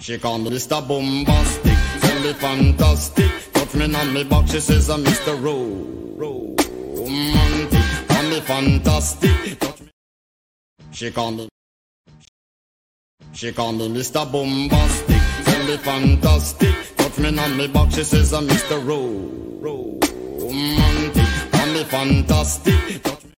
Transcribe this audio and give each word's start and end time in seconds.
She 0.00 0.16
call 0.18 0.38
me 0.38 0.50
Mr. 0.50 0.80
Bombastic, 0.86 1.76
tell 2.00 2.20
me 2.22 2.32
fantastic. 2.32 3.30
Touch 3.52 3.74
me 3.74 3.94
on 3.94 4.12
me 4.14 4.24
back, 4.24 4.46
she 4.48 4.60
says 4.60 4.88
I'm 4.88 5.02
Mr. 5.04 5.34
Romantic, 6.18 7.82
call 8.08 8.22
me 8.30 8.40
fantastic. 8.40 9.58
Touch 9.58 9.80
me. 9.80 9.90
She 10.92 11.10
call 11.10 11.32
me. 11.32 11.48
She 13.32 13.52
call 13.52 13.72
me 13.72 13.88
Mr. 13.88 14.24
Bombastic, 14.30 15.22
tell 15.44 15.64
me 15.66 15.76
fantastic. 15.76 16.74
Touch 16.96 17.18
me 17.18 17.38
on 17.38 17.56
me 17.56 17.66
back, 17.66 17.90
she 17.90 18.04
says 18.04 18.32
I'm 18.32 18.46
Mr. 18.46 18.78
Romantic, 19.60 21.26
call 21.52 21.66
me 21.66 21.84
fantastic. 21.84 23.02
Touch 23.02 23.24
me. 23.24 23.32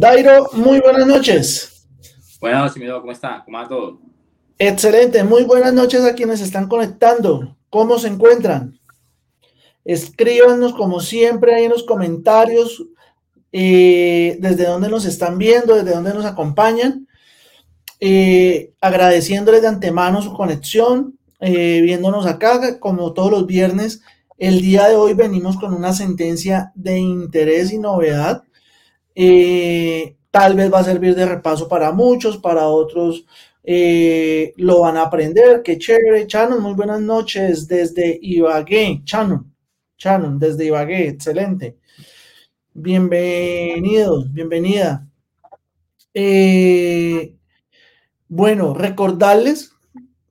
Dairo, 0.00 0.48
muy 0.54 0.80
buenas 0.80 1.06
noches. 1.06 1.86
Buenas 2.40 2.62
noches, 2.62 2.82
mi 2.82 2.88
¿cómo 2.88 3.12
está? 3.12 3.42
¿Cómo 3.44 3.58
va 3.58 3.68
todo? 3.68 4.00
Excelente, 4.58 5.22
muy 5.24 5.44
buenas 5.44 5.74
noches 5.74 6.02
a 6.06 6.14
quienes 6.14 6.40
están 6.40 6.68
conectando. 6.68 7.54
¿Cómo 7.68 7.98
se 7.98 8.08
encuentran? 8.08 8.80
Escríbanos 9.84 10.72
como 10.72 11.00
siempre 11.00 11.54
ahí 11.54 11.64
en 11.64 11.72
los 11.72 11.82
comentarios 11.82 12.82
eh, 13.52 14.38
desde 14.40 14.64
dónde 14.64 14.88
nos 14.88 15.04
están 15.04 15.36
viendo, 15.36 15.74
desde 15.74 15.94
dónde 15.94 16.14
nos 16.14 16.24
acompañan. 16.24 17.06
Eh, 18.00 18.72
agradeciéndoles 18.80 19.60
de 19.60 19.68
antemano 19.68 20.22
su 20.22 20.32
conexión, 20.32 21.18
eh, 21.40 21.82
viéndonos 21.82 22.24
acá 22.24 22.80
como 22.80 23.12
todos 23.12 23.30
los 23.30 23.46
viernes. 23.46 24.00
El 24.38 24.62
día 24.62 24.88
de 24.88 24.96
hoy 24.96 25.12
venimos 25.12 25.58
con 25.58 25.74
una 25.74 25.92
sentencia 25.92 26.72
de 26.74 26.98
interés 27.00 27.70
y 27.70 27.78
novedad 27.78 28.44
eh, 29.14 30.16
tal 30.30 30.54
vez 30.54 30.72
va 30.72 30.80
a 30.80 30.84
servir 30.84 31.14
de 31.14 31.26
repaso 31.26 31.68
para 31.68 31.92
muchos, 31.92 32.38
para 32.38 32.66
otros 32.68 33.24
eh, 33.62 34.52
lo 34.56 34.80
van 34.80 34.96
a 34.96 35.02
aprender. 35.02 35.62
Qué 35.62 35.78
chévere. 35.78 36.26
Chanon, 36.26 36.62
muy 36.62 36.74
buenas 36.74 37.00
noches 37.00 37.68
desde 37.68 38.18
Ibagué. 38.20 39.02
Chanon, 39.04 39.54
Chanon, 39.96 40.38
desde 40.38 40.66
Ibagué, 40.66 41.08
excelente. 41.08 41.76
Bienvenidos, 42.72 44.32
bienvenida. 44.32 45.06
Eh, 46.14 47.36
bueno, 48.28 48.74
recordarles 48.74 49.72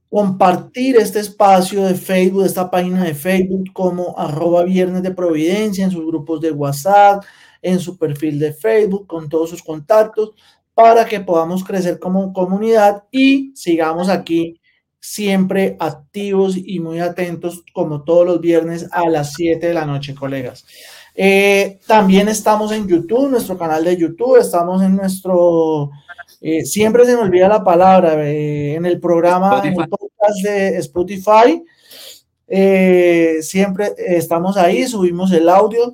compartir 0.10 0.98
este 0.98 1.20
espacio 1.20 1.84
de 1.84 1.94
Facebook, 1.96 2.46
esta 2.46 2.72
página 2.72 3.04
de 3.04 3.14
Facebook 3.14 3.72
como 3.74 4.18
arroba 4.18 4.64
viernes 4.64 5.04
de 5.04 5.12
providencia 5.12 5.86
en 5.86 5.92
sus 5.92 6.06
grupos 6.06 6.42
de 6.42 6.52
WhatsApp, 6.52 7.24
en 7.62 7.80
su 7.80 7.98
perfil 7.98 8.40
de 8.40 8.54
Facebook, 8.54 9.08
con 9.08 9.30
todos 9.30 9.50
sus 9.50 9.64
contactos, 9.64 10.32
para 10.74 11.06
que 11.06 11.20
podamos 11.20 11.64
crecer 11.64 12.00
como 12.00 12.32
comunidad 12.32 13.04
y 13.12 13.52
sigamos 13.56 14.10
aquí 14.10 14.60
siempre 15.00 15.78
activos 15.80 16.56
y 16.58 16.80
muy 16.80 17.00
atentos 17.00 17.64
como 17.74 18.04
todos 18.04 18.26
los 18.26 18.42
viernes 18.42 18.88
a 18.92 19.08
las 19.10 19.34
7 19.34 19.68
de 19.68 19.74
la 19.74 19.86
noche, 19.86 20.14
colegas. 20.14 20.66
Eh, 21.16 21.80
también 21.88 22.28
estamos 22.28 22.72
en 22.72 22.88
YouTube, 22.88 23.30
nuestro 23.30 23.58
canal 23.58 23.84
de 23.84 23.98
YouTube, 23.98 24.38
estamos 24.38 24.82
en 24.82 24.96
nuestro, 24.96 25.90
eh, 26.42 26.66
siempre 26.66 27.06
se 27.06 27.16
me 27.16 27.24
olvida 27.24 27.48
la 27.48 27.64
palabra, 27.64 28.26
eh, 28.26 28.76
en 28.76 28.86
el 28.86 29.00
programa, 29.00 29.62
en 29.64 29.80
el 29.80 29.90
podcast 29.90 30.44
de 30.44 30.78
Spotify, 30.78 31.64
siempre 33.42 33.94
estamos 33.98 34.58
ahí, 34.58 34.88
subimos 34.88 35.32
el 35.32 35.50
audio, 35.50 35.94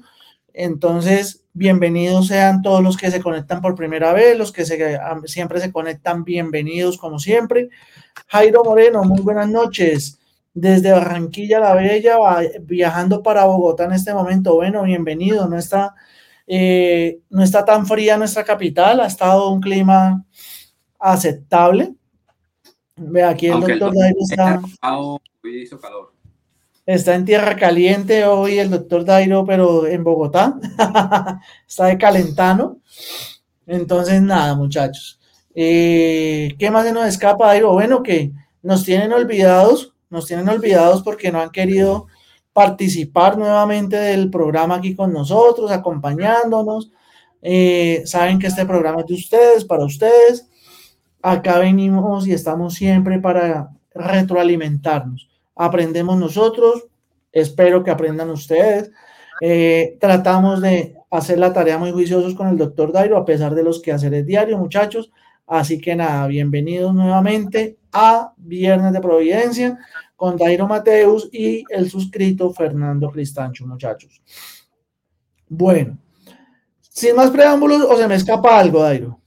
entonces 0.53 1.44
Bienvenidos 1.57 2.27
sean 2.27 2.61
todos 2.61 2.83
los 2.83 2.97
que 2.97 3.09
se 3.09 3.21
conectan 3.21 3.61
por 3.61 3.75
primera 3.75 4.11
vez, 4.11 4.37
los 4.37 4.51
que 4.51 4.65
siempre 4.65 5.61
se 5.61 5.71
conectan, 5.71 6.25
bienvenidos 6.25 6.97
como 6.97 7.17
siempre. 7.17 7.69
Jairo 8.27 8.61
Moreno, 8.65 9.05
muy 9.05 9.21
buenas 9.21 9.47
noches. 9.47 10.19
Desde 10.53 10.91
Barranquilla 10.91 11.61
la 11.61 11.73
Bella, 11.73 12.17
viajando 12.59 13.23
para 13.23 13.45
Bogotá 13.45 13.85
en 13.85 13.93
este 13.93 14.13
momento. 14.13 14.55
Bueno, 14.55 14.83
bienvenido. 14.83 15.47
No 15.47 15.57
está, 15.57 15.95
eh, 16.45 17.21
no 17.29 17.41
está 17.41 17.63
tan 17.63 17.87
fría 17.87 18.17
nuestra 18.17 18.43
capital, 18.43 18.99
ha 18.99 19.07
estado 19.07 19.49
un 19.49 19.61
clima 19.61 20.25
aceptable. 20.99 21.95
Ve 22.97 23.23
aquí 23.23 23.47
el 23.47 23.61
doctor 23.61 23.93
Jairo 23.97 24.19
está. 24.19 24.61
Hizo 25.41 25.79
calor. 25.79 26.14
Está 26.85 27.15
en 27.15 27.25
tierra 27.25 27.55
caliente 27.55 28.25
hoy 28.25 28.59
el 28.59 28.69
doctor 28.69 29.03
Dairo, 29.03 29.43
pero 29.43 29.87
en 29.87 30.03
Bogotá. 30.03 30.59
Está 31.67 31.85
de 31.85 31.97
calentano. 31.97 32.77
Entonces, 33.65 34.21
nada, 34.21 34.53
muchachos. 34.53 35.19
Eh, 35.55 36.55
¿Qué 36.59 36.69
más 36.69 36.85
se 36.85 36.93
nos 36.93 37.07
escapa, 37.07 37.47
Dairo? 37.47 37.73
Bueno, 37.73 38.03
que 38.03 38.31
nos 38.61 38.83
tienen 38.83 39.11
olvidados, 39.13 39.95
nos 40.11 40.27
tienen 40.27 40.47
olvidados 40.47 41.01
porque 41.01 41.31
no 41.31 41.41
han 41.41 41.49
querido 41.49 42.05
participar 42.53 43.35
nuevamente 43.35 43.95
del 43.95 44.29
programa 44.29 44.75
aquí 44.75 44.95
con 44.95 45.11
nosotros, 45.11 45.71
acompañándonos. 45.71 46.91
Eh, 47.41 48.03
saben 48.05 48.37
que 48.37 48.47
este 48.47 48.65
programa 48.65 49.01
es 49.01 49.07
de 49.07 49.15
ustedes, 49.15 49.65
para 49.65 49.85
ustedes. 49.85 50.47
Acá 51.23 51.57
venimos 51.57 52.27
y 52.27 52.33
estamos 52.33 52.75
siempre 52.75 53.19
para 53.19 53.71
retroalimentarnos 53.91 55.34
aprendemos 55.55 56.17
nosotros, 56.17 56.87
espero 57.31 57.83
que 57.83 57.91
aprendan 57.91 58.29
ustedes. 58.29 58.91
Eh, 59.41 59.97
tratamos 59.99 60.61
de 60.61 60.95
hacer 61.11 61.37
la 61.39 61.53
tarea 61.53 61.77
muy 61.77 61.91
juiciosos 61.91 62.35
con 62.35 62.47
el 62.47 62.57
doctor 62.57 62.91
Dairo, 62.91 63.17
a 63.17 63.25
pesar 63.25 63.55
de 63.55 63.63
los 63.63 63.81
quehaceres 63.81 64.25
diarios, 64.25 64.59
muchachos. 64.59 65.11
Así 65.47 65.79
que 65.79 65.95
nada, 65.95 66.25
bienvenidos 66.27 66.93
nuevamente 66.93 67.77
a 67.91 68.33
Viernes 68.37 68.93
de 68.93 69.01
Providencia 69.01 69.77
con 70.15 70.37
Dairo 70.37 70.67
Mateus 70.67 71.29
y 71.31 71.63
el 71.69 71.89
suscrito 71.89 72.51
Fernando 72.51 73.09
Cristancho, 73.11 73.67
muchachos. 73.67 74.21
Bueno, 75.47 75.97
sin 76.79 77.15
más 77.15 77.29
preámbulos, 77.29 77.81
o 77.81 77.97
se 77.97 78.07
me 78.07 78.15
escapa 78.15 78.59
algo, 78.59 78.81
Dairo. 78.81 79.19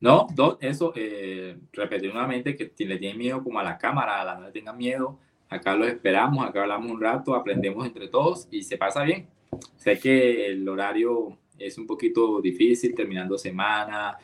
No, 0.00 0.28
eso, 0.60 0.92
eh, 0.94 1.58
repetir 1.72 2.12
nuevamente 2.12 2.54
que 2.54 2.72
le 2.84 2.98
tienen 2.98 3.18
miedo 3.18 3.42
como 3.42 3.58
a 3.58 3.64
la 3.64 3.76
cámara, 3.78 4.20
a 4.20 4.24
la 4.24 4.34
no 4.36 4.46
le 4.46 4.52
tengan 4.52 4.76
miedo, 4.76 5.18
acá 5.48 5.74
los 5.74 5.88
esperamos, 5.88 6.46
acá 6.46 6.62
hablamos 6.62 6.90
un 6.92 7.00
rato, 7.00 7.34
aprendemos 7.34 7.84
entre 7.84 8.06
todos 8.06 8.46
y 8.50 8.62
se 8.62 8.76
pasa 8.76 9.02
bien. 9.02 9.28
Sé 9.76 9.98
que 9.98 10.46
el 10.46 10.68
horario 10.68 11.36
es 11.58 11.78
un 11.78 11.86
poquito 11.86 12.40
difícil, 12.40 12.94
terminando 12.94 13.36
semana, 13.36 14.16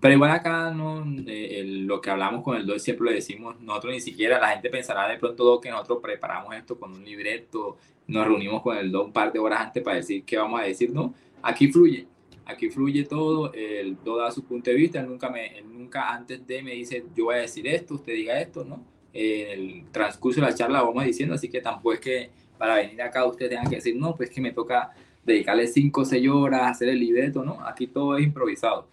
pero 0.00 0.14
igual 0.14 0.32
acá 0.32 0.72
no, 0.72 1.04
eh, 1.26 1.62
lo 1.64 2.00
que 2.00 2.10
hablamos 2.10 2.42
con 2.42 2.56
el 2.56 2.66
DOI 2.66 2.80
siempre 2.80 3.06
lo 3.06 3.12
decimos, 3.12 3.60
nosotros 3.60 3.92
ni 3.92 4.00
siquiera, 4.00 4.40
la 4.40 4.48
gente 4.48 4.68
pensará 4.68 5.06
de 5.06 5.18
pronto 5.18 5.60
que 5.60 5.70
nosotros 5.70 6.00
preparamos 6.02 6.56
esto 6.56 6.76
con 6.76 6.92
un 6.92 7.04
libreto, 7.04 7.76
nos 8.08 8.26
reunimos 8.26 8.62
con 8.62 8.76
el 8.76 8.90
DOI 8.90 9.04
un 9.04 9.12
par 9.12 9.32
de 9.32 9.38
horas 9.38 9.60
antes 9.60 9.82
para 9.82 9.96
decir 9.96 10.24
qué 10.24 10.38
vamos 10.38 10.60
a 10.60 10.64
decir, 10.64 10.90
no, 10.90 11.14
aquí 11.42 11.70
fluye 11.70 12.08
aquí 12.50 12.70
fluye 12.70 13.04
todo, 13.04 13.52
él 13.52 13.96
todo 14.04 14.18
da 14.18 14.30
su 14.30 14.44
punto 14.44 14.70
de 14.70 14.76
vista, 14.76 15.00
él 15.00 15.08
nunca, 15.08 15.30
me, 15.30 15.62
nunca 15.62 16.12
antes 16.12 16.46
de 16.46 16.62
me 16.62 16.72
dice, 16.72 17.04
yo 17.14 17.26
voy 17.26 17.36
a 17.36 17.38
decir 17.38 17.66
esto, 17.66 17.94
usted 17.94 18.12
diga 18.12 18.40
esto, 18.40 18.64
¿no? 18.64 18.84
En 19.12 19.48
el 19.48 19.84
transcurso 19.90 20.40
de 20.40 20.46
la 20.46 20.54
charla 20.54 20.82
vamos 20.82 21.04
diciendo, 21.04 21.34
así 21.34 21.48
que 21.48 21.60
tampoco 21.60 21.94
es 21.94 22.00
que 22.00 22.30
para 22.58 22.76
venir 22.76 23.00
acá 23.02 23.24
usted 23.24 23.48
tenga 23.48 23.68
que 23.68 23.76
decir, 23.76 23.96
no, 23.96 24.14
pues 24.14 24.30
que 24.30 24.40
me 24.40 24.52
toca 24.52 24.90
dedicarle 25.24 25.66
5 25.66 26.00
o 26.00 26.04
6 26.04 26.28
horas 26.28 26.62
a 26.62 26.68
hacer 26.68 26.88
el 26.88 27.00
libreto, 27.00 27.42
¿no? 27.44 27.66
Aquí 27.66 27.86
todo 27.86 28.16
es 28.16 28.24
improvisado. 28.24 28.88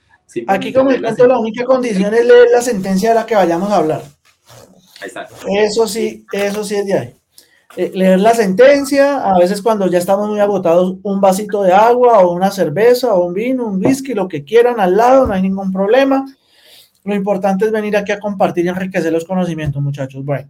aquí 0.48 0.74
como 0.74 0.92
el 0.92 1.02
cuento, 1.02 1.28
la 1.28 1.40
única 1.40 1.66
condición 1.66 2.14
es 2.14 2.26
leer 2.26 2.48
la 2.52 2.62
sentencia 2.62 3.10
de 3.10 3.16
la 3.16 3.26
que 3.26 3.36
vayamos 3.36 3.72
a 3.72 3.78
hablar. 3.78 4.04
Exacto. 5.04 5.36
Eso 5.50 5.88
sí, 5.88 6.26
eso 6.32 6.64
sí 6.64 6.76
es 6.76 6.86
de 6.86 6.94
ahí. 6.94 7.14
Eh, 7.78 7.92
leer 7.94 8.20
la 8.20 8.34
sentencia, 8.34 9.24
a 9.24 9.38
veces 9.38 9.62
cuando 9.62 9.86
ya 9.86 10.00
estamos 10.00 10.28
muy 10.28 10.40
agotados, 10.40 10.96
un 11.04 11.22
vasito 11.22 11.62
de 11.62 11.74
agua 11.74 12.26
o 12.26 12.34
una 12.34 12.50
cerveza 12.50 13.14
o 13.14 13.24
un 13.24 13.36
vino, 13.36 13.68
un 13.68 13.86
whisky, 13.86 14.16
lo 14.16 14.28
que 14.28 14.44
quieran 14.44 14.80
al 14.80 14.98
lado, 14.98 15.28
no 15.28 15.34
hay 15.34 15.44
ningún 15.44 15.72
problema. 15.72 16.26
Lo 17.04 17.14
importante 17.14 17.66
es 17.66 17.72
venir 17.72 17.96
aquí 17.96 18.12
a 18.12 18.20
compartir 18.20 18.66
y 18.66 18.70
enriquecer 18.70 19.14
los 19.14 19.26
conocimientos, 19.26 19.80
muchachos. 19.80 20.26
Bueno, 20.26 20.50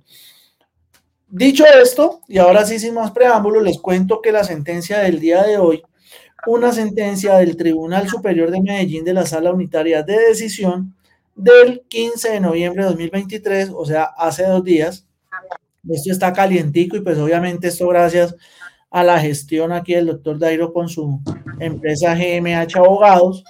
dicho 1.28 1.66
esto, 1.66 2.22
y 2.30 2.38
ahora 2.38 2.66
sí 2.66 2.80
sin 2.80 2.94
más 2.94 3.12
preámbulos, 3.12 3.62
les 3.62 3.78
cuento 3.78 4.22
que 4.22 4.32
la 4.32 4.46
sentencia 4.46 5.00
del 5.00 5.20
día 5.20 5.44
de 5.44 5.58
hoy, 5.58 5.84
una 6.46 6.72
sentencia 6.72 7.36
del 7.36 7.58
Tribunal 7.58 8.08
Superior 8.08 8.52
de 8.52 8.62
Medellín 8.62 9.04
de 9.04 9.14
la 9.14 9.26
Sala 9.26 9.52
Unitaria 9.52 10.02
de 10.02 10.18
Decisión 10.30 10.96
del 11.36 11.84
15 11.90 12.32
de 12.32 12.40
noviembre 12.40 12.84
de 12.84 12.90
2023, 12.90 13.72
o 13.76 13.86
sea, 13.86 14.04
hace 14.18 14.44
dos 14.44 14.64
días, 14.64 15.07
esto 15.90 16.12
está 16.12 16.34
calientico 16.34 16.98
y 16.98 17.02
pues 17.02 17.18
obviamente 17.18 17.68
esto 17.68 17.88
gracias 17.88 18.36
a 18.90 19.04
la 19.04 19.20
gestión 19.20 19.72
aquí 19.72 19.94
del 19.94 20.08
doctor 20.08 20.40
Dairo 20.40 20.74
con 20.74 20.90
su 20.90 21.22
empresa 21.60 22.16
GMH 22.16 22.78
Abogados, 22.78 23.44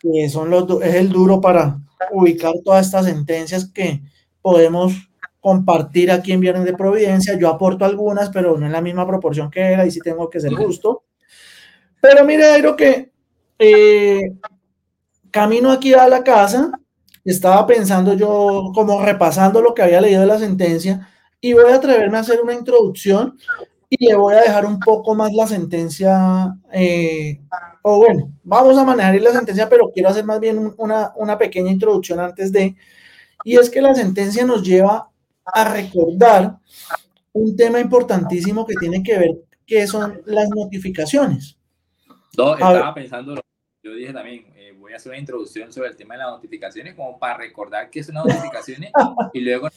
que 0.00 0.28
son 0.28 0.50
los, 0.50 0.82
es 0.82 0.94
el 0.94 1.10
duro 1.10 1.40
para 1.40 1.78
ubicar 2.10 2.52
todas 2.64 2.86
estas 2.86 3.06
sentencias 3.06 3.70
que 3.70 4.02
podemos 4.42 4.92
compartir 5.40 6.10
aquí 6.10 6.32
en 6.32 6.40
Viernes 6.40 6.64
de 6.64 6.74
Providencia. 6.76 7.38
Yo 7.38 7.48
aporto 7.48 7.84
algunas, 7.84 8.30
pero 8.30 8.58
no 8.58 8.66
en 8.66 8.72
la 8.72 8.80
misma 8.80 9.06
proporción 9.06 9.50
que 9.50 9.60
era, 9.60 9.86
y 9.86 9.90
sí 9.90 10.00
tengo 10.00 10.28
que 10.28 10.40
ser 10.40 10.52
justo. 10.52 11.04
Pero 12.00 12.24
mire, 12.24 12.46
Dairo, 12.46 12.76
que 12.76 13.10
eh, 13.58 14.32
camino 15.30 15.70
aquí 15.70 15.94
a 15.94 16.08
la 16.08 16.24
casa, 16.24 16.72
estaba 17.24 17.66
pensando 17.66 18.14
yo, 18.14 18.72
como 18.74 19.02
repasando 19.02 19.60
lo 19.60 19.74
que 19.74 19.82
había 19.82 20.00
leído 20.00 20.22
de 20.22 20.26
la 20.26 20.38
sentencia, 20.38 21.08
y 21.40 21.52
voy 21.52 21.70
a 21.70 21.76
atreverme 21.76 22.16
a 22.16 22.20
hacer 22.20 22.40
una 22.40 22.54
introducción 22.54 23.38
y 23.88 24.06
le 24.06 24.14
voy 24.14 24.34
a 24.34 24.42
dejar 24.42 24.64
un 24.66 24.78
poco 24.78 25.14
más 25.14 25.32
la 25.32 25.48
sentencia, 25.48 26.54
eh, 26.72 27.40
o 27.82 27.96
bueno, 27.96 28.30
vamos 28.44 28.78
a 28.78 28.84
manejar 28.84 29.20
la 29.20 29.32
sentencia, 29.32 29.68
pero 29.68 29.90
quiero 29.92 30.10
hacer 30.10 30.24
más 30.24 30.38
bien 30.38 30.72
una, 30.76 31.12
una 31.16 31.36
pequeña 31.36 31.72
introducción 31.72 32.20
antes 32.20 32.52
de, 32.52 32.76
y 33.42 33.56
es 33.56 33.68
que 33.68 33.80
la 33.80 33.94
sentencia 33.94 34.44
nos 34.44 34.62
lleva 34.62 35.10
a 35.44 35.64
recordar 35.72 36.56
un 37.32 37.56
tema 37.56 37.80
importantísimo 37.80 38.64
que 38.64 38.74
tiene 38.74 39.02
que 39.02 39.18
ver, 39.18 39.30
que 39.66 39.86
son 39.88 40.22
las 40.26 40.48
notificaciones. 40.50 41.56
No, 42.36 42.54
estaba 42.54 42.94
pensando, 42.94 43.34
yo 43.82 43.94
dije 43.94 44.12
también, 44.12 44.46
eh, 44.54 44.72
voy 44.78 44.92
a 44.92 44.96
hacer 44.96 45.10
una 45.10 45.18
introducción 45.18 45.72
sobre 45.72 45.88
el 45.88 45.96
tema 45.96 46.14
de 46.14 46.18
las 46.18 46.30
notificaciones, 46.30 46.94
como 46.94 47.18
para 47.18 47.38
recordar 47.38 47.90
qué 47.90 48.04
son 48.04 48.14
las 48.14 48.26
notificaciones, 48.26 48.92
y 49.32 49.40
luego 49.40 49.68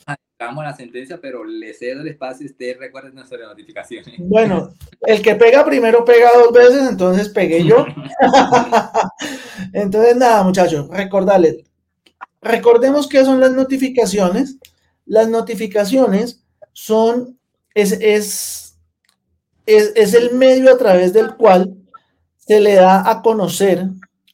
a 0.49 0.63
la 0.63 0.75
sentencia, 0.75 1.19
pero 1.21 1.43
le 1.43 1.73
cedo 1.73 2.01
el 2.01 2.07
espacio 2.07 2.45
y 2.45 2.49
usted 2.49 2.77
recuerde 2.79 3.11
nuestras 3.11 3.41
notificaciones. 3.41 4.15
Bueno, 4.19 4.73
el 5.01 5.21
que 5.21 5.35
pega 5.35 5.65
primero 5.65 6.03
pega 6.05 6.29
dos 6.35 6.51
veces, 6.51 6.89
entonces 6.89 7.29
pegué 7.29 7.63
yo. 7.63 7.85
entonces, 9.73 10.15
nada, 10.15 10.43
muchachos, 10.43 10.87
recordarles. 10.89 11.63
Recordemos 12.41 13.07
qué 13.07 13.23
son 13.23 13.39
las 13.39 13.51
notificaciones. 13.51 14.57
Las 15.05 15.29
notificaciones 15.29 16.43
son, 16.73 17.39
es, 17.73 17.93
es, 17.93 18.77
es, 19.65 19.93
es 19.95 20.13
el 20.13 20.35
medio 20.35 20.73
a 20.73 20.77
través 20.77 21.13
del 21.13 21.35
cual 21.35 21.75
se 22.37 22.59
le 22.59 22.75
da 22.75 23.09
a 23.09 23.21
conocer 23.21 23.87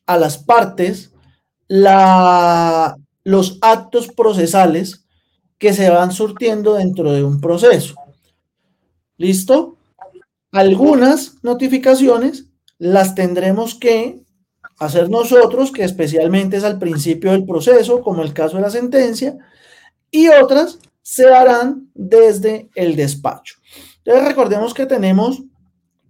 a 0.06 0.18
las 0.18 0.38
partes 0.38 1.12
la, 1.68 2.98
los 3.24 3.60
actos 3.62 4.08
procesales 4.08 5.06
que 5.60 5.74
se 5.74 5.90
van 5.90 6.12
surtiendo 6.12 6.74
dentro 6.76 7.12
de 7.12 7.24
un 7.24 7.40
proceso. 7.40 7.96
¿Listo? 9.18 9.76
Algunas 10.52 11.36
notificaciones 11.44 12.46
las 12.80 13.14
tendremos 13.14 13.76
que 13.76 14.24
hacer 14.80 15.10
nosotros, 15.10 15.72
que 15.72 15.84
especialmente 15.84 16.58
es 16.58 16.64
al 16.64 16.80
principio 16.80 17.32
del 17.32 17.46
proceso, 17.46 18.02
como 18.02 18.24
el 18.24 18.34
caso 18.34 18.56
de 18.56 18.64
la 18.64 18.70
sentencia, 18.70 19.38
y 20.10 20.30
otras 20.30 20.80
se 21.02 21.32
harán 21.32 21.90
desde 21.94 22.70
el 22.74 22.96
despacho. 22.96 23.56
Entonces 23.98 24.28
recordemos 24.28 24.74
que 24.74 24.86
tenemos 24.86 25.44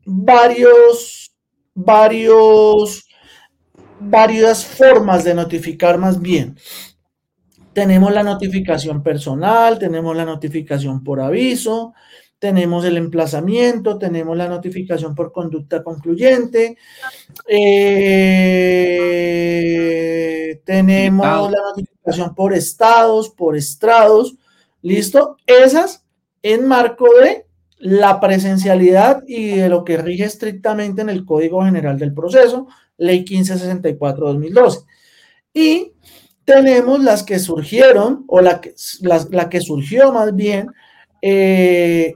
varios, 0.05 1.31
varios, 1.73 3.05
varias 3.99 4.63
formas 4.63 5.23
de 5.23 5.33
notificar 5.33 5.97
más 5.97 6.21
bien. 6.21 6.55
Tenemos 7.79 8.11
la 8.11 8.23
notificación 8.23 9.01
personal, 9.01 9.79
tenemos 9.79 10.13
la 10.13 10.25
notificación 10.25 11.01
por 11.01 11.21
aviso, 11.21 11.93
tenemos 12.37 12.83
el 12.83 12.97
emplazamiento, 12.97 13.97
tenemos 13.97 14.35
la 14.35 14.49
notificación 14.49 15.15
por 15.15 15.31
conducta 15.31 15.81
concluyente, 15.81 16.75
eh, 17.47 18.11
tenemos 20.65 21.49
la 21.49 21.59
notificación 21.69 22.35
por 22.35 22.53
estados, 22.53 23.29
por 23.29 23.55
estrados, 23.55 24.35
¿listo? 24.81 25.37
Esas 25.45 26.03
en 26.43 26.67
marco 26.67 27.07
de 27.21 27.45
la 27.77 28.19
presencialidad 28.19 29.23
y 29.25 29.55
de 29.55 29.69
lo 29.69 29.85
que 29.85 29.95
rige 29.95 30.25
estrictamente 30.25 31.01
en 31.01 31.07
el 31.09 31.23
Código 31.23 31.63
General 31.63 31.97
del 31.97 32.13
Proceso, 32.13 32.67
Ley 32.97 33.23
1564-2012. 33.23 34.83
Y 35.53 35.93
tenemos 36.49 37.03
las 37.03 37.21
que 37.21 37.37
surgieron, 37.37 38.23
o 38.25 38.41
la 38.41 38.59
que, 38.59 38.73
la, 39.01 39.49
que 39.49 39.61
surgió 39.61 40.11
más 40.11 40.35
bien, 40.35 40.71
eh, 41.21 42.15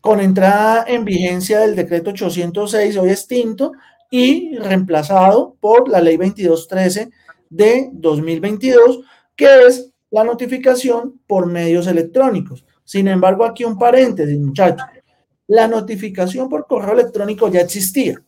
con 0.00 0.18
entrada 0.18 0.84
en 0.88 1.04
vigencia 1.04 1.60
del 1.60 1.76
decreto 1.76 2.10
806, 2.10 2.96
hoy 2.96 3.10
extinto, 3.10 3.70
y 4.10 4.56
reemplazado 4.58 5.54
por 5.60 5.88
la 5.88 6.00
ley 6.00 6.16
2213 6.16 7.10
de 7.48 7.88
2022, 7.92 9.02
que 9.36 9.66
es 9.68 9.92
la 10.10 10.24
notificación 10.24 11.20
por 11.28 11.46
medios 11.46 11.86
electrónicos. 11.86 12.64
Sin 12.82 13.06
embargo, 13.06 13.44
aquí 13.44 13.62
un 13.62 13.78
paréntesis, 13.78 14.40
muchachos. 14.40 14.88
La 15.46 15.68
notificación 15.68 16.48
por 16.48 16.66
correo 16.66 16.94
electrónico 16.94 17.48
ya 17.48 17.60
existía. 17.60 18.20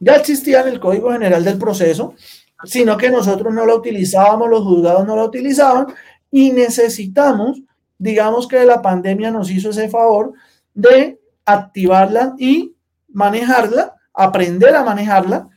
Ya 0.00 0.16
existía 0.16 0.62
en 0.62 0.68
el 0.68 0.80
Código 0.80 1.12
General 1.12 1.44
del 1.44 1.56
Proceso, 1.56 2.14
sino 2.62 2.96
que 2.96 3.10
nosotros 3.10 3.52
no 3.52 3.66
la 3.66 3.74
utilizábamos, 3.74 4.48
los 4.48 4.62
juzgados 4.62 5.06
no 5.06 5.16
la 5.16 5.24
utilizaban 5.24 5.86
y 6.30 6.52
necesitamos, 6.52 7.62
digamos 7.98 8.46
que 8.46 8.64
la 8.64 8.80
pandemia 8.80 9.30
nos 9.30 9.50
hizo 9.50 9.70
ese 9.70 9.88
favor 9.88 10.32
de 10.72 11.20
activarla 11.44 12.34
y 12.38 12.74
manejarla, 13.08 13.94
aprender 14.12 14.74
a 14.74 14.84
manejarla, 14.84 15.48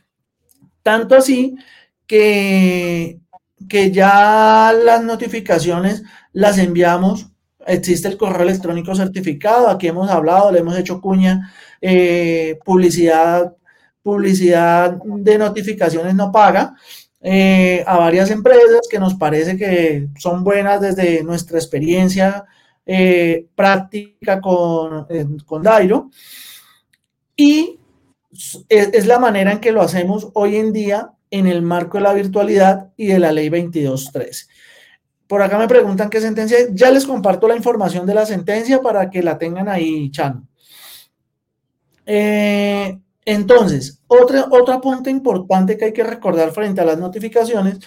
tanto 0.82 1.16
así 1.16 1.56
que, 2.06 3.20
que 3.68 3.90
ya 3.90 4.72
las 4.72 5.02
notificaciones 5.02 6.02
las 6.32 6.58
enviamos, 6.58 7.28
existe 7.66 8.08
el 8.08 8.16
correo 8.16 8.42
electrónico 8.42 8.94
certificado, 8.94 9.68
aquí 9.68 9.88
hemos 9.88 10.10
hablado, 10.10 10.52
le 10.52 10.60
hemos 10.60 10.76
hecho 10.76 11.00
cuña, 11.00 11.52
eh, 11.80 12.58
publicidad 12.64 13.54
publicidad 14.08 14.96
de 15.04 15.36
notificaciones 15.36 16.14
no 16.14 16.32
paga 16.32 16.74
eh, 17.20 17.84
a 17.86 17.98
varias 17.98 18.30
empresas 18.30 18.80
que 18.90 18.98
nos 18.98 19.14
parece 19.16 19.58
que 19.58 20.08
son 20.18 20.42
buenas 20.42 20.80
desde 20.80 21.22
nuestra 21.22 21.58
experiencia 21.58 22.46
eh, 22.86 23.46
práctica 23.54 24.40
con, 24.40 25.06
con 25.44 25.62
Dairo. 25.62 26.10
Y 27.36 27.78
es, 28.70 29.06
la 29.06 29.18
manera 29.18 29.52
en 29.52 29.60
que 29.60 29.72
lo 29.72 29.82
hacemos 29.82 30.30
hoy 30.32 30.56
en 30.56 30.72
día 30.72 31.10
en 31.30 31.46
el 31.46 31.60
marco 31.60 31.98
de 31.98 32.04
la 32.04 32.14
virtualidad 32.14 32.90
y 32.96 33.08
de 33.08 33.18
la 33.18 33.30
ley 33.30 33.50
2213. 33.50 34.46
Por 35.26 35.42
acá 35.42 35.58
me 35.58 35.68
preguntan 35.68 36.08
qué 36.08 36.22
sentencia 36.22 36.56
Ya 36.72 36.90
les 36.90 37.04
comparto 37.04 37.46
la 37.46 37.56
información 37.56 38.06
de 38.06 38.14
la 38.14 38.24
sentencia 38.24 38.80
para 38.80 39.10
que 39.10 39.22
la 39.22 39.36
tengan 39.36 39.68
ahí, 39.68 40.10
Chan. 40.10 40.48
Eh, 42.06 42.98
entonces, 43.30 44.00
otra, 44.06 44.80
punto 44.80 45.10
importante 45.10 45.76
que 45.76 45.84
hay 45.84 45.92
que 45.92 46.02
recordar 46.02 46.50
frente 46.50 46.80
a 46.80 46.86
las 46.86 46.96
notificaciones 46.98 47.78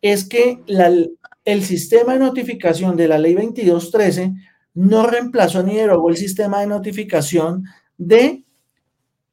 es 0.00 0.22
que 0.24 0.60
el 1.44 1.64
sistema 1.64 2.12
de 2.12 2.20
notificación 2.20 2.96
de 2.96 3.08
la 3.08 3.18
ley 3.18 3.34
2213 3.34 4.34
no 4.74 5.04
reemplazó 5.04 5.64
ni 5.64 5.74
derogó 5.74 6.10
el 6.10 6.16
sistema 6.16 6.60
de 6.60 6.68
notificación 6.68 7.64
de 7.98 8.44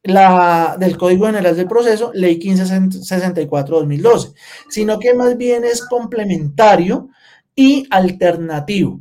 la, 0.02 0.78
del 0.80 0.98
Código 0.98 1.28
General 1.28 1.56
del 1.56 1.68
Proceso, 1.68 2.10
ley 2.16 2.40
1564-2012, 2.40 4.34
sino 4.68 4.98
que 4.98 5.14
más 5.14 5.38
bien 5.38 5.64
es 5.64 5.86
complementario 5.86 7.10
y 7.54 7.86
alternativo. 7.92 9.00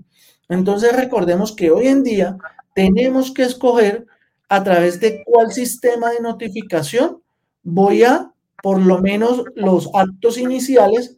Entonces 0.51 0.95
recordemos 0.95 1.57
que 1.57 1.71
hoy 1.71 1.87
en 1.87 2.03
día 2.03 2.37
tenemos 2.75 3.33
que 3.33 3.45
escoger 3.45 4.07
a 4.51 4.65
través 4.65 4.99
de 4.99 5.23
cuál 5.25 5.53
sistema 5.53 6.11
de 6.11 6.21
notificación 6.21 7.23
voy 7.63 8.03
a, 8.03 8.33
por 8.61 8.81
lo 8.81 9.01
menos 9.01 9.45
los 9.55 9.89
actos 9.95 10.37
iniciales, 10.39 11.17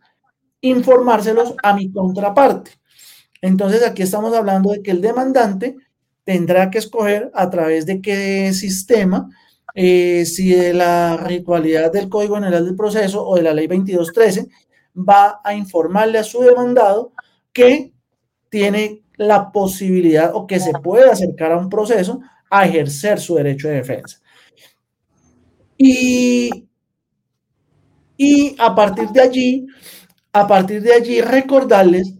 informárselos 0.60 1.54
a 1.62 1.74
mi 1.74 1.90
contraparte. 1.90 2.72
Entonces 3.40 3.82
aquí 3.84 4.02
estamos 4.02 4.34
hablando 4.34 4.72
de 4.72 4.82
que 4.82 4.90
el 4.90 5.00
demandante 5.00 5.76
tendrá 6.24 6.70
que 6.70 6.76
escoger 6.76 7.30
a 7.34 7.48
través 7.48 7.86
de 7.86 8.02
qué 8.02 8.52
sistema, 8.52 9.30
eh, 9.74 10.26
si 10.26 10.50
de 10.50 10.74
la 10.74 11.16
ritualidad 11.16 11.90
del 11.90 12.10
Código 12.10 12.34
General 12.34 12.66
del 12.66 12.76
Proceso 12.76 13.26
o 13.26 13.36
de 13.36 13.42
la 13.42 13.54
Ley 13.54 13.66
2213, 13.66 14.46
va 14.94 15.40
a 15.42 15.54
informarle 15.54 16.18
a 16.18 16.22
su 16.22 16.42
demandado 16.42 17.14
que 17.54 17.94
tiene 18.50 19.02
la 19.16 19.50
posibilidad 19.52 20.32
o 20.34 20.46
que 20.46 20.60
se 20.60 20.72
puede 20.72 21.10
acercar 21.10 21.52
a 21.52 21.56
un 21.56 21.70
proceso 21.70 22.20
a 22.54 22.66
ejercer 22.66 23.18
su 23.18 23.36
derecho 23.36 23.68
de 23.68 23.76
defensa. 23.76 24.20
Y, 25.78 26.68
y 28.18 28.54
a 28.58 28.74
partir 28.74 29.08
de 29.08 29.22
allí, 29.22 29.66
a 30.34 30.46
partir 30.46 30.82
de 30.82 30.92
allí 30.92 31.22
recordarles 31.22 32.12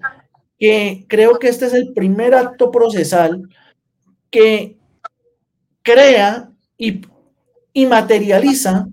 que 0.59 1.05
creo 1.07 1.39
que 1.39 1.49
este 1.49 1.67
es 1.67 1.75
el 1.75 1.93
primer 1.93 2.35
acto 2.35 2.71
procesal 2.71 3.43
que 4.31 4.79
crea 5.83 6.51
y, 6.79 7.03
y 7.75 7.85
materializa 7.85 8.89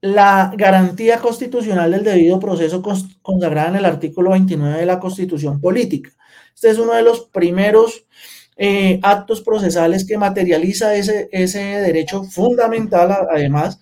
la 0.00 0.50
garantía 0.56 1.18
constitucional 1.18 1.90
del 1.90 2.04
debido 2.04 2.40
proceso 2.40 2.82
consagrada 3.20 3.68
en 3.68 3.76
el 3.76 3.84
artículo 3.84 4.30
29 4.30 4.78
de 4.78 4.86
la 4.86 5.00
Constitución 5.00 5.60
Política. 5.60 6.10
Este 6.54 6.70
es 6.70 6.78
uno 6.78 6.94
de 6.94 7.02
los 7.02 7.26
primeros 7.26 8.06
eh, 8.60 8.98
actos 9.04 9.40
procesales 9.40 10.04
que 10.04 10.18
materializa 10.18 10.96
ese, 10.96 11.28
ese 11.30 11.60
derecho 11.60 12.24
fundamental, 12.24 13.28
además. 13.30 13.78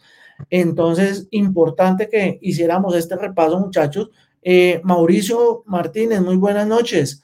Entonces, 0.50 1.26
importante 1.30 2.10
que 2.10 2.38
hiciéramos 2.42 2.94
este 2.94 3.16
repaso, 3.16 3.58
muchachos. 3.58 4.10
Eh, 4.42 4.82
Mauricio 4.84 5.62
Martínez, 5.64 6.20
muy 6.20 6.36
buenas 6.36 6.66
noches. 6.66 7.22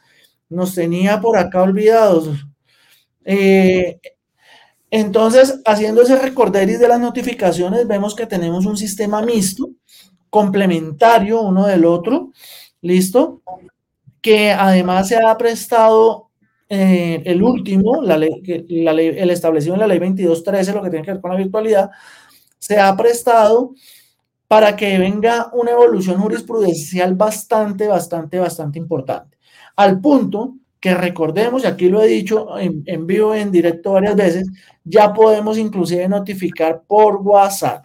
Nos 0.49 0.75
tenía 0.75 1.21
por 1.21 1.37
acá 1.37 1.63
olvidados. 1.63 2.31
Eh, 3.25 4.01
entonces, 4.91 5.61
haciendo 5.67 6.03
ese 6.03 6.19
recorderis 6.19 6.81
de 6.81 6.89
las 6.89 7.01
notificaciones, 7.01 7.87
vemos 7.87 8.15
que 8.15 8.27
tenemos 8.27 8.65
un 8.65 8.79
sistema 8.79 9.21
mixto, 9.23 9.71
complementario 10.31 11.43
uno 11.43 11.67
del 11.67 11.85
otro, 11.85 12.33
¿listo? 12.81 13.43
Que 14.23 14.53
además 14.53 15.09
se 15.09 15.17
ha 15.17 15.37
prestado 15.37 16.32
eh, 16.75 17.23
el 17.27 17.43
último, 17.43 18.01
la 18.01 18.17
ley, 18.17 18.31
la 18.71 18.95
ley, 18.95 19.09
el 19.09 19.29
establecido 19.29 19.75
en 19.75 19.81
la 19.81 19.87
ley 19.87 19.99
2213, 19.99 20.73
lo 20.73 20.83
que 20.83 20.89
tiene 20.89 21.05
que 21.05 21.13
ver 21.13 21.21
con 21.21 21.31
la 21.31 21.37
virtualidad, 21.37 21.91
se 22.59 22.81
ha 22.81 22.97
prestado 22.97 23.75
para 24.49 24.75
que 24.75 24.97
venga 24.97 25.51
una 25.53 25.73
evolución 25.73 26.19
jurisprudencial 26.19 27.15
bastante, 27.15 27.89
bastante, 27.89 28.39
bastante 28.39 28.79
importante. 28.79 29.37
Al 29.77 30.01
punto 30.01 30.55
que 30.81 30.95
recordemos, 30.95 31.63
y 31.63 31.67
aquí 31.67 31.91
lo 31.91 32.03
he 32.03 32.07
dicho 32.09 32.59
en, 32.59 32.83
en, 32.87 33.07
vivo, 33.07 33.35
en 33.35 33.53
directo 33.53 33.93
varias 33.93 34.17
veces, 34.17 34.49
ya 34.83 35.13
podemos 35.13 35.59
inclusive 35.59 36.09
notificar 36.09 36.85
por 36.87 37.17
WhatsApp. 37.17 37.85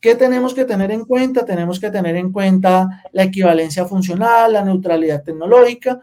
¿Qué 0.00 0.14
tenemos 0.14 0.54
que 0.54 0.64
tener 0.64 0.90
en 0.90 1.04
cuenta? 1.04 1.44
Tenemos 1.44 1.78
que 1.78 1.90
tener 1.90 2.16
en 2.16 2.32
cuenta 2.32 3.04
la 3.12 3.24
equivalencia 3.24 3.84
funcional, 3.84 4.54
la 4.54 4.64
neutralidad 4.64 5.22
tecnológica, 5.22 6.00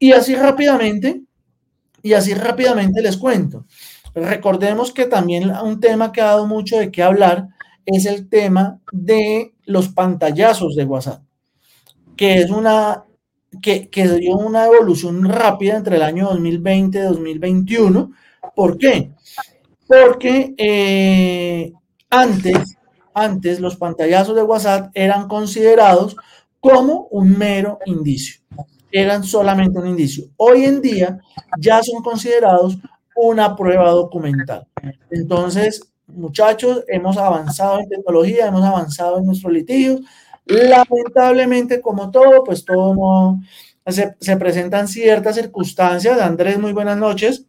y 0.00 0.10
así 0.10 0.34
rápidamente, 0.34 1.22
y 2.02 2.12
así 2.12 2.34
rápidamente 2.34 3.02
les 3.02 3.16
cuento. 3.16 3.64
Recordemos 4.14 4.92
que 4.92 5.06
también 5.06 5.50
un 5.50 5.80
tema 5.80 6.12
que 6.12 6.20
ha 6.20 6.26
dado 6.26 6.46
mucho 6.46 6.78
de 6.78 6.90
qué 6.90 7.02
hablar 7.02 7.48
es 7.86 8.06
el 8.06 8.28
tema 8.28 8.80
de 8.92 9.54
los 9.64 9.88
pantallazos 9.88 10.74
de 10.76 10.84
WhatsApp, 10.84 11.22
que 12.16 12.38
es 12.38 12.50
una 12.50 13.04
que, 13.62 13.88
que 13.88 14.08
dio 14.08 14.36
una 14.36 14.66
evolución 14.66 15.24
rápida 15.24 15.76
entre 15.76 15.96
el 15.96 16.02
año 16.02 16.28
2020 16.28 16.98
y 16.98 17.02
2021. 17.02 18.12
¿Por 18.54 18.78
qué? 18.78 19.12
Porque 19.86 20.54
eh, 20.58 21.72
antes, 22.10 22.76
antes 23.14 23.60
los 23.60 23.76
pantallazos 23.76 24.36
de 24.36 24.42
WhatsApp 24.42 24.90
eran 24.94 25.28
considerados 25.28 26.16
como 26.60 27.08
un 27.10 27.38
mero 27.38 27.78
indicio. 27.86 28.40
Eran 28.90 29.22
solamente 29.24 29.78
un 29.78 29.88
indicio. 29.88 30.24
Hoy 30.36 30.64
en 30.64 30.80
día 30.80 31.18
ya 31.58 31.82
son 31.82 32.02
considerados 32.02 32.78
una 33.14 33.54
prueba 33.54 33.90
documental. 33.90 34.66
Entonces, 35.10 35.82
muchachos, 36.06 36.84
hemos 36.88 37.16
avanzado 37.16 37.80
en 37.80 37.88
tecnología, 37.88 38.46
hemos 38.46 38.64
avanzado 38.64 39.18
en 39.18 39.26
nuestros 39.26 39.52
litigios 39.52 40.00
Lamentablemente, 40.48 41.82
como 41.82 42.10
todo, 42.10 42.42
pues 42.42 42.64
todo 42.64 42.94
no 42.94 43.42
se, 43.86 44.36
presentan 44.38 44.88
ciertas 44.88 45.36
circunstancias. 45.36 46.18
Andrés, 46.18 46.58
muy 46.58 46.72
buenas 46.72 46.96
noches. 46.96 47.44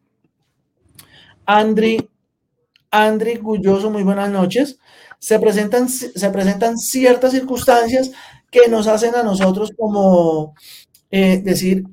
Andri, 1.45 2.09
Andri 2.91 3.37
Gulloso, 3.37 3.89
muy 3.89 4.03
buenas 4.03 4.29
noches. 4.29 4.79
Se 5.17 5.39
presentan, 5.39 5.87
se 5.87 6.29
presentan 6.29 6.77
ciertas 6.77 7.31
circunstancias 7.31 8.11
que 8.51 8.67
nos 8.67 8.87
hacen 8.87 9.15
a 9.15 9.23
nosotros 9.23 9.71
como 9.77 10.53
eh, 11.11 11.41
decir, 11.43 11.85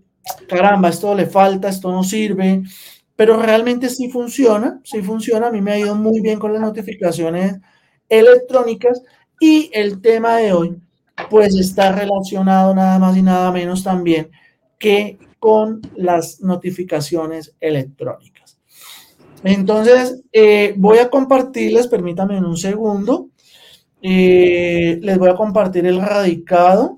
caramba, 0.49 0.89
esto 0.89 1.15
le 1.15 1.27
falta, 1.27 1.69
esto 1.69 1.91
no 1.91 2.03
sirve, 2.03 2.63
pero 3.17 3.41
realmente 3.41 3.89
sí 3.89 4.11
funciona, 4.11 4.81
sí 4.85 5.03
funciona. 5.03 5.49
A 5.49 5.53
mí 5.53 5.61
me 5.61 5.73
ha 5.73 5.79
ido 5.79 5.95
muy 5.95 6.21
bien 6.21 6.39
con 6.39 6.53
las 6.53 6.63
notificaciones 6.63 7.57
electrónicas 8.09 9.03
y 9.41 9.71
el 9.73 10.01
tema 10.01 10.37
de 10.37 10.53
hoy 10.53 10.77
pues 11.31 11.55
está 11.57 11.93
relacionado 11.93 12.75
nada 12.75 12.99
más 12.99 13.17
y 13.17 13.23
nada 13.23 13.51
menos 13.51 13.83
también 13.83 14.31
que 14.79 15.19
con 15.39 15.81
las 15.97 16.41
notificaciones 16.41 17.55
electrónicas. 17.61 18.59
Entonces, 19.43 20.23
eh, 20.33 20.75
voy 20.77 20.99
a 20.99 21.09
compartirles, 21.09 21.87
permítanme 21.87 22.39
un 22.39 22.57
segundo, 22.57 23.29
eh, 24.03 24.99
les 25.01 25.19
voy 25.19 25.31
a 25.31 25.37
compartir 25.37 25.87
el 25.87 26.01
radicado, 26.01 26.95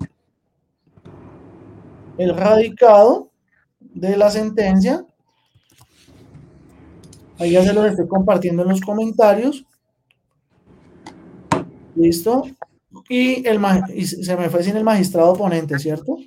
el 2.19 2.35
radicado 2.35 3.31
de 3.79 4.17
la 4.17 4.29
sentencia. 4.29 5.05
Ahí 7.39 7.51
ya 7.51 7.63
se 7.63 7.73
los 7.73 7.85
estoy 7.85 8.07
compartiendo 8.07 8.63
en 8.63 8.69
los 8.69 8.81
comentarios. 8.81 9.65
Listo. 11.95 12.43
Y, 13.07 13.47
el, 13.47 13.59
se 14.05 14.35
me 14.35 14.49
fue 14.49 14.63
sin 14.63 14.75
el 14.75 14.83
magistrado 14.83 15.33
ponente, 15.33 15.79
¿cierto? 15.79 16.17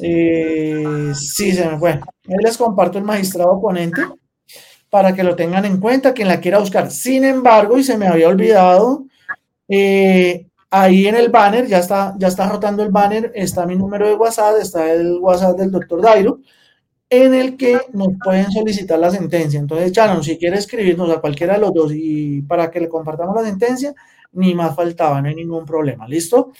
Eh, 0.00 1.12
sí, 1.14 1.52
se 1.52 1.68
me 1.68 1.78
fue. 1.78 1.90
Ahí 1.90 2.36
les 2.40 2.56
comparto 2.56 2.98
el 2.98 3.04
magistrado 3.04 3.60
ponente 3.60 4.02
para 4.90 5.12
que 5.12 5.24
lo 5.24 5.34
tengan 5.34 5.64
en 5.64 5.80
cuenta, 5.80 6.14
quien 6.14 6.28
la 6.28 6.40
quiera 6.40 6.60
buscar. 6.60 6.88
Sin 6.92 7.24
embargo, 7.24 7.76
y 7.78 7.82
se 7.82 7.98
me 7.98 8.06
había 8.06 8.28
olvidado, 8.28 9.06
eh, 9.68 10.46
ahí 10.74 11.06
en 11.06 11.14
el 11.14 11.28
banner, 11.28 11.66
ya 11.68 11.78
está, 11.78 12.14
ya 12.18 12.26
está 12.26 12.48
rotando 12.48 12.82
el 12.82 12.90
banner, 12.90 13.30
está 13.34 13.64
mi 13.64 13.76
número 13.76 14.08
de 14.08 14.14
WhatsApp, 14.14 14.56
está 14.60 14.92
el 14.92 15.18
WhatsApp 15.20 15.56
del 15.56 15.70
doctor 15.70 16.02
Dairo, 16.02 16.40
en 17.08 17.32
el 17.32 17.56
que 17.56 17.78
nos 17.92 18.08
pueden 18.22 18.50
solicitar 18.50 18.98
la 18.98 19.10
sentencia. 19.10 19.60
Entonces, 19.60 19.92
Charon, 19.92 20.24
si 20.24 20.36
quiere 20.36 20.56
escribirnos 20.56 21.10
a 21.10 21.20
cualquiera 21.20 21.54
de 21.54 21.60
los 21.60 21.72
dos 21.72 21.92
y 21.94 22.42
para 22.42 22.72
que 22.72 22.80
le 22.80 22.88
compartamos 22.88 23.36
la 23.36 23.48
sentencia, 23.48 23.94
ni 24.32 24.52
más 24.54 24.74
faltaba, 24.74 25.22
no 25.22 25.28
hay 25.28 25.36
ningún 25.36 25.64
problema. 25.64 26.08
¿Listo? 26.08 26.50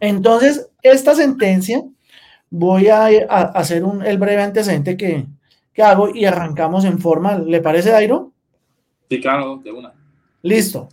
Entonces, 0.00 0.68
esta 0.82 1.14
sentencia, 1.14 1.80
voy 2.50 2.88
a, 2.88 3.06
hacer 3.54 3.84
un, 3.84 4.04
el 4.04 4.18
breve 4.18 4.42
antecedente 4.42 4.96
que, 4.96 5.26
que, 5.72 5.82
hago 5.82 6.08
y 6.12 6.24
arrancamos 6.24 6.84
en 6.84 6.98
forma. 6.98 7.38
¿Le 7.38 7.60
parece, 7.60 7.90
Dairo? 7.90 8.32
Sí, 9.08 9.20
claro, 9.20 9.58
de 9.58 9.70
una. 9.70 9.92
Listo. 10.42 10.88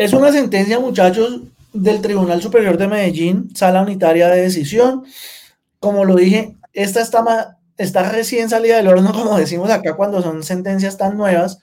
Es 0.00 0.14
una 0.14 0.32
sentencia, 0.32 0.80
muchachos, 0.80 1.42
del 1.74 2.00
Tribunal 2.00 2.40
Superior 2.40 2.78
de 2.78 2.88
Medellín, 2.88 3.54
sala 3.54 3.82
unitaria 3.82 4.28
de 4.28 4.40
decisión. 4.40 5.04
Como 5.78 6.06
lo 6.06 6.14
dije, 6.14 6.56
esta 6.72 7.02
está, 7.02 7.58
está 7.76 8.10
recién 8.10 8.48
salida 8.48 8.78
del 8.78 8.88
horno, 8.88 9.12
como 9.12 9.36
decimos 9.36 9.68
acá 9.68 9.96
cuando 9.96 10.22
son 10.22 10.42
sentencias 10.42 10.96
tan 10.96 11.18
nuevas, 11.18 11.58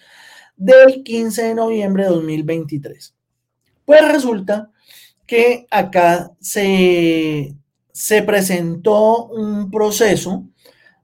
del 0.56 1.02
15 1.02 1.46
de 1.46 1.56
noviembre 1.56 2.04
de 2.04 2.10
2023. 2.10 3.16
Pues 3.86 4.08
resulta 4.08 4.70
que 5.26 5.66
acá 5.72 6.30
se, 6.40 7.56
se 7.92 8.22
presentó 8.22 9.30
un 9.30 9.72
proceso 9.72 10.46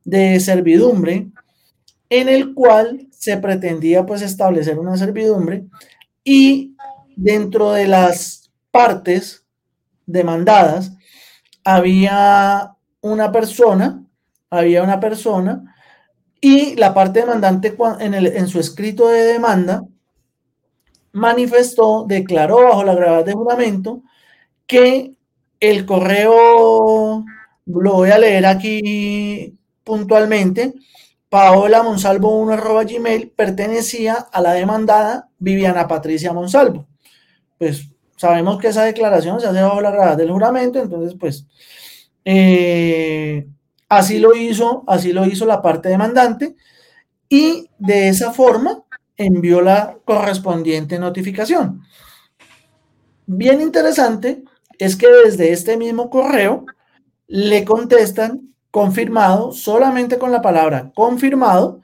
de 0.05 0.39
servidumbre 0.39 1.31
en 2.11 2.29
el 2.29 2.53
cual 2.53 3.07
se 3.09 3.37
pretendía 3.37 4.05
pues 4.05 4.21
establecer 4.21 4.77
una 4.77 4.97
servidumbre 4.97 5.65
y 6.23 6.72
dentro 7.15 7.71
de 7.71 7.87
las 7.87 8.51
partes 8.71 9.45
demandadas, 10.05 10.93
había 11.63 12.75
una 13.01 13.31
persona, 13.31 14.03
había 14.49 14.83
una 14.83 14.99
persona, 14.99 15.75
y 16.41 16.75
la 16.75 16.93
parte 16.93 17.21
demandante 17.21 17.75
en, 17.99 18.13
el, 18.13 18.27
en 18.27 18.47
su 18.47 18.59
escrito 18.59 19.07
de 19.07 19.23
demanda 19.23 19.83
manifestó, 21.13 22.05
declaró 22.07 22.63
bajo 22.63 22.83
la 22.83 22.95
gravedad 22.95 23.25
de 23.25 23.33
juramento 23.33 24.01
que 24.67 25.15
el 25.59 25.85
correo 25.85 27.23
lo 27.65 27.93
voy 27.93 28.09
a 28.09 28.17
leer 28.17 28.45
aquí 28.45 29.57
puntualmente. 29.83 30.73
Paola 31.29 31.81
Monsalvo 31.83 32.37
1 32.39 32.53
arroba 32.53 32.83
gmail 32.83 33.31
pertenecía 33.31 34.15
a 34.15 34.41
la 34.41 34.53
demandada 34.53 35.29
Viviana 35.39 35.87
Patricia 35.87 36.33
Monsalvo. 36.33 36.87
Pues 37.57 37.89
sabemos 38.17 38.57
que 38.59 38.67
esa 38.67 38.83
declaración 38.83 39.39
se 39.39 39.47
hace 39.47 39.61
bajo 39.61 39.81
la 39.81 39.91
grada 39.91 40.15
del 40.15 40.31
juramento, 40.31 40.79
entonces 40.79 41.15
pues 41.19 41.45
eh, 42.25 43.47
así 43.89 44.19
lo 44.19 44.35
hizo, 44.35 44.83
así 44.87 45.11
lo 45.11 45.25
hizo 45.25 45.45
la 45.45 45.61
parte 45.61 45.89
demandante 45.89 46.55
y 47.29 47.69
de 47.77 48.09
esa 48.09 48.31
forma 48.31 48.83
envió 49.17 49.61
la 49.61 49.97
correspondiente 50.05 50.99
notificación. 50.99 51.83
Bien 53.25 53.61
interesante 53.61 54.43
es 54.77 54.95
que 54.95 55.07
desde 55.07 55.51
este 55.51 55.77
mismo 55.77 56.09
correo 56.09 56.65
le 57.27 57.63
contestan 57.63 58.53
confirmado, 58.69 59.51
solamente 59.51 60.17
con 60.17 60.31
la 60.31 60.41
palabra 60.41 60.91
confirmado, 60.95 61.81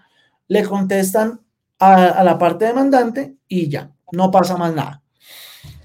le 0.48 0.64
contestan 0.66 1.40
a, 1.78 2.24
la 2.24 2.38
parte 2.38 2.66
demandante 2.66 3.38
y 3.48 3.70
ya, 3.70 3.92
no 4.12 4.32
pasa 4.32 4.58
más 4.58 4.74
nada. 4.74 5.02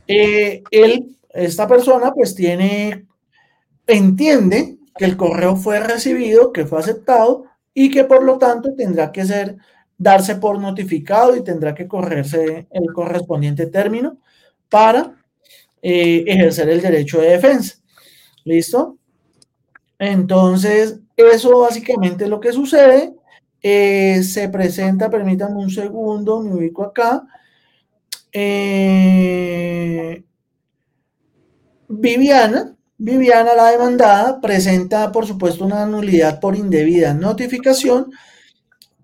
Eh, 0.06 0.62
él, 0.70 1.16
esta 1.30 1.66
persona, 1.66 2.12
pues 2.12 2.34
tiene, 2.34 3.06
entiende 3.87 4.76
que 4.96 5.04
el 5.04 5.16
correo 5.16 5.56
fue 5.56 5.80
recibido, 5.80 6.52
que 6.52 6.66
fue 6.66 6.78
aceptado 6.80 7.44
y 7.73 7.90
que 7.90 8.04
por 8.04 8.23
lo 8.23 8.38
tanto 8.38 8.75
tendrá 8.75 9.11
que 9.11 9.25
ser, 9.25 9.56
darse 9.99 10.37
por 10.37 10.61
notificado 10.61 11.37
y 11.37 11.42
tendrá 11.44 11.75
que 11.75 11.88
correrse 11.88 12.66
el 12.70 12.92
correspondiente 12.92 13.66
término 13.66 14.18
para 14.68 15.14
eh, 15.82 16.25
ejercer 16.26 16.68
el 16.68 16.80
derecho 16.80 17.20
de 17.20 17.30
defensa. 17.30 17.76
¿Listo? 18.44 18.99
Entonces, 19.99 21.00
eso 21.16 21.61
básicamente 21.61 22.25
es 22.25 22.30
lo 22.30 22.40
que 22.40 22.52
sucede. 22.52 23.14
Eh, 23.62 24.23
se 24.23 24.49
presenta, 24.49 25.08
permítanme 25.08 25.62
un 25.62 25.70
segundo, 25.70 26.40
me 26.40 26.54
ubico 26.54 26.84
acá. 26.84 27.26
Eh, 28.37 30.25
Viviana, 31.88 32.76
Viviana, 32.99 33.55
la 33.55 33.71
demandada, 33.71 34.41
presenta, 34.41 35.12
por 35.12 35.25
supuesto, 35.26 35.64
una 35.64 35.87
nulidad 35.87 36.41
por 36.41 36.57
indebida 36.57 37.14
notificación, 37.14 38.11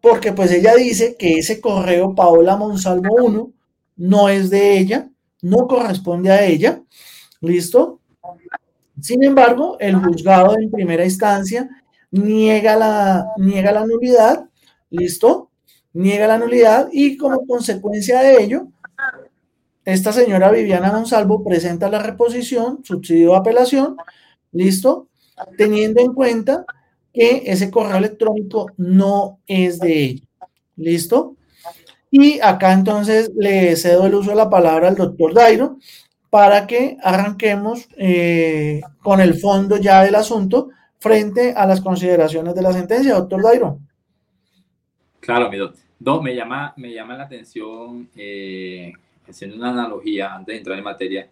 porque 0.00 0.32
pues 0.32 0.50
ella 0.52 0.74
dice 0.74 1.16
que 1.18 1.34
ese 1.38 1.60
correo 1.60 2.14
Paola 2.14 2.56
Monsalvo 2.56 3.14
1 3.24 3.52
no 3.96 4.28
es 4.28 4.50
de 4.50 4.78
ella, 4.78 5.08
no 5.42 5.68
corresponde 5.68 6.30
a 6.32 6.44
ella. 6.44 6.82
¿Listo? 7.40 8.00
Sin 9.00 9.22
embargo, 9.24 9.76
el 9.80 9.96
juzgado 9.96 10.56
en 10.58 10.70
primera 10.70 11.04
instancia 11.04 11.68
niega 12.10 12.76
la, 12.76 13.26
niega 13.38 13.72
la 13.72 13.86
nulidad, 13.86 14.48
¿listo? 14.90 15.50
Niega 15.92 16.26
la 16.26 16.38
nulidad 16.38 16.88
y 16.92 17.16
como 17.16 17.46
consecuencia 17.46 18.20
de 18.20 18.42
ello, 18.42 18.68
esta 19.84 20.12
señora 20.12 20.50
Viviana 20.50 20.92
Monsalvo 20.92 21.42
presenta 21.42 21.88
la 21.88 22.00
reposición, 22.00 22.84
subsidio 22.84 23.30
de 23.30 23.36
apelación, 23.36 23.96
¿listo? 24.52 25.08
Teniendo 25.56 26.00
en 26.02 26.12
cuenta 26.12 26.64
que 27.12 27.44
ese 27.46 27.70
correo 27.70 27.96
electrónico 27.96 28.70
no 28.76 29.40
es 29.46 29.80
de 29.80 30.04
ella, 30.04 30.24
¿listo? 30.76 31.36
Y 32.10 32.40
acá 32.40 32.72
entonces 32.72 33.30
le 33.36 33.76
cedo 33.76 34.06
el 34.06 34.14
uso 34.14 34.30
de 34.30 34.36
la 34.36 34.50
palabra 34.50 34.88
al 34.88 34.96
doctor 34.96 35.32
Dairo 35.32 35.78
para 36.28 36.66
que 36.66 36.96
arranquemos 37.02 37.88
eh, 37.96 38.80
con 39.02 39.20
el 39.20 39.34
fondo 39.34 39.76
ya 39.76 40.02
del 40.02 40.14
asunto 40.14 40.70
frente 40.98 41.54
a 41.56 41.66
las 41.66 41.80
consideraciones 41.80 42.54
de 42.54 42.62
la 42.62 42.72
sentencia, 42.72 43.14
doctor 43.14 43.42
Dairo. 43.42 43.78
Claro, 45.20 45.50
mi 45.50 45.56
doctor. 45.56 45.89
Me 46.22 46.34
llama, 46.34 46.72
me 46.76 46.92
llama 46.92 47.16
la 47.16 47.24
atención, 47.24 48.08
eh, 48.16 48.92
haciendo 49.28 49.56
una 49.56 49.70
analogía 49.70 50.34
antes 50.34 50.54
de 50.54 50.58
entrar 50.58 50.78
en 50.78 50.84
materia, 50.84 51.28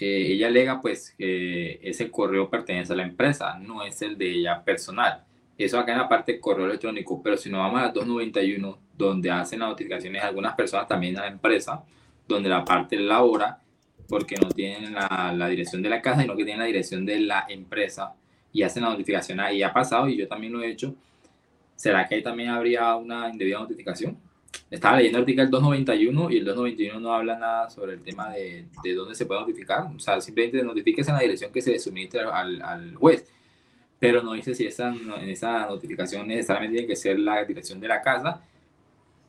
eh, 0.00 0.26
ella 0.32 0.48
alega 0.48 0.80
pues 0.80 1.14
que 1.16 1.80
ese 1.82 2.10
correo 2.10 2.48
pertenece 2.48 2.92
a 2.92 2.96
la 2.96 3.04
empresa, 3.04 3.58
no 3.58 3.82
es 3.84 4.00
el 4.02 4.16
de 4.16 4.30
ella 4.30 4.62
personal. 4.62 5.24
Eso 5.58 5.78
acá 5.78 5.92
en 5.92 5.98
la 5.98 6.08
parte 6.08 6.32
del 6.32 6.40
correo 6.40 6.66
electrónico, 6.66 7.22
pero 7.22 7.36
si 7.36 7.50
nos 7.50 7.60
vamos 7.60 7.80
a 7.80 7.88
291, 7.88 8.78
donde 8.96 9.30
hacen 9.30 9.60
las 9.60 9.70
notificaciones 9.70 10.22
algunas 10.22 10.54
personas 10.54 10.86
también 10.86 11.16
a 11.18 11.22
la 11.22 11.28
empresa, 11.28 11.82
donde 12.28 12.48
la 12.48 12.64
parte 12.64 12.98
labora, 12.98 13.60
porque 14.08 14.36
no 14.36 14.48
tienen 14.48 14.94
la, 14.94 15.32
la, 15.36 15.48
dirección 15.48 15.82
de 15.82 15.88
la 15.88 16.02
casa, 16.02 16.22
sino 16.22 16.36
que 16.36 16.44
tienen 16.44 16.60
la 16.60 16.66
dirección 16.66 17.04
de 17.06 17.20
la 17.20 17.46
empresa 17.48 18.14
y 18.52 18.62
hacen 18.62 18.82
la 18.82 18.90
notificación 18.90 19.40
ahí. 19.40 19.62
Ha 19.62 19.72
pasado 19.72 20.08
y 20.08 20.16
yo 20.16 20.28
también 20.28 20.52
lo 20.52 20.62
he 20.62 20.70
hecho. 20.70 20.94
¿Será 21.76 22.08
que 22.08 22.16
ahí 22.16 22.22
también 22.22 22.50
habría 22.50 22.96
una 22.96 23.28
indebida 23.28 23.58
notificación? 23.58 24.16
Estaba 24.70 24.96
leyendo 24.96 25.18
el 25.18 25.22
artículo 25.22 25.48
291 25.48 26.30
y 26.30 26.38
el 26.38 26.44
291 26.44 27.00
no 27.00 27.14
habla 27.14 27.38
nada 27.38 27.70
sobre 27.70 27.94
el 27.94 28.02
tema 28.02 28.30
de, 28.30 28.66
de 28.82 28.94
dónde 28.94 29.14
se 29.14 29.26
puede 29.26 29.40
notificar. 29.40 29.86
O 29.94 29.98
sea, 29.98 30.20
simplemente 30.20 30.62
notifiques 30.62 31.06
en 31.08 31.14
la 31.14 31.20
dirección 31.20 31.52
que 31.52 31.62
se 31.62 31.78
suministra 31.78 32.36
al, 32.36 32.60
al 32.62 32.94
juez. 32.96 33.26
Pero 33.98 34.22
no 34.22 34.32
dice 34.32 34.54
si 34.54 34.66
esa, 34.66 34.88
en 34.88 35.28
esa 35.28 35.66
notificación 35.66 36.26
necesariamente 36.26 36.78
tiene 36.78 36.88
que 36.88 36.96
ser 36.96 37.18
la 37.18 37.44
dirección 37.44 37.80
de 37.80 37.88
la 37.88 38.02
casa 38.02 38.42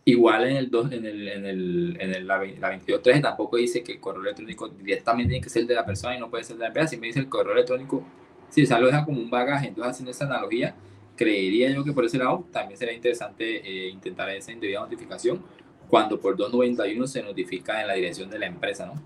Igual 0.07 0.45
en 0.45 0.55
el, 0.55 0.71
en 0.73 1.05
el, 1.05 1.27
en 1.27 1.45
el, 1.45 1.97
en 1.99 2.15
el 2.15 2.27
la, 2.27 2.41
22.13 2.41 3.21
tampoco 3.21 3.57
dice 3.57 3.83
que 3.83 3.91
el 3.91 3.99
correo 3.99 4.21
electrónico 4.21 4.69
directamente 4.69 5.31
tiene 5.31 5.43
que 5.43 5.49
ser 5.49 5.67
de 5.67 5.75
la 5.75 5.85
persona 5.85 6.15
y 6.15 6.19
no 6.21 6.29
puede 6.29 6.45
ser 6.45 6.55
de 6.55 6.61
la 6.61 6.67
empresa. 6.67 6.87
Si 6.87 6.97
me 6.97 7.07
dice 7.07 7.19
el 7.19 7.27
correo 7.27 7.51
electrónico, 7.51 8.05
si 8.49 8.63
o 8.63 8.65
sea, 8.65 8.79
lo 8.79 8.87
deja 8.87 9.03
como 9.03 9.19
un 9.19 9.29
bagaje, 9.29 9.67
entonces 9.67 9.91
haciendo 9.91 10.11
esa 10.11 10.23
analogía, 10.23 10.75
creería 11.17 11.69
yo 11.71 11.83
que 11.83 11.91
por 11.91 12.05
ese 12.05 12.17
lado 12.17 12.47
también 12.51 12.77
sería 12.77 12.93
interesante 12.93 13.57
eh, 13.57 13.89
intentar 13.89 14.29
esa 14.29 14.51
indebida 14.53 14.79
notificación 14.79 15.43
cuando 15.89 16.19
por 16.19 16.37
291 16.37 17.07
se 17.07 17.23
notifica 17.23 17.81
en 17.81 17.87
la 17.87 17.93
dirección 17.93 18.29
de 18.29 18.39
la 18.39 18.45
empresa, 18.45 18.85
¿no? 18.85 19.01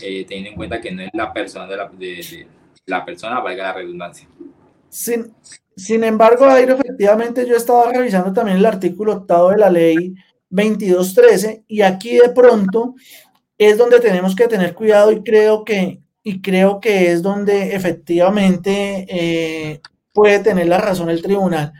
Eh, 0.00 0.24
teniendo 0.26 0.50
en 0.50 0.56
cuenta 0.56 0.80
que 0.80 0.92
no 0.92 1.02
es 1.02 1.10
la 1.12 1.32
persona 1.32 1.66
de 1.66 1.76
la, 2.86 3.04
persona, 3.04 3.40
valga 3.40 3.64
la 3.64 3.72
redundancia. 3.72 4.28
Sin, 4.88 5.34
sin 5.76 6.04
embargo, 6.04 6.46
Aire, 6.46 6.74
efectivamente 6.74 7.46
yo 7.46 7.56
estaba 7.56 7.90
revisando 7.92 8.32
también 8.32 8.58
el 8.58 8.66
artículo 8.66 9.14
octavo 9.14 9.50
de 9.50 9.58
la 9.58 9.70
ley 9.70 10.14
2213 10.50 11.64
y 11.66 11.82
aquí 11.82 12.16
de 12.16 12.30
pronto 12.30 12.94
es 13.58 13.76
donde 13.76 13.98
tenemos 13.98 14.36
que 14.36 14.46
tener 14.46 14.74
cuidado 14.74 15.10
y 15.10 15.22
creo 15.22 15.64
que, 15.64 16.00
y 16.22 16.40
creo 16.40 16.80
que 16.80 17.10
es 17.10 17.22
donde 17.22 17.74
efectivamente 17.74 19.06
eh, 19.08 19.80
puede 20.18 20.40
tener 20.40 20.66
la 20.66 20.78
razón 20.78 21.10
el 21.10 21.22
tribunal. 21.22 21.72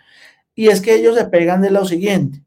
Y 0.55 0.69
es 0.69 0.81
que 0.81 0.95
ellos 0.95 1.17
se 1.17 1.25
pegan 1.25 1.61
de 1.61 1.73
lo 1.73 1.85
siguiente. 1.85 2.41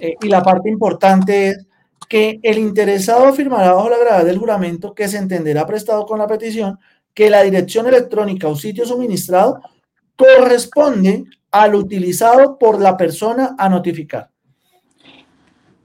Eh, 0.00 0.16
y 0.20 0.26
la 0.26 0.42
parte 0.42 0.68
importante 0.68 1.50
es 1.50 1.66
que 2.08 2.40
el 2.42 2.58
interesado 2.58 3.32
firmará 3.32 3.74
bajo 3.74 3.88
la 3.88 3.98
gravedad 3.98 4.24
del 4.24 4.38
juramento 4.38 4.92
que 4.92 5.06
se 5.06 5.18
entenderá 5.18 5.64
prestado 5.68 6.04
con 6.04 6.18
la 6.18 6.26
petición 6.26 6.80
que 7.14 7.30
la 7.30 7.42
dirección 7.42 7.86
electrónica 7.86 8.48
o 8.48 8.56
sitio 8.56 8.84
suministrado 8.84 9.60
corresponde 10.16 11.26
al 11.52 11.76
utilizado 11.76 12.58
por 12.58 12.80
la 12.80 12.96
persona 12.96 13.54
a 13.56 13.68
notificar. 13.68 14.30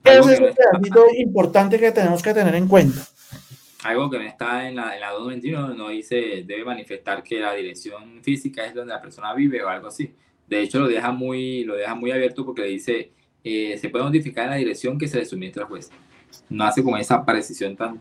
Ese 0.02 0.34
es 0.34 0.40
un 0.40 0.52
pedacito 0.52 1.04
importante 1.16 1.78
que 1.78 1.92
tenemos 1.92 2.20
que 2.20 2.34
tener 2.34 2.56
en 2.56 2.66
cuenta. 2.66 3.00
Algo 3.84 4.10
que 4.10 4.18
no 4.18 4.24
está 4.24 4.68
en 4.68 4.76
la, 4.76 4.94
en 4.94 5.00
la 5.00 5.10
221 5.10 5.74
no 5.74 5.88
dice 5.88 6.44
debe 6.46 6.64
manifestar 6.64 7.22
que 7.22 7.40
la 7.40 7.54
dirección 7.54 8.22
física 8.22 8.66
es 8.66 8.74
donde 8.74 8.92
la 8.92 9.00
persona 9.00 9.32
vive 9.34 9.62
o 9.62 9.68
algo 9.68 9.88
así. 9.88 10.14
De 10.46 10.60
hecho, 10.60 10.80
lo 10.80 10.88
deja 10.88 11.12
muy, 11.12 11.64
lo 11.64 11.76
deja 11.76 11.94
muy 11.94 12.10
abierto 12.10 12.44
porque 12.44 12.64
dice 12.64 13.12
eh, 13.42 13.78
se 13.78 13.88
puede 13.88 14.04
notificar 14.04 14.44
en 14.44 14.50
la 14.50 14.56
dirección 14.56 14.98
que 14.98 15.08
se 15.08 15.18
le 15.18 15.24
suministra 15.24 15.62
al 15.62 15.68
juez. 15.68 15.90
No 16.48 16.64
hace 16.64 16.82
como 16.82 16.96
esa 16.96 17.24
precisión 17.24 17.76
tan, 17.76 18.00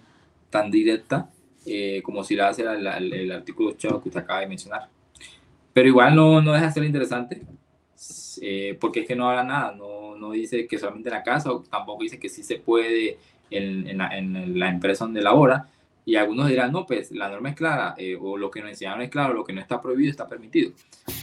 tan 0.50 0.70
directa 0.70 1.30
eh, 1.65 2.02
como 2.04 2.24
si 2.24 2.36
la 2.36 2.50
hace 2.50 2.63
el, 2.63 3.13
el 3.13 3.32
artículo 3.32 3.70
8 3.70 4.02
que 4.02 4.10
usted 4.10 4.22
acaba 4.22 4.42
de 4.42 4.48
mencionar. 4.48 4.89
Pero 5.74 5.88
igual 5.88 6.15
no, 6.15 6.42
no 6.42 6.54
deja 6.54 6.65
de 6.65 6.72
ser 6.72 6.84
interesante, 6.84 7.42
eh, 8.42 8.78
porque 8.80 9.02
es 9.02 9.08
que 9.08 9.15
no 9.15 9.30
habla 9.30 9.44
nada, 9.44 9.74
no, 9.74 10.15
no 10.15 10.32
dice 10.32 10.68
que 10.68 10.78
solamente 10.78 11.10
en 11.10 11.15
la 11.15 11.24
casa, 11.24 11.52
o 11.52 11.62
tampoco 11.62 12.04
dice 12.04 12.20
que 12.20 12.30
sí 12.30 12.44
se 12.44 12.58
puede 12.58 13.18
en, 13.50 13.88
en, 13.88 13.98
la, 13.98 14.18
en 14.18 14.60
la, 14.60 14.70
empresa 14.70 15.06
donde 15.06 15.22
labora. 15.22 15.68
Y 16.06 16.16
algunos 16.16 16.48
dirán, 16.48 16.72
no, 16.72 16.86
pues 16.86 17.12
la 17.12 17.30
norma 17.30 17.50
es 17.50 17.56
clara, 17.56 17.94
eh, 17.98 18.18
o 18.20 18.36
lo 18.36 18.50
que 18.50 18.62
nos 18.62 18.72
enseñaron 18.72 19.02
es 19.04 19.10
claro, 19.10 19.34
lo 19.34 19.44
que 19.44 19.54
no 19.54 19.62
está 19.62 19.80
prohibido 19.80 20.10
está 20.10 20.28
permitido. 20.28 20.72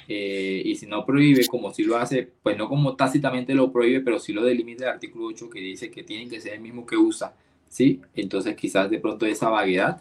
Eh, 0.06 0.62
y 0.64 0.76
si 0.76 0.86
no 0.86 1.04
prohíbe, 1.04 1.46
como 1.48 1.72
si 1.72 1.82
lo 1.82 1.96
hace, 1.96 2.28
pues 2.42 2.56
no 2.56 2.68
como 2.68 2.94
tácitamente 2.94 3.54
lo 3.54 3.72
prohíbe, 3.72 4.00
pero 4.00 4.20
sí 4.20 4.32
lo 4.32 4.44
delimita 4.44 4.84
el 4.84 4.90
artículo 4.90 5.26
8 5.26 5.50
que 5.50 5.60
dice 5.60 5.90
que 5.90 6.04
tiene 6.04 6.28
que 6.28 6.40
ser 6.40 6.54
el 6.54 6.60
mismo 6.60 6.86
que 6.86 6.96
usa, 6.96 7.34
¿sí? 7.68 8.00
Entonces 8.14 8.54
quizás 8.54 8.88
de 8.88 9.00
pronto 9.00 9.26
esa 9.26 9.48
vaguedad 9.48 10.00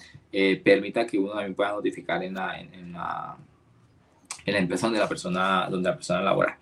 permita 0.64 1.08
que 1.08 1.18
uno 1.18 1.32
también 1.32 1.56
pueda 1.56 1.72
notificar 1.72 2.22
en 2.22 2.34
la, 2.36 2.60
en 2.60 2.92
la 2.92 3.38
en 4.46 4.54
la 4.54 4.60
empresa 4.60 4.88
donde 4.88 5.00
la 5.00 5.10
persona, 5.10 5.68
donde 5.70 5.90
la 5.90 5.96
persona 5.96 6.22
labora. 6.22 6.58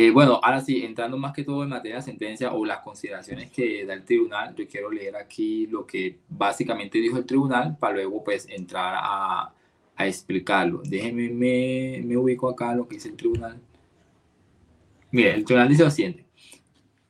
Eh, 0.00 0.12
bueno, 0.12 0.38
ahora 0.40 0.60
sí, 0.60 0.84
entrando 0.84 1.16
más 1.18 1.32
que 1.32 1.42
todo 1.42 1.64
en 1.64 1.70
materia 1.70 1.96
de 1.96 2.02
sentencia 2.02 2.52
o 2.52 2.64
las 2.64 2.82
consideraciones 2.82 3.50
que 3.50 3.84
da 3.84 3.94
el 3.94 4.04
tribunal, 4.04 4.54
yo 4.54 4.64
quiero 4.68 4.92
leer 4.92 5.16
aquí 5.16 5.66
lo 5.66 5.84
que 5.84 6.20
básicamente 6.28 6.98
dijo 6.98 7.18
el 7.18 7.26
tribunal 7.26 7.76
para 7.76 7.94
luego 7.94 8.22
pues 8.22 8.48
entrar 8.48 8.94
a, 8.96 9.52
a 9.96 10.06
explicarlo. 10.06 10.82
Déjenme, 10.84 11.30
me, 11.30 12.00
me 12.04 12.16
ubico 12.16 12.48
acá 12.48 12.76
lo 12.76 12.86
que 12.86 12.94
dice 12.94 13.08
el 13.08 13.16
tribunal. 13.16 13.60
Mire, 15.10 15.34
el 15.34 15.44
tribunal 15.44 15.68
dice 15.68 15.82
lo 15.82 15.90
siguiente. 15.90 16.26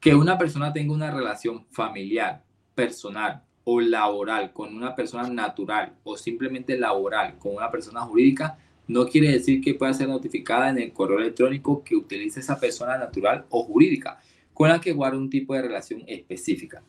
Que 0.00 0.14
una 0.14 0.38
persona 0.38 0.72
tenga 0.72 0.94
una 0.94 1.10
relación 1.10 1.66
familiar, 1.70 2.42
personal 2.74 3.42
o 3.64 3.82
laboral 3.82 4.50
con 4.54 4.74
una 4.74 4.96
persona 4.96 5.28
natural 5.28 5.92
o 6.04 6.16
simplemente 6.16 6.78
laboral 6.78 7.36
con 7.38 7.54
una 7.54 7.70
persona 7.70 8.00
jurídica 8.00 8.56
no 8.88 9.06
quiere 9.06 9.30
decir 9.30 9.60
que 9.60 9.74
pueda 9.74 9.92
ser 9.92 10.08
notificada 10.08 10.70
en 10.70 10.78
el 10.78 10.92
correo 10.92 11.18
electrónico 11.18 11.84
que 11.84 11.94
utilice 11.94 12.40
esa 12.40 12.58
persona 12.58 12.96
natural 12.96 13.44
o 13.50 13.62
jurídica 13.62 14.18
con 14.54 14.70
la 14.70 14.80
que 14.80 14.92
guarda 14.92 15.18
un 15.18 15.30
tipo 15.30 15.54
de 15.54 15.62
relación 15.62 16.02
específica. 16.06 16.82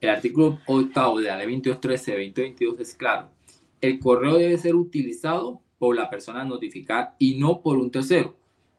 El 0.00 0.08
artículo 0.08 0.58
octavo 0.66 1.20
de 1.20 1.28
la 1.28 1.36
ley 1.36 1.46
2213-2022 1.60 2.80
es 2.80 2.94
claro. 2.96 3.28
El 3.80 4.00
correo 4.00 4.38
debe 4.38 4.58
ser 4.58 4.74
utilizado 4.74 5.60
por 5.78 5.94
la 5.94 6.10
persona 6.10 6.40
a 6.40 6.44
notificar 6.44 7.14
y 7.18 7.38
no 7.38 7.60
por 7.60 7.78
un 7.78 7.90
tercero. 7.90 8.34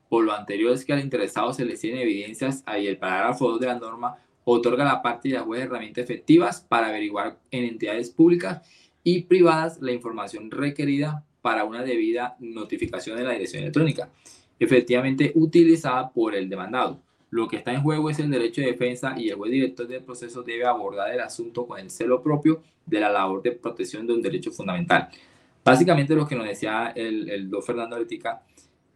Por 0.09 0.25
lo 0.25 0.33
anterior 0.33 0.73
es 0.73 0.83
que 0.83 0.93
al 0.93 0.99
interesado 0.99 1.53
se 1.53 1.63
le 1.63 1.77
tienen 1.77 2.01
evidencias 2.01 2.63
y 2.77 2.87
el 2.87 2.97
parágrafo 2.97 3.49
2 3.51 3.59
de 3.59 3.67
la 3.67 3.79
norma 3.79 4.17
otorga 4.43 4.83
a 4.83 4.93
la 4.95 5.01
parte 5.01 5.29
y 5.29 5.31
la 5.31 5.41
juez 5.43 5.61
herramientas 5.61 6.03
efectivas 6.03 6.61
para 6.61 6.87
averiguar 6.87 7.39
en 7.51 7.65
entidades 7.65 8.09
públicas 8.09 8.67
y 9.03 9.21
privadas 9.21 9.81
la 9.81 9.91
información 9.91 10.51
requerida 10.51 11.23
para 11.43 11.65
una 11.65 11.83
debida 11.83 12.37
notificación 12.39 13.17
de 13.17 13.25
la 13.25 13.31
dirección 13.31 13.63
electrónica, 13.63 14.09
efectivamente 14.57 15.33
utilizada 15.35 16.09
por 16.09 16.35
el 16.35 16.47
demandado. 16.47 17.01
Lo 17.31 17.49
que 17.49 17.57
está 17.57 17.73
en 17.73 17.83
juego 17.83 18.09
es 18.09 18.17
el 18.19 18.31
derecho 18.31 18.61
de 18.61 18.67
defensa 18.67 19.13
y 19.17 19.27
el 19.27 19.35
juez 19.35 19.51
director 19.51 19.85
del 19.85 20.03
proceso 20.03 20.41
debe 20.41 20.65
abordar 20.65 21.13
el 21.13 21.19
asunto 21.19 21.67
con 21.67 21.79
el 21.79 21.91
celo 21.91 22.23
propio 22.23 22.63
de 22.85 23.01
la 23.01 23.11
labor 23.11 23.41
de 23.41 23.51
protección 23.51 24.07
de 24.07 24.13
un 24.13 24.21
derecho 24.21 24.51
fundamental. 24.51 25.09
Básicamente 25.65 26.15
lo 26.15 26.25
que 26.25 26.35
nos 26.35 26.47
decía 26.47 26.93
el, 26.95 27.29
el 27.29 27.49
don 27.49 27.61
Fernando 27.61 27.99
Letica 27.99 28.41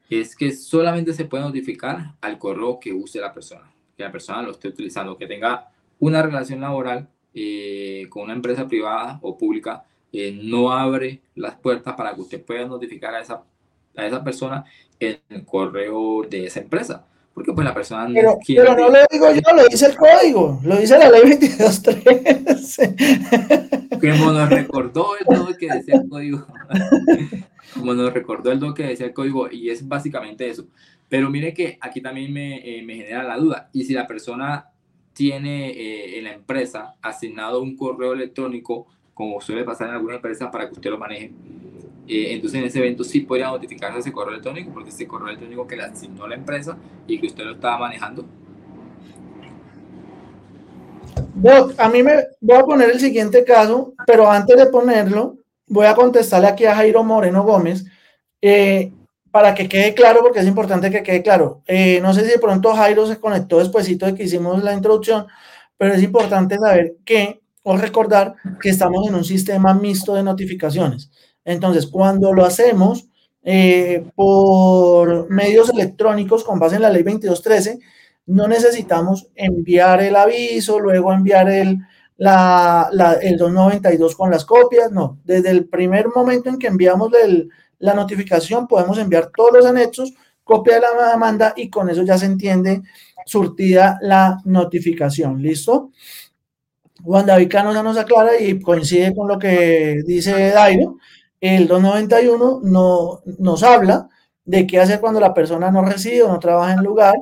es 0.09 0.33
que 0.33 0.53
solamente 0.53 1.13
se 1.13 1.25
puede 1.25 1.43
notificar 1.43 2.13
al 2.21 2.37
correo 2.37 2.79
que 2.79 2.93
use 2.93 3.19
la 3.19 3.33
persona, 3.33 3.69
que 3.97 4.03
la 4.03 4.11
persona 4.11 4.41
lo 4.41 4.51
esté 4.51 4.69
utilizando, 4.69 5.17
que 5.17 5.27
tenga 5.27 5.69
una 5.99 6.21
relación 6.21 6.61
laboral 6.61 7.09
eh, 7.33 8.07
con 8.09 8.23
una 8.23 8.33
empresa 8.33 8.67
privada 8.67 9.19
o 9.21 9.37
pública 9.37 9.83
eh, 10.11 10.39
no 10.41 10.71
abre 10.71 11.21
las 11.35 11.55
puertas 11.55 11.95
para 11.95 12.13
que 12.13 12.21
usted 12.21 12.43
pueda 12.43 12.65
notificar 12.65 13.13
a 13.13 13.21
esa, 13.21 13.43
a 13.95 14.05
esa 14.05 14.23
persona 14.23 14.65
en 14.99 15.19
el 15.29 15.45
correo 15.45 16.23
de 16.29 16.45
esa 16.45 16.59
empresa. 16.59 17.05
Porque 17.33 17.53
pues 17.53 17.65
la 17.65 17.73
persona 17.73 18.09
pero, 18.11 18.31
no 18.31 18.39
quiere... 18.39 18.63
Pero 18.63 18.75
no 18.75 18.89
lo 18.89 18.97
digo 19.11 19.31
yo, 19.31 19.55
lo 19.55 19.67
dice 19.67 19.85
el 19.85 19.95
código, 19.95 20.59
lo 20.63 20.77
dice 20.77 20.97
la 20.97 21.11
ley 21.11 21.21
2213. 21.21 22.95
Como 24.01 24.31
nos 24.31 24.49
recordó 24.49 25.11
el 25.19 25.25
do 25.37 25.55
que 25.55 25.67
decía 25.71 25.95
el 25.95 26.09
código. 26.09 26.47
Como 27.75 27.93
nos 27.93 28.11
recordó 28.11 28.51
el 28.51 28.59
do 28.59 28.73
que 28.73 28.83
decía 28.87 29.05
el 29.05 29.13
código, 29.13 29.51
y 29.51 29.69
es 29.69 29.87
básicamente 29.87 30.49
eso. 30.49 30.65
Pero 31.09 31.29
mire 31.29 31.53
que 31.53 31.77
aquí 31.79 32.01
también 32.01 32.33
me, 32.33 32.57
eh, 32.57 32.81
me 32.81 32.95
genera 32.95 33.23
la 33.23 33.37
duda. 33.37 33.69
Y 33.71 33.83
si 33.83 33.93
la 33.93 34.07
persona 34.07 34.71
tiene 35.13 35.69
eh, 35.69 36.17
en 36.17 36.25
la 36.25 36.33
empresa 36.33 36.95
asignado 37.01 37.61
un 37.61 37.75
correo 37.75 38.13
electrónico 38.13 38.87
como 39.17 39.41
suele 39.41 39.63
pasar 39.63 39.87
en 39.87 39.95
algunas 39.95 40.17
empresas, 40.17 40.49
para 40.51 40.67
que 40.67 40.73
usted 40.73 40.91
lo 40.91 40.99
maneje. 40.99 41.31
Eh, 42.07 42.33
entonces, 42.33 42.59
en 42.59 42.67
ese 42.67 42.77
evento 42.77 43.03
sí 43.03 43.21
podría 43.21 43.47
notificarse 43.47 43.97
ese 43.97 44.11
correo 44.11 44.33
electrónico, 44.33 44.71
porque 44.71 44.89
ese 44.89 45.07
correo 45.07 45.29
electrónico 45.29 45.65
que 45.65 45.75
le 45.75 45.83
asignó 45.83 46.27
la 46.27 46.35
empresa 46.35 46.77
y 47.07 47.19
que 47.19 47.27
usted 47.27 47.43
lo 47.43 47.53
estaba 47.53 47.79
manejando. 47.79 48.25
Doc, 51.33 51.73
a 51.79 51.89
mí 51.89 52.03
me 52.03 52.27
voy 52.39 52.57
a 52.57 52.63
poner 52.63 52.91
el 52.91 52.99
siguiente 52.99 53.43
caso, 53.43 53.93
pero 54.05 54.29
antes 54.29 54.55
de 54.55 54.67
ponerlo, 54.67 55.37
voy 55.65 55.87
a 55.87 55.95
contestarle 55.95 56.47
aquí 56.47 56.65
a 56.65 56.75
Jairo 56.75 57.03
Moreno 57.03 57.43
Gómez 57.43 57.85
eh, 58.39 58.91
para 59.31 59.55
que 59.55 59.67
quede 59.67 59.95
claro, 59.95 60.21
porque 60.21 60.39
es 60.39 60.47
importante 60.47 60.91
que 60.91 61.01
quede 61.01 61.23
claro. 61.23 61.63
Eh, 61.65 61.99
no 62.01 62.13
sé 62.13 62.23
si 62.23 62.31
de 62.31 62.39
pronto 62.39 62.73
Jairo 62.75 63.07
se 63.07 63.19
conectó 63.19 63.57
después 63.57 63.87
de 63.87 64.15
que 64.15 64.23
hicimos 64.23 64.63
la 64.63 64.73
introducción, 64.73 65.25
pero 65.75 65.95
es 65.95 66.03
importante 66.03 66.57
saber 66.57 66.95
que 67.03 67.41
o 67.69 67.75
recordar 67.75 68.35
que 68.61 68.69
estamos 68.69 69.05
en 69.07 69.15
un 69.15 69.25
sistema 69.25 69.73
mixto 69.73 70.15
de 70.15 70.23
notificaciones. 70.23 71.11
Entonces, 71.43 71.85
cuando 71.85 72.31
lo 72.31 72.45
hacemos 72.45 73.09
eh, 73.43 74.05
por 74.15 75.29
medios 75.29 75.69
electrónicos 75.69 76.45
con 76.45 76.59
base 76.59 76.77
en 76.77 76.83
la 76.83 76.89
ley 76.89 77.03
2213, 77.03 77.79
no 78.27 78.47
necesitamos 78.47 79.27
enviar 79.35 80.01
el 80.01 80.15
aviso, 80.15 80.79
luego 80.79 81.11
enviar 81.11 81.49
el, 81.49 81.79
el 82.17 83.37
292 83.37 84.15
con 84.15 84.31
las 84.31 84.45
copias, 84.45 84.89
no. 84.89 85.19
Desde 85.25 85.49
el 85.49 85.65
primer 85.65 86.07
momento 86.07 86.49
en 86.49 86.59
que 86.59 86.67
enviamos 86.67 87.11
la 87.79 87.93
notificación, 87.93 88.65
podemos 88.65 88.97
enviar 88.97 89.29
todos 89.35 89.51
los 89.51 89.65
anexos, 89.65 90.13
copia 90.45 90.75
de 90.75 90.81
la 90.81 91.11
demanda 91.11 91.53
y 91.57 91.69
con 91.69 91.89
eso 91.89 92.03
ya 92.03 92.17
se 92.17 92.27
entiende 92.27 92.81
surtida 93.25 93.99
la 94.01 94.39
notificación. 94.45 95.41
¿Listo? 95.41 95.91
Juan 97.03 97.25
David 97.25 97.49
Cano 97.49 97.83
nos 97.83 97.97
aclara 97.97 98.39
y 98.39 98.59
coincide 98.59 99.15
con 99.15 99.27
lo 99.27 99.37
que 99.39 100.01
dice 100.05 100.49
Dairo. 100.49 100.97
El 101.39 101.67
291 101.67 102.61
no, 102.63 103.21
nos 103.39 103.63
habla 103.63 104.09
de 104.43 104.65
qué 104.65 104.79
hacer 104.79 104.99
cuando 104.99 105.19
la 105.19 105.33
persona 105.33 105.69
no 105.71 105.83
reside 105.83 106.23
o 106.23 106.29
no 106.29 106.39
trabaja 106.39 106.73
en 106.73 106.83
lugar. 106.83 107.15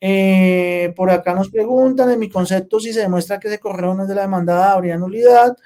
Eh, 0.00 0.92
por 0.94 1.10
acá 1.10 1.34
nos 1.34 1.48
preguntan, 1.48 2.10
en 2.10 2.18
mi 2.18 2.28
concepto, 2.28 2.78
si 2.78 2.92
se 2.92 3.00
demuestra 3.00 3.40
que 3.40 3.48
ese 3.48 3.58
correo 3.58 3.94
no 3.94 4.02
es 4.02 4.08
de 4.08 4.14
la 4.14 4.22
demandada, 4.22 4.72
habría 4.72 4.98
nulidad. 4.98 5.56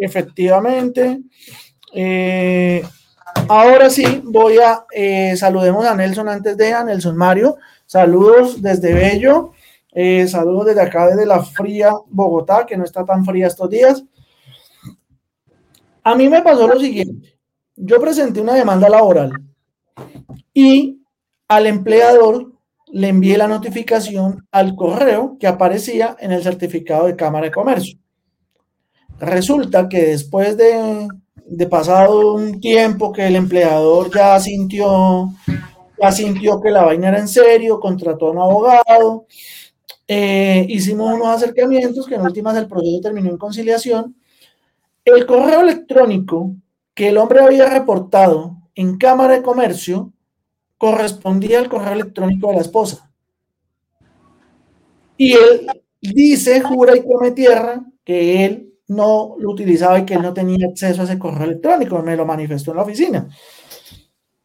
Efectivamente. 0.00 1.20
Eh, 1.94 2.82
ahora 3.48 3.90
sí, 3.90 4.22
voy 4.24 4.58
a 4.58 4.84
eh, 4.92 5.36
saludemos 5.36 5.84
a 5.86 5.94
Nelson 5.94 6.28
antes 6.28 6.56
de 6.56 6.72
a 6.72 6.84
Nelson 6.84 7.16
Mario. 7.16 7.56
Saludos 7.84 8.62
desde 8.62 8.94
Bello. 8.94 9.52
Eh, 10.00 10.28
saludos 10.28 10.66
desde 10.66 10.80
acá, 10.80 11.08
desde 11.08 11.26
la 11.26 11.42
fría 11.42 11.92
Bogotá, 12.06 12.64
que 12.64 12.76
no 12.76 12.84
está 12.84 13.04
tan 13.04 13.24
fría 13.24 13.48
estos 13.48 13.68
días. 13.68 14.04
A 16.04 16.14
mí 16.14 16.28
me 16.28 16.40
pasó 16.40 16.68
lo 16.68 16.78
siguiente. 16.78 17.36
Yo 17.74 18.00
presenté 18.00 18.40
una 18.40 18.54
demanda 18.54 18.88
laboral 18.88 19.32
y 20.54 21.02
al 21.48 21.66
empleador 21.66 22.52
le 22.92 23.08
envié 23.08 23.36
la 23.36 23.48
notificación 23.48 24.46
al 24.52 24.76
correo 24.76 25.36
que 25.40 25.48
aparecía 25.48 26.16
en 26.20 26.30
el 26.30 26.44
certificado 26.44 27.08
de 27.08 27.16
Cámara 27.16 27.46
de 27.46 27.52
Comercio. 27.52 27.98
Resulta 29.18 29.88
que 29.88 30.00
después 30.10 30.56
de, 30.56 31.08
de 31.44 31.66
pasado 31.66 32.34
un 32.34 32.60
tiempo 32.60 33.12
que 33.12 33.26
el 33.26 33.34
empleador 33.34 34.14
ya 34.14 34.38
sintió, 34.38 35.32
ya 36.00 36.12
sintió 36.12 36.60
que 36.60 36.70
la 36.70 36.84
vaina 36.84 37.08
era 37.08 37.18
en 37.18 37.26
serio, 37.26 37.80
contrató 37.80 38.28
a 38.28 38.30
un 38.30 38.38
abogado, 38.38 39.26
eh, 40.10 40.64
hicimos 40.70 41.12
unos 41.12 41.28
acercamientos 41.28 42.06
que 42.06 42.14
en 42.14 42.22
últimas 42.22 42.56
el 42.56 42.66
proceso 42.66 43.00
terminó 43.02 43.28
en 43.28 43.36
conciliación. 43.36 44.16
El 45.04 45.26
correo 45.26 45.60
electrónico 45.60 46.54
que 46.94 47.10
el 47.10 47.18
hombre 47.18 47.40
había 47.40 47.68
reportado 47.68 48.56
en 48.74 48.96
Cámara 48.96 49.34
de 49.34 49.42
Comercio 49.42 50.12
correspondía 50.78 51.58
al 51.58 51.68
correo 51.68 51.92
electrónico 51.92 52.48
de 52.48 52.54
la 52.54 52.60
esposa. 52.62 53.10
Y 55.18 55.34
él 55.34 55.66
dice, 56.00 56.60
jura 56.62 56.96
y 56.96 57.02
come 57.02 57.32
tierra 57.32 57.84
que 58.02 58.46
él 58.46 58.72
no 58.86 59.34
lo 59.38 59.50
utilizaba 59.50 59.98
y 59.98 60.06
que 60.06 60.14
él 60.14 60.22
no 60.22 60.32
tenía 60.32 60.68
acceso 60.68 61.02
a 61.02 61.04
ese 61.04 61.18
correo 61.18 61.44
electrónico. 61.44 62.00
Me 62.02 62.16
lo 62.16 62.24
manifestó 62.24 62.70
en 62.70 62.76
la 62.78 62.82
oficina. 62.84 63.28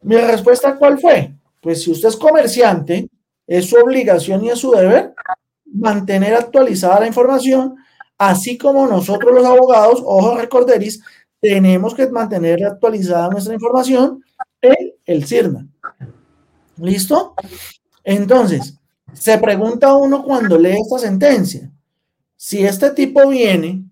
Mi 0.02 0.16
respuesta, 0.16 0.76
¿cuál 0.76 0.98
fue? 0.98 1.32
Pues 1.62 1.82
si 1.82 1.90
usted 1.90 2.08
es 2.08 2.16
comerciante, 2.16 3.08
es 3.46 3.70
su 3.70 3.76
obligación 3.76 4.44
y 4.44 4.50
es 4.50 4.58
su 4.58 4.72
deber 4.72 5.14
mantener 5.74 6.34
actualizada 6.34 7.00
la 7.00 7.06
información, 7.06 7.76
así 8.16 8.56
como 8.56 8.86
nosotros 8.86 9.34
los 9.34 9.44
abogados, 9.44 10.02
ojo 10.04 10.36
recorderis, 10.36 11.02
tenemos 11.40 11.94
que 11.94 12.08
mantener 12.08 12.64
actualizada 12.64 13.28
nuestra 13.28 13.54
información 13.54 14.24
en 14.62 14.94
el 15.04 15.26
CIRNA. 15.26 15.66
¿Listo? 16.78 17.34
Entonces, 18.02 18.78
se 19.12 19.36
pregunta 19.38 19.94
uno 19.94 20.22
cuando 20.22 20.58
lee 20.58 20.78
esta 20.80 20.98
sentencia, 20.98 21.70
si 22.36 22.64
este 22.64 22.90
tipo 22.90 23.28
viene 23.28 23.84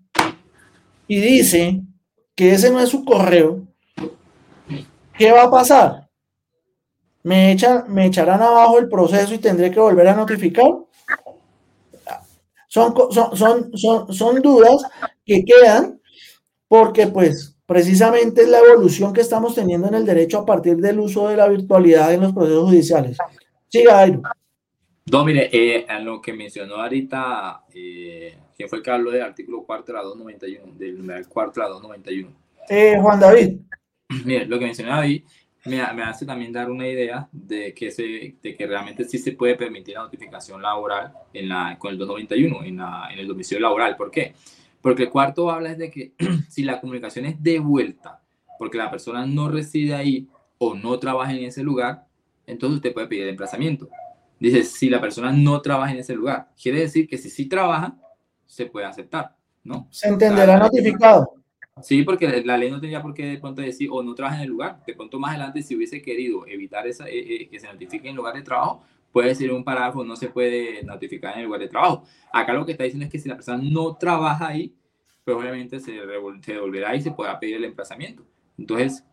y 1.07 1.19
dice 1.19 1.81
que 2.35 2.53
ese 2.53 2.71
no 2.71 2.79
es 2.79 2.89
su 2.89 3.05
correo, 3.05 3.67
¿qué 5.17 5.31
va 5.31 5.43
a 5.43 5.51
pasar? 5.51 6.09
¿Me, 7.23 7.51
echan, 7.51 7.85
¿Me 7.87 8.05
echarán 8.05 8.41
abajo 8.41 8.79
el 8.79 8.89
proceso 8.89 9.33
y 9.33 9.37
tendré 9.37 9.71
que 9.71 9.79
volver 9.79 10.07
a 10.09 10.15
notificar? 10.15 10.73
Son, 12.73 12.91
son, 13.11 13.77
son, 13.77 14.11
son, 14.11 14.41
dudas 14.41 14.81
que 15.23 15.45
quedan 15.45 16.01
porque 16.67 17.05
pues 17.05 17.55
precisamente 17.67 18.41
es 18.41 18.49
la 18.49 18.57
evolución 18.57 19.13
que 19.13 19.21
estamos 19.21 19.53
teniendo 19.53 19.87
en 19.87 19.93
el 19.93 20.07
derecho 20.07 20.39
a 20.39 20.45
partir 20.47 20.77
del 20.77 20.99
uso 20.99 21.27
de 21.27 21.37
la 21.37 21.47
virtualidad 21.47 22.11
en 22.11 22.21
los 22.21 22.33
procesos 22.33 22.63
judiciales. 22.63 23.15
Siga, 23.67 23.99
Airo. 23.99 24.23
No, 25.11 25.23
mire, 25.23 25.51
eh, 25.53 25.85
a 25.87 25.99
lo 25.99 26.19
que 26.19 26.33
mencionó 26.33 26.77
ahorita, 26.77 27.65
eh, 27.75 28.39
¿quién 28.57 28.67
fue 28.67 28.79
el 28.79 28.83
que 28.83 28.89
habló 28.89 29.11
del 29.11 29.21
artículo 29.21 29.63
cuarto 29.63 29.91
de 29.91 29.99
la 29.99 30.03
291, 30.05 30.73
del 30.75 30.97
numeral 30.97 31.27
cuarto 31.27 31.59
de 31.59 31.67
la 31.67 31.73
291? 31.73 32.35
Eh, 32.69 32.97
Juan 32.99 33.19
David. 33.19 33.59
mire, 34.25 34.47
lo 34.47 34.57
que 34.57 34.65
mencionaba 34.65 35.03
ahí 35.03 35.23
me, 35.65 35.93
me, 35.93 36.03
hace 36.03 36.25
también 36.25 36.51
dar 36.51 36.69
una 36.69 36.87
idea 36.87 37.27
de 37.31 37.73
que, 37.73 37.89
se, 37.91 38.35
de 38.41 38.55
que 38.55 38.67
realmente 38.67 39.05
sí 39.05 39.17
se 39.17 39.31
puede 39.31 39.55
permitir 39.55 39.95
la 39.95 40.03
notificación 40.03 40.61
laboral 40.61 41.13
en 41.33 41.49
la, 41.49 41.77
con 41.79 41.91
el 41.91 41.97
291, 41.97 42.63
en, 42.65 42.77
la, 42.77 43.07
en 43.11 43.19
el 43.19 43.27
domicilio 43.27 43.61
laboral. 43.61 43.95
¿Por 43.95 44.11
qué? 44.11 44.33
Porque 44.81 45.03
el 45.03 45.09
cuarto 45.09 45.49
habla 45.49 45.71
es 45.71 45.77
de 45.77 45.89
que 45.89 46.13
si 46.49 46.63
la 46.63 46.81
comunicación 46.81 47.25
es 47.25 47.41
de 47.41 47.59
vuelta, 47.59 48.21
porque 48.59 48.77
la 48.77 48.91
persona 48.91 49.25
no 49.25 49.49
reside 49.49 49.95
ahí 49.95 50.27
o 50.57 50.75
no 50.75 50.99
trabaja 50.99 51.33
en 51.33 51.45
ese 51.45 51.63
lugar, 51.63 52.05
entonces 52.45 52.77
usted 52.77 52.93
puede 52.93 53.07
pedir 53.07 53.23
el 53.23 53.29
emplazamiento. 53.29 53.87
Dice, 54.39 54.63
si 54.63 54.89
la 54.89 54.99
persona 54.99 55.31
no 55.31 55.61
trabaja 55.61 55.93
en 55.93 55.99
ese 55.99 56.13
lugar, 56.13 56.49
quiere 56.61 56.81
decir 56.81 57.07
que 57.07 57.17
si 57.17 57.29
sí 57.29 57.45
trabaja, 57.45 57.95
se 58.45 58.65
puede 58.65 58.85
aceptar, 58.85 59.35
¿no? 59.63 59.87
Se 59.89 60.09
entenderá 60.09 60.57
notificado. 60.57 61.42
Sí, 61.81 62.03
porque 62.03 62.43
la 62.45 62.57
ley 62.57 62.69
no 62.69 62.79
tenía 62.79 63.01
por 63.01 63.13
qué 63.13 63.25
de 63.25 63.37
pronto 63.39 63.61
decir 63.61 63.89
o 63.91 64.03
no 64.03 64.13
trabaja 64.13 64.37
en 64.37 64.43
el 64.43 64.49
lugar. 64.49 64.83
De 64.85 64.93
pronto 64.93 65.19
más 65.19 65.31
adelante, 65.31 65.63
si 65.63 65.75
hubiese 65.75 66.01
querido 66.01 66.45
evitar 66.47 66.85
esa, 66.87 67.09
eh, 67.09 67.17
eh, 67.17 67.49
que 67.49 67.59
se 67.59 67.67
notifique 67.67 68.07
en 68.07 68.15
lugar 68.15 68.35
de 68.35 68.43
trabajo, 68.43 68.83
puede 69.11 69.29
decir 69.29 69.51
un 69.51 69.63
parágrafo, 69.63 70.03
no 70.03 70.15
se 70.15 70.29
puede 70.29 70.83
notificar 70.83 71.33
en 71.33 71.39
el 71.39 71.45
lugar 71.45 71.61
de 71.61 71.67
trabajo. 71.67 72.03
Acá 72.31 72.53
lo 72.53 72.65
que 72.65 72.73
está 72.73 72.83
diciendo 72.83 73.05
es 73.05 73.11
que 73.11 73.19
si 73.19 73.27
la 73.27 73.35
persona 73.35 73.61
no 73.63 73.95
trabaja 73.95 74.47
ahí, 74.47 74.73
pues 75.25 75.35
obviamente 75.35 75.79
se, 75.79 75.99
se 76.41 76.53
devolverá 76.53 76.95
y 76.95 77.01
se 77.01 77.11
podrá 77.11 77.39
pedir 77.39 77.55
el 77.55 77.65
emplazamiento. 77.65 78.23
Entonces, 78.57 79.03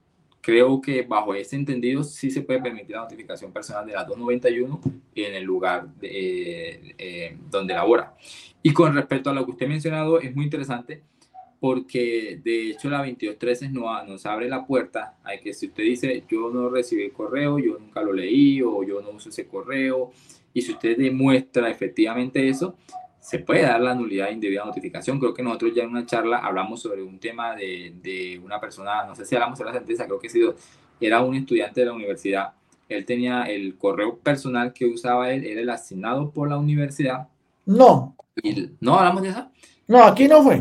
creo 0.42 0.81
que 0.81 1.03
bajo 1.03 1.35
ese 1.35 1.57
entendido 1.57 2.05
sí 2.05 2.31
se 2.31 2.42
puede 2.42 2.61
permitir 2.61 2.94
la 2.94 3.03
notificación 3.03 3.53
personal 3.53 3.87
de 3.87 3.92
la 3.94 4.05
291 4.05 4.81
en 5.14 5.35
el 5.35 5.44
lugar 5.44 5.88
de, 5.94 6.94
eh, 6.99 7.38
donde 7.51 7.75
labora. 7.75 8.14
Y 8.62 8.73
con 8.73 8.94
respecto 8.94 9.31
a 9.31 9.33
lo 9.33 9.44
que 9.46 9.53
usted 9.53 9.66
ha 9.66 9.70
mencionado, 9.70 10.20
es 10.20 10.35
muy 10.35 10.44
interesante 10.44 11.03
porque 11.61 12.40
de 12.42 12.70
hecho 12.70 12.88
la 12.88 12.99
2213 12.99 13.68
no, 13.68 14.03
nos 14.05 14.25
abre 14.25 14.49
la 14.49 14.66
puerta 14.66 15.18
a 15.23 15.37
que 15.37 15.53
si 15.53 15.66
usted 15.66 15.85
dice 15.85 16.25
yo 16.29 16.51
no 16.51 16.70
recibí 16.70 17.03
el 17.05 17.12
correo, 17.12 17.59
yo 17.59 17.79
nunca 17.79 18.03
lo 18.03 18.14
leí 18.14 18.62
o 18.62 18.83
yo 18.83 19.03
no 19.03 19.11
uso 19.11 19.29
ese 19.29 19.46
correo, 19.46 20.11
y 20.55 20.62
si 20.62 20.73
usted 20.73 20.96
demuestra 20.96 21.70
efectivamente 21.70 22.49
eso, 22.49 22.75
se 23.20 23.38
puede 23.38 23.62
dar 23.62 23.81
la 23.81 23.94
nulidad 23.94 24.27
de 24.27 24.33
indebida 24.33 24.64
notificación. 24.64 25.20
Creo 25.20 25.35
que 25.35 25.42
nosotros 25.42 25.75
ya 25.75 25.85
en 25.85 25.90
una 25.90 26.07
charla 26.07 26.38
hablamos 26.38 26.81
sobre 26.81 27.03
un 27.03 27.20
tema 27.20 27.55
de, 27.55 27.94
de 28.03 28.40
una 28.42 28.59
persona, 28.59 29.05
no 29.05 29.14
sé 29.14 29.27
si 29.27 29.35
hablamos 29.37 29.59
de 29.59 29.66
la 29.66 29.75
sentencia, 29.75 30.07
creo 30.07 30.18
que 30.18 30.31
sido, 30.31 30.57
era 31.01 31.23
un 31.23 31.35
estudiante 31.35 31.81
de 31.81 31.87
la 31.87 31.92
universidad. 31.92 32.55
Él 32.88 33.05
tenía 33.05 33.44
el 33.44 33.77
correo 33.77 34.18
personal 34.18 34.73
que 34.73 34.87
usaba 34.87 35.31
él, 35.31 35.44
era 35.44 35.61
el 35.61 35.70
asignado 35.70 36.31
por 36.31 36.49
la 36.49 36.59
universidad. 36.59 37.29
No. 37.66 38.16
Y, 38.42 38.70
¿No 38.81 38.99
hablamos 38.99 39.23
de 39.23 39.29
eso? 39.29 39.49
No, 39.87 40.03
aquí 40.03 40.27
no 40.27 40.42
fue. 40.42 40.61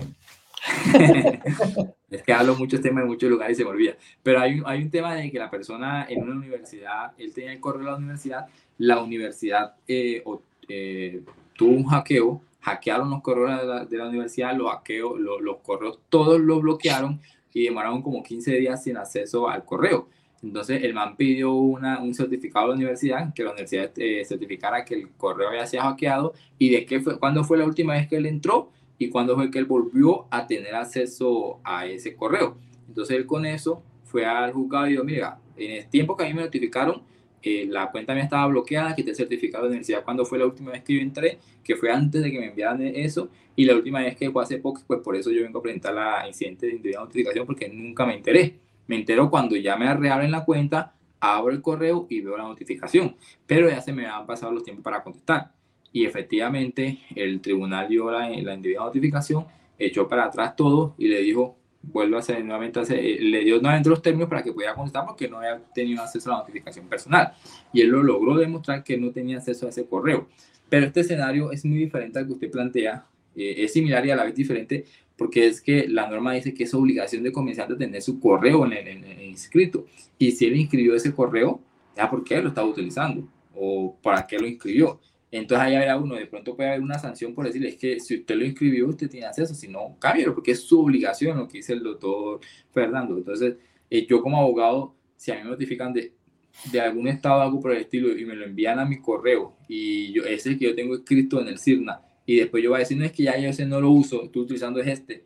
es 2.10 2.24
que 2.24 2.34
hablo 2.34 2.56
muchos 2.56 2.82
temas 2.82 3.04
en 3.04 3.08
muchos 3.08 3.30
lugares 3.30 3.58
y 3.58 3.62
se 3.62 3.63
me 3.63 3.72
olvida. 3.72 3.95
Pero 4.24 4.41
hay 4.41 4.62
hay 4.65 4.84
un 4.84 4.89
tema 4.89 5.15
de 5.15 5.32
que 5.32 5.39
la 5.39 5.50
persona 5.50 6.06
en 6.10 6.24
una 6.24 6.36
universidad, 6.36 7.13
él 7.17 7.34
tenía 7.34 7.54
el 7.54 7.60
correo 7.60 7.86
de 7.86 7.91
la 7.91 7.98
universidad, 7.98 8.48
la 8.78 9.02
universidad 9.02 9.76
eh, 9.88 10.24
eh, 10.67 11.22
tuvo 11.56 11.72
un 11.72 11.86
hackeo, 11.86 12.41
hackearon 12.62 13.10
los 13.10 13.22
correos 13.22 13.62
de 13.62 13.67
la, 13.67 13.86
de 13.86 13.98
la 13.98 14.08
universidad, 14.08 14.56
los 14.56 14.72
hackeos, 14.72 15.19
los, 15.19 15.41
los 15.41 15.58
correos, 15.58 16.00
todos 16.10 16.39
los 16.39 16.62
bloquearon 16.62 17.19
y 17.54 17.63
demoraron 17.63 18.02
como 18.02 18.24
15 18.24 18.56
días 18.56 18.84
sin 18.84 18.98
acceso 18.98 19.50
al 19.50 19.65
correo. 19.65 20.08
Entonces 20.41 20.84
el 20.84 20.93
man 20.93 21.17
pidió 21.17 21.54
una, 21.54 22.00
un 22.00 22.13
certificado 22.13 22.67
de 22.67 22.72
la 22.72 22.76
universidad, 22.76 23.34
que 23.34 23.43
la 23.43 23.52
universidad 23.52 23.91
eh, 23.98 24.24
certificara 24.26 24.86
que 24.86 24.95
el 24.95 25.10
correo 25.10 25.50
había 25.50 25.65
sido 25.65 25.84
hackeado 25.84 26.34
y 26.58 26.69
de 26.69 26.86
qué 26.86 27.02
fue, 27.02 27.19
cuándo 27.19 27.43
fue 27.43 27.58
la 27.58 27.65
última 27.65 27.93
vez 27.93 28.08
que 28.08 28.17
él 28.17 28.26
entró 28.26 28.72
y 29.00 29.10
cuándo 29.10 29.36
fue 29.36 29.50
que 29.50 29.58
él 29.58 29.66
volvió 29.66 30.28
a 30.30 30.46
tener 30.46 30.76
acceso 30.76 31.60
a 31.64 31.88
ese 31.88 32.16
correo. 32.16 32.58
Entonces 32.88 33.16
él 33.16 33.26
con 33.26 33.46
eso 33.46 33.82
fue 34.04 34.26
al 34.26 34.52
juzgado 34.52 34.88
y 34.88 34.92
dijo, 34.92 35.04
mira, 35.06 35.40
en 35.56 35.72
el 35.72 35.90
tiempo 35.90 36.16
que 36.16 36.26
a 36.26 36.28
mí 36.28 36.34
me 36.34 36.42
notificaron, 36.42 37.02
eh, 37.42 37.66
la 37.70 37.90
cuenta 37.90 38.14
mía 38.14 38.24
estaba 38.24 38.48
bloqueada, 38.48 38.94
quité 38.94 39.12
el 39.12 39.16
certificado 39.16 39.64
de 39.64 39.70
universidad 39.70 40.04
cuando 40.04 40.26
fue 40.26 40.38
la 40.38 40.46
última 40.46 40.72
vez 40.72 40.84
que 40.84 40.96
yo 40.96 41.02
entré, 41.02 41.40
que 41.64 41.78
fue 41.78 41.90
antes 41.90 42.22
de 42.22 42.30
que 42.30 42.40
me 42.40 42.48
enviaran 42.48 42.82
eso, 42.82 43.30
y 43.56 43.64
la 43.64 43.76
última 43.76 44.02
vez 44.02 44.18
que 44.18 44.30
fue 44.30 44.44
hace 44.44 44.58
poco, 44.58 44.82
pues 44.86 45.00
por 45.00 45.16
eso 45.16 45.32
yo 45.32 45.44
vengo 45.44 45.60
a 45.60 45.62
presentar 45.62 45.94
la 45.94 46.28
incidente 46.28 46.68
de 46.68 46.74
indebida 46.74 47.00
notificación, 47.00 47.46
porque 47.46 47.70
nunca 47.70 48.06
me 48.06 48.16
enteré. 48.16 48.60
Me 48.88 48.98
entero 48.98 49.30
cuando 49.30 49.56
ya 49.56 49.78
me 49.78 49.94
reabren 49.94 50.32
la 50.32 50.44
cuenta, 50.44 50.94
abro 51.22 51.54
el 51.54 51.62
correo 51.62 52.08
y 52.10 52.22
veo 52.22 52.36
la 52.36 52.44
notificación, 52.44 53.16
pero 53.46 53.70
ya 53.70 53.80
se 53.82 53.94
me 53.94 54.08
han 54.08 54.26
pasado 54.26 54.52
los 54.52 54.64
tiempos 54.64 54.84
para 54.84 55.04
contestar 55.04 55.52
y 55.91 56.06
efectivamente 56.06 56.99
el 57.15 57.41
tribunal 57.41 57.88
dio 57.88 58.12
la, 58.12 58.30
la 58.30 58.58
notificación, 58.58 59.45
echó 59.78 60.08
para 60.08 60.25
atrás 60.25 60.56
todo 60.56 60.95
y 60.97 61.08
le 61.08 61.21
dijo, 61.21 61.58
vuelve 61.82 62.17
a 62.17 62.19
hacer 62.19 62.43
nuevamente, 62.43 62.82
eh, 62.89 63.19
le 63.21 63.43
dio 63.43 63.56
nuevamente 63.56 63.89
los 63.89 64.02
términos 64.02 64.30
para 64.30 64.43
que 64.43 64.52
pudiera 64.52 64.75
contestar 64.75 65.06
porque 65.06 65.28
no 65.28 65.38
había 65.38 65.58
tenido 65.73 66.04
acceso 66.04 66.30
a 66.30 66.34
la 66.34 66.39
notificación 66.39 66.88
personal. 66.88 67.34
Y 67.73 67.82
él 67.82 67.89
lo 67.89 68.04
logró 68.04 68.36
demostrar 68.36 68.84
que 68.84 68.97
no 68.97 69.12
tenía 69.12 69.38
acceso 69.38 69.65
a 69.65 69.69
ese 69.69 69.86
correo. 69.86 70.28
Pero 70.67 70.86
este 70.86 70.99
escenario 71.02 71.52
es 71.52 71.65
muy 71.65 71.80
diferente 71.80 72.19
al 72.19 72.28
que 72.28 72.34
usted 72.34 72.52
plantea, 72.52 73.06
eh, 73.36 73.56
es 73.58 73.73
similar 73.73 74.06
y 74.06 74.12
a 74.12 74.15
la 74.15 74.23
vez 74.23 74.36
diferente 74.36 74.86
porque 75.19 75.47
es 75.47 75.62
que 75.62 75.86
la 75.89 76.10
norma 76.10 76.32
dice 76.32 76.54
que 76.54 76.63
es 76.63 76.73
obligación 76.73 77.23
de 77.23 77.34
comerciante 77.34 77.75
tener 77.75 78.02
su 78.02 78.21
correo 78.21 78.65
en 78.65 78.71
el, 78.71 78.88
en 78.88 79.04
el 79.04 79.21
inscrito. 79.21 79.86
Y 80.17 80.32
si 80.32 80.45
él 80.45 80.56
inscribió 80.56 80.95
ese 80.95 81.13
correo, 81.13 81.60
ya 81.95 82.10
por 82.10 82.23
qué 82.23 82.41
lo 82.41 82.47
estaba 82.47 82.65
utilizando 82.65 83.28
o 83.54 83.97
para 84.02 84.25
qué 84.25 84.39
lo 84.39 84.47
inscribió. 84.47 85.02
Entonces 85.32 85.68
ahí 85.68 85.76
habrá 85.76 85.98
uno, 85.98 86.15
de 86.15 86.26
pronto 86.26 86.56
puede 86.56 86.70
haber 86.70 86.82
una 86.82 86.98
sanción 86.98 87.36
por 87.36 87.46
decirle, 87.46 87.70
es 87.70 87.76
que 87.76 88.00
si 88.00 88.20
usted 88.20 88.36
lo 88.36 88.46
inscribió, 88.46 88.88
usted 88.88 89.10
tiene 89.10 89.28
acceso, 89.28 89.54
si 89.54 89.68
no, 89.68 89.96
cámbialo, 90.00 90.34
porque 90.34 90.52
es 90.52 90.62
su 90.62 90.82
obligación 90.82 91.38
lo 91.38 91.48
que 91.48 91.60
dice 91.60 91.74
el 91.74 91.84
doctor 91.84 92.39
Fernando. 92.72 93.15
Entonces, 93.18 93.56
eh, 93.89 94.08
yo 94.08 94.22
como 94.22 94.39
abogado, 94.39 94.96
si 95.15 95.32
a 95.32 95.36
mí 95.36 95.44
me 95.44 95.52
notifican 95.52 95.94
de, 95.94 96.13
de 96.72 96.82
algún 96.82 97.08
estado, 97.08 97.42
algo 97.42 97.60
por 97.60 97.72
el 97.72 97.82
estilo, 97.82 98.18
y 98.18 98.26
me 98.26 98.36
lo 98.36 98.46
envían 98.46 98.80
a 98.80 98.86
mi 98.86 99.00
correo, 99.00 99.56
y 99.68 100.12
yo, 100.12 100.24
ese 100.24 100.58
que 100.58 100.65
yo 100.65 100.76
tengo 100.76 100.96
escrito 100.96 101.39
en 101.39 101.48
el 101.48 101.60
CIRNA, 101.60 102.02
y 102.26 102.38
después 102.38 102.63
yo 102.63 102.72
voy 102.72 102.78
a 102.78 102.80
decir, 102.80 102.98
no 102.98 103.06
es 103.06 103.12
que 103.12 103.24
ya 103.24 103.38
yo 103.38 103.50
ese 103.50 103.65
no 103.65 103.80
lo 103.80 103.92
uso, 103.92 104.24
estoy 104.24 104.42
utilizando 104.44 104.80
es 104.80 104.88
este, 104.88 105.26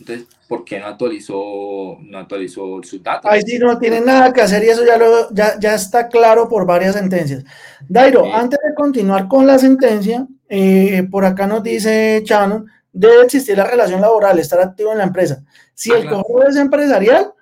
entonces, 0.00 0.26
¿por 0.46 0.64
qué 0.64 0.78
no 0.78 0.86
actualizó, 0.86 1.98
no 2.00 2.18
actualizó 2.18 2.80
sus 2.82 3.02
datos? 3.02 3.30
Ahí 3.30 3.42
sí 3.42 3.58
no 3.58 3.78
tiene 3.78 4.00
nada 4.00 4.32
que 4.32 4.40
hacer 4.40 4.64
y 4.64 4.68
eso 4.68 4.84
ya, 4.84 4.96
lo, 4.96 5.32
ya, 5.32 5.58
ya 5.58 5.74
está 5.74 6.08
claro 6.08 6.48
por 6.48 6.66
varias 6.66 6.94
sentencias. 6.94 7.44
Dairo, 7.88 8.24
sí. 8.24 8.30
antes 8.32 8.58
de 8.62 8.74
continuar 8.74 9.28
con 9.28 9.46
la 9.46 9.58
sentencia, 9.58 10.26
eh, 10.48 11.06
por 11.10 11.24
acá 11.24 11.46
nos 11.46 11.62
dice 11.62 12.22
Chano, 12.24 12.66
debe 12.92 13.22
existir 13.22 13.56
la 13.56 13.64
relación 13.64 14.00
laboral, 14.00 14.38
estar 14.38 14.60
activo 14.60 14.92
en 14.92 14.98
la 14.98 15.04
empresa. 15.04 15.42
Si 15.74 15.92
ah, 15.92 15.96
el 15.96 16.02
claro. 16.02 16.22
correo 16.22 16.48
es 16.48 16.56
empresarial, 16.56 17.32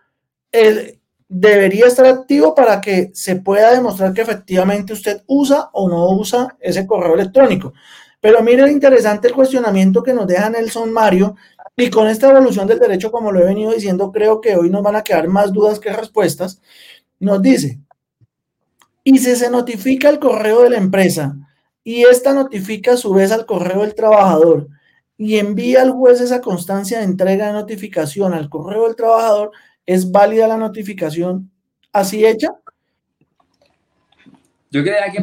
el, 0.53 1.01
debería 1.29 1.87
estar 1.87 2.07
activo 2.07 2.55
para 2.55 2.81
que 2.81 3.11
se 3.15 3.37
pueda 3.37 3.73
demostrar 3.73 4.13
que 4.13 4.23
efectivamente 4.23 4.93
usted 4.93 5.23
usa 5.27 5.71
o 5.73 5.89
no 5.89 6.11
usa 6.11 6.57
ese 6.61 6.87
correo 6.87 7.15
electrónico. 7.15 7.73
Pero 8.21 8.43
mire 8.43 8.71
interesante 8.71 9.29
el 9.29 9.35
cuestionamiento 9.35 10.03
que 10.03 10.15
nos 10.15 10.27
deja 10.27 10.51
Nelson 10.51 10.93
Mario 10.93 11.37
y 11.77 11.91
con 11.91 12.09
esta 12.09 12.31
evolución 12.31 12.67
del 12.67 12.79
derecho, 12.79 13.13
como 13.13 13.31
lo 13.31 13.41
he 13.41 13.45
venido 13.45 13.73
diciendo, 13.73 14.11
creo 14.11 14.41
que 14.41 14.57
hoy 14.57 14.71
nos 14.71 14.83
van 14.83 14.97
a 14.97 15.05
quedar 15.05 15.29
más 15.29 15.53
dudas 15.53 15.79
que 15.79 15.93
respuestas. 15.93 16.63
Nos 17.21 17.43
dice, 17.43 17.81
y 19.05 19.19
si 19.19 19.37
se 19.37 19.51
notifica 19.51 20.09
el 20.09 20.19
correo 20.19 20.63
de 20.63 20.71
la 20.71 20.79
empresa 20.79 21.37
y 21.85 22.03
esta 22.05 22.33
notifica 22.33 22.95
a 22.95 22.97
su 22.97 23.13
vez 23.13 23.31
al 23.31 23.45
correo 23.45 23.83
del 23.83 23.95
trabajador 23.95 24.69
y 25.19 25.37
envía 25.37 25.83
al 25.83 25.91
juez 25.91 26.21
esa 26.21 26.41
constancia 26.41 26.99
de 26.99 27.05
entrega 27.05 27.49
de 27.49 27.53
notificación 27.53 28.33
al 28.33 28.49
correo 28.49 28.85
del 28.85 28.97
trabajador, 28.97 29.53
¿es 29.85 30.11
válida 30.11 30.49
la 30.49 30.57
notificación 30.57 31.51
así 31.93 32.25
hecha? 32.25 32.49
Yo 34.71 34.83
creía 34.83 35.13
que 35.13 35.23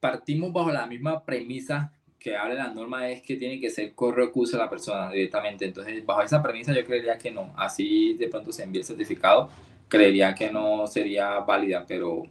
partimos 0.00 0.52
bajo 0.52 0.70
la 0.70 0.86
misma 0.86 1.24
premisa 1.24 1.92
que 2.22 2.36
habla 2.36 2.54
la 2.54 2.72
norma 2.72 3.08
es 3.10 3.22
que 3.22 3.36
tiene 3.36 3.60
que 3.60 3.68
ser 3.68 3.94
correo 3.94 4.32
que 4.32 4.38
use 4.38 4.56
la 4.56 4.70
persona 4.70 5.10
directamente. 5.10 5.64
Entonces, 5.64 6.04
bajo 6.06 6.22
esa 6.22 6.42
premisa, 6.42 6.72
yo 6.72 6.84
creería 6.84 7.18
que 7.18 7.30
no. 7.30 7.52
Así 7.56 8.14
de 8.14 8.28
pronto 8.28 8.52
se 8.52 8.62
envía 8.62 8.80
el 8.80 8.86
certificado, 8.86 9.50
creería 9.88 10.34
que 10.34 10.50
no 10.50 10.86
sería 10.86 11.40
válida, 11.40 11.84
pero 11.86 12.22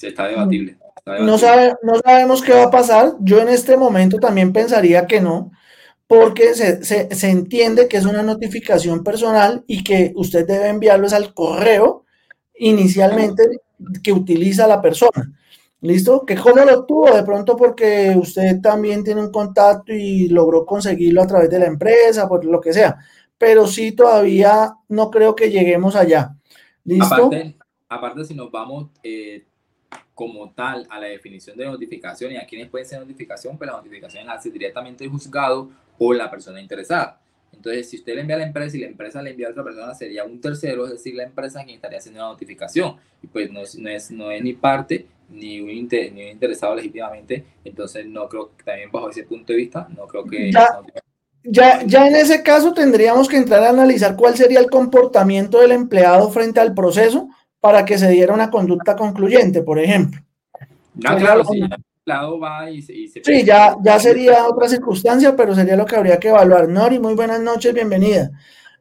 está 0.00 0.26
debatible. 0.26 0.76
Está 0.96 1.12
debatible. 1.12 1.32
No, 1.32 1.38
sabe, 1.38 1.74
no 1.82 1.94
sabemos 2.04 2.42
qué 2.42 2.52
va 2.52 2.64
a 2.64 2.70
pasar. 2.70 3.14
Yo 3.20 3.40
en 3.40 3.48
este 3.48 3.76
momento 3.76 4.18
también 4.18 4.52
pensaría 4.52 5.06
que 5.06 5.20
no, 5.20 5.52
porque 6.08 6.54
se, 6.54 6.84
se, 6.84 7.14
se 7.14 7.30
entiende 7.30 7.88
que 7.88 7.98
es 7.98 8.06
una 8.06 8.22
notificación 8.22 9.04
personal 9.04 9.62
y 9.68 9.84
que 9.84 10.12
usted 10.16 10.46
debe 10.46 10.68
enviarlo 10.68 11.06
al 11.12 11.32
correo 11.32 12.04
inicialmente 12.58 13.42
que 14.02 14.12
utiliza 14.12 14.66
la 14.66 14.82
persona. 14.82 15.32
¿Listo? 15.80 16.24
Que 16.24 16.36
cómo 16.36 16.64
lo 16.64 16.86
tuvo, 16.86 17.14
de 17.14 17.22
pronto 17.22 17.56
porque 17.56 18.14
usted 18.16 18.60
también 18.60 19.04
tiene 19.04 19.20
un 19.20 19.30
contacto 19.30 19.92
y 19.92 20.28
logró 20.28 20.64
conseguirlo 20.64 21.22
a 21.22 21.26
través 21.26 21.50
de 21.50 21.58
la 21.58 21.66
empresa, 21.66 22.28
por 22.28 22.44
lo 22.44 22.60
que 22.60 22.72
sea. 22.72 22.98
Pero 23.38 23.66
sí, 23.66 23.92
todavía 23.92 24.74
no 24.88 25.10
creo 25.10 25.36
que 25.36 25.50
lleguemos 25.50 25.94
allá. 25.94 26.34
¿Listo? 26.84 27.14
Aparte, 27.14 27.56
aparte 27.88 28.24
si 28.24 28.34
nos 28.34 28.50
vamos 28.50 28.88
eh, 29.02 29.44
como 30.14 30.50
tal 30.52 30.86
a 30.88 30.98
la 30.98 31.08
definición 31.08 31.58
de 31.58 31.66
notificación 31.66 32.32
y 32.32 32.36
a 32.38 32.46
quiénes 32.46 32.70
pueden 32.70 32.86
ser 32.86 33.00
notificación, 33.00 33.58
pues 33.58 33.70
la 33.70 33.76
notificación 33.76 34.26
la 34.26 34.32
hace 34.32 34.50
directamente 34.50 35.04
el 35.04 35.10
juzgado 35.10 35.68
o 35.98 36.12
la 36.14 36.30
persona 36.30 36.60
interesada. 36.60 37.20
Entonces, 37.56 37.88
si 37.88 37.96
usted 37.96 38.14
le 38.14 38.20
envía 38.20 38.36
a 38.36 38.40
la 38.40 38.46
empresa 38.46 38.76
y 38.76 38.80
la 38.80 38.86
empresa 38.86 39.22
le 39.22 39.30
envía 39.30 39.48
a 39.48 39.50
otra 39.50 39.64
persona, 39.64 39.94
sería 39.94 40.24
un 40.24 40.40
tercero, 40.40 40.84
es 40.84 40.92
decir, 40.92 41.14
la 41.14 41.24
empresa 41.24 41.64
quien 41.64 41.76
estaría 41.76 41.98
haciendo 41.98 42.20
la 42.20 42.28
notificación. 42.28 42.96
Y 43.22 43.26
pues 43.26 43.50
no 43.50 43.60
es, 43.60 43.76
no 43.76 43.88
es, 43.88 44.10
no 44.10 44.30
es 44.30 44.42
ni 44.42 44.52
parte 44.52 45.06
ni 45.30 45.60
un, 45.60 45.70
inter, 45.70 46.12
ni 46.12 46.22
un 46.22 46.28
interesado 46.28 46.74
legítimamente. 46.76 47.44
Entonces, 47.64 48.06
no 48.06 48.28
creo 48.28 48.50
que 48.56 48.62
también 48.62 48.90
bajo 48.92 49.10
ese 49.10 49.24
punto 49.24 49.52
de 49.52 49.56
vista, 49.56 49.88
no 49.96 50.06
creo 50.06 50.24
que... 50.24 50.52
Ya, 50.52 50.68
ya, 51.42 51.82
ya 51.84 52.08
en 52.08 52.16
ese 52.16 52.42
caso 52.42 52.72
tendríamos 52.72 53.28
que 53.28 53.36
entrar 53.36 53.62
a 53.62 53.70
analizar 53.70 54.16
cuál 54.16 54.36
sería 54.36 54.60
el 54.60 54.70
comportamiento 54.70 55.60
del 55.60 55.72
empleado 55.72 56.28
frente 56.30 56.60
al 56.60 56.74
proceso 56.74 57.28
para 57.60 57.84
que 57.84 57.98
se 57.98 58.08
diera 58.10 58.34
una 58.34 58.50
conducta 58.50 58.96
concluyente, 58.96 59.62
por 59.62 59.78
ejemplo. 59.78 60.20
No, 60.94 61.16
claro, 61.16 61.44
sí, 61.44 61.60
empleado 62.06 62.38
va 62.38 62.70
y 62.70 62.82
se... 62.82 62.92
Y 62.94 63.08
se 63.08 63.22
sí, 63.24 63.44
ya, 63.44 63.76
ya 63.82 63.98
sería 63.98 64.46
otra 64.46 64.68
circunstancia, 64.68 65.34
pero 65.34 65.54
sería 65.54 65.76
lo 65.76 65.84
que 65.84 65.96
habría 65.96 66.18
que 66.18 66.28
evaluar. 66.28 66.68
Nori, 66.68 66.98
muy 66.98 67.14
buenas 67.14 67.40
noches, 67.40 67.74
bienvenida. 67.74 68.30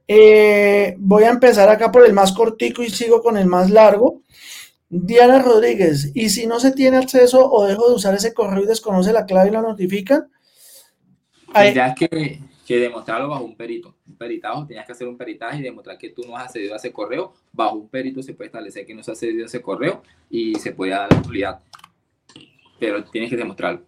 Eh, 0.08 0.96
voy 1.00 1.24
a 1.24 1.32
empezar 1.32 1.68
acá 1.70 1.92
por 1.92 2.06
el 2.06 2.14
más 2.14 2.32
cortico 2.32 2.84
y 2.84 2.90
sigo 2.90 3.22
con 3.24 3.38
el 3.38 3.48
más 3.48 3.72
largo. 3.72 4.22
Diana 4.88 5.42
Rodríguez, 5.42 6.12
¿y 6.14 6.30
si 6.30 6.46
no 6.46 6.60
se 6.60 6.72
tiene 6.72 6.98
acceso 6.98 7.50
o 7.52 7.66
dejo 7.66 7.90
de 7.90 7.96
usar 7.96 8.14
ese 8.14 8.34
correo 8.34 8.64
y 8.64 8.68
desconoce 8.68 9.12
la 9.12 9.26
clave 9.26 9.50
y 9.50 9.54
lo 9.54 9.64
notifican? 9.64 10.30
Tendrías 11.52 11.96
que, 11.96 12.40
que 12.68 12.78
demostrarlo 12.78 13.30
bajo 13.30 13.44
un 13.44 13.56
perito. 13.56 13.96
Un 14.08 14.16
peritaje, 14.16 14.66
tenías 14.68 14.86
que 14.86 14.92
hacer 14.92 15.08
un 15.08 15.18
peritaje 15.18 15.58
y 15.58 15.64
demostrar 15.64 15.98
que 15.98 16.10
tú 16.12 16.22
no 16.28 16.38
has 16.38 16.46
accedido 16.46 16.76
a 16.76 16.78
ese 16.78 16.92
correo. 16.92 17.34
Bajo 17.52 17.78
un 17.78 17.90
perito 17.90 18.22
se 18.22 18.36
puede 18.36 18.50
establecer 18.50 18.86
que 18.86 18.94
no 18.94 19.02
se 19.02 19.10
ha 19.10 19.14
accedido 19.14 19.44
a 19.44 19.48
ese 19.48 19.62
correo 19.62 20.04
y 20.30 20.54
se 20.56 20.72
puede 20.72 20.92
dar 20.92 21.12
la 21.12 21.22
nulidad. 21.22 21.60
Pero 22.80 23.04
tienes 23.06 23.30
que 23.30 23.38
demostrarlo. 23.38 23.82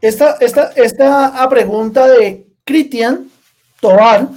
Esta, 0.00 0.36
esta, 0.38 0.64
esta 0.76 1.48
pregunta 1.48 2.06
de 2.06 2.46
Cristian 2.62 3.30
Tobar 3.80 4.28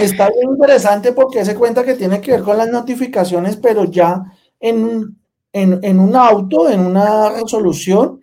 está 0.00 0.30
bien 0.30 0.50
interesante 0.50 1.12
porque 1.12 1.44
se 1.44 1.56
cuenta 1.56 1.82
que 1.82 1.94
tiene 1.94 2.20
que 2.20 2.30
ver 2.30 2.42
con 2.42 2.56
las 2.56 2.68
notificaciones, 2.68 3.56
pero 3.56 3.84
ya 3.84 4.22
en, 4.60 5.16
en, 5.52 5.98
un 5.98 6.14
auto, 6.14 6.70
en 6.70 6.80
una 6.80 7.30
resolución, 7.30 8.22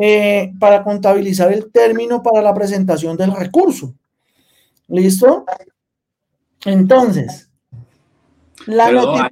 eh, 0.00 0.52
para 0.60 0.84
contabilizar 0.84 1.52
el 1.52 1.72
término 1.72 2.22
para 2.22 2.40
la 2.40 2.54
presentación 2.54 3.16
del 3.16 3.34
recurso. 3.34 3.94
¿Listo? 4.86 5.44
Entonces, 6.64 7.50
la 8.66 9.28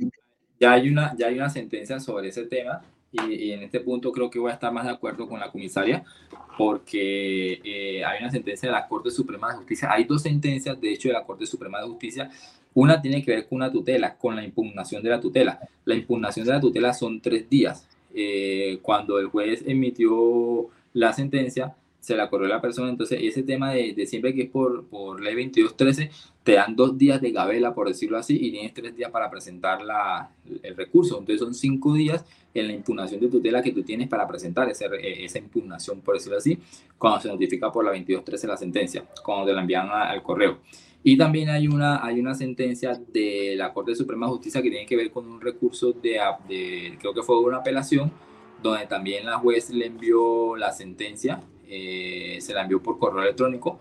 ya, 0.58 0.72
hay 0.72 0.88
una, 0.88 1.14
ya 1.16 1.26
hay 1.28 1.36
una 1.36 1.50
sentencia 1.50 2.00
sobre 2.00 2.28
ese 2.28 2.46
tema 2.46 2.82
y, 3.12 3.52
en 3.52 3.62
este 3.62 3.78
punto 3.78 4.10
creo 4.10 4.28
que 4.28 4.40
voy 4.40 4.50
a 4.50 4.54
estar 4.54 4.72
más 4.72 4.86
de 4.86 4.90
acuerdo 4.90 5.28
con 5.28 5.38
la 5.38 5.52
comisaria 5.52 6.02
porque 6.58 7.60
eh, 7.62 8.04
hay 8.04 8.22
una 8.22 8.30
sentencia 8.30 8.68
de 8.68 8.72
la 8.72 8.88
Corte 8.88 9.10
Suprema 9.10 9.50
de 9.50 9.58
Justicia. 9.58 9.88
Hay 9.92 10.04
dos 10.04 10.22
sentencias, 10.22 10.80
de 10.80 10.92
hecho, 10.92 11.08
de 11.08 11.14
la 11.14 11.24
Corte 11.24 11.46
Suprema 11.46 11.80
de 11.80 11.86
Justicia. 11.86 12.30
Una 12.74 13.00
tiene 13.00 13.22
que 13.22 13.30
ver 13.30 13.46
con 13.46 13.56
una 13.56 13.70
tutela, 13.70 14.16
con 14.16 14.34
la 14.34 14.42
impugnación 14.42 15.02
de 15.02 15.10
la 15.10 15.20
tutela. 15.20 15.60
La 15.84 15.94
impugnación 15.94 16.46
de 16.46 16.52
la 16.52 16.60
tutela 16.60 16.92
son 16.92 17.20
tres 17.20 17.48
días. 17.48 17.86
Eh, 18.18 18.78
cuando 18.80 19.18
el 19.18 19.26
juez 19.26 19.62
emitió 19.66 20.68
la 20.94 21.12
sentencia, 21.12 21.76
se 22.00 22.16
la 22.16 22.30
corrió 22.30 22.48
la 22.48 22.62
persona. 22.62 22.88
Entonces, 22.88 23.18
ese 23.22 23.42
tema 23.42 23.72
de, 23.72 23.92
de, 23.92 24.06
siempre 24.06 24.34
que 24.34 24.44
es 24.44 24.50
por, 24.50 24.86
por 24.86 25.20
ley 25.20 25.34
2213, 25.34 26.10
te 26.42 26.52
dan 26.52 26.74
dos 26.74 26.96
días 26.96 27.20
de 27.20 27.30
gabela, 27.30 27.74
por 27.74 27.88
decirlo 27.88 28.16
así, 28.16 28.38
y 28.40 28.52
tienes 28.52 28.72
tres 28.72 28.96
días 28.96 29.10
para 29.10 29.28
presentar 29.28 29.82
la, 29.82 30.30
el 30.62 30.76
recurso. 30.76 31.18
Entonces, 31.18 31.40
son 31.40 31.52
cinco 31.52 31.92
días 31.92 32.24
en 32.54 32.68
la 32.68 32.72
impugnación 32.72 33.20
de 33.20 33.28
tutela 33.28 33.62
que 33.62 33.72
tú 33.72 33.82
tienes 33.82 34.08
para 34.08 34.26
presentar 34.26 34.66
ese, 34.70 34.86
eh, 34.86 35.24
esa 35.24 35.38
impugnación, 35.38 36.00
por 36.00 36.14
decirlo 36.14 36.38
así, 36.38 36.58
cuando 36.96 37.20
se 37.20 37.28
notifica 37.28 37.70
por 37.70 37.84
la 37.84 37.90
2213 37.90 38.46
la 38.46 38.56
sentencia, 38.56 39.04
cuando 39.22 39.46
te 39.46 39.52
la 39.52 39.60
envían 39.60 39.90
al 39.90 40.22
correo. 40.22 40.60
Y 41.08 41.16
también 41.16 41.48
hay 41.50 41.68
una, 41.68 42.04
hay 42.04 42.18
una 42.18 42.34
sentencia 42.34 43.00
de 43.12 43.54
la 43.56 43.72
Corte 43.72 43.94
Suprema 43.94 44.26
de 44.26 44.32
Justicia 44.32 44.60
que 44.60 44.70
tiene 44.70 44.86
que 44.86 44.96
ver 44.96 45.12
con 45.12 45.28
un 45.28 45.40
recurso 45.40 45.92
de, 45.92 46.18
creo 46.98 47.14
que 47.14 47.22
fue 47.22 47.38
una 47.38 47.58
apelación, 47.58 48.10
donde 48.60 48.88
también 48.88 49.24
la 49.24 49.38
juez 49.38 49.70
le 49.70 49.86
envió 49.86 50.56
la 50.56 50.72
sentencia, 50.72 51.40
eh, 51.68 52.38
se 52.40 52.52
la 52.52 52.62
envió 52.62 52.82
por 52.82 52.98
correo 52.98 53.22
electrónico. 53.22 53.78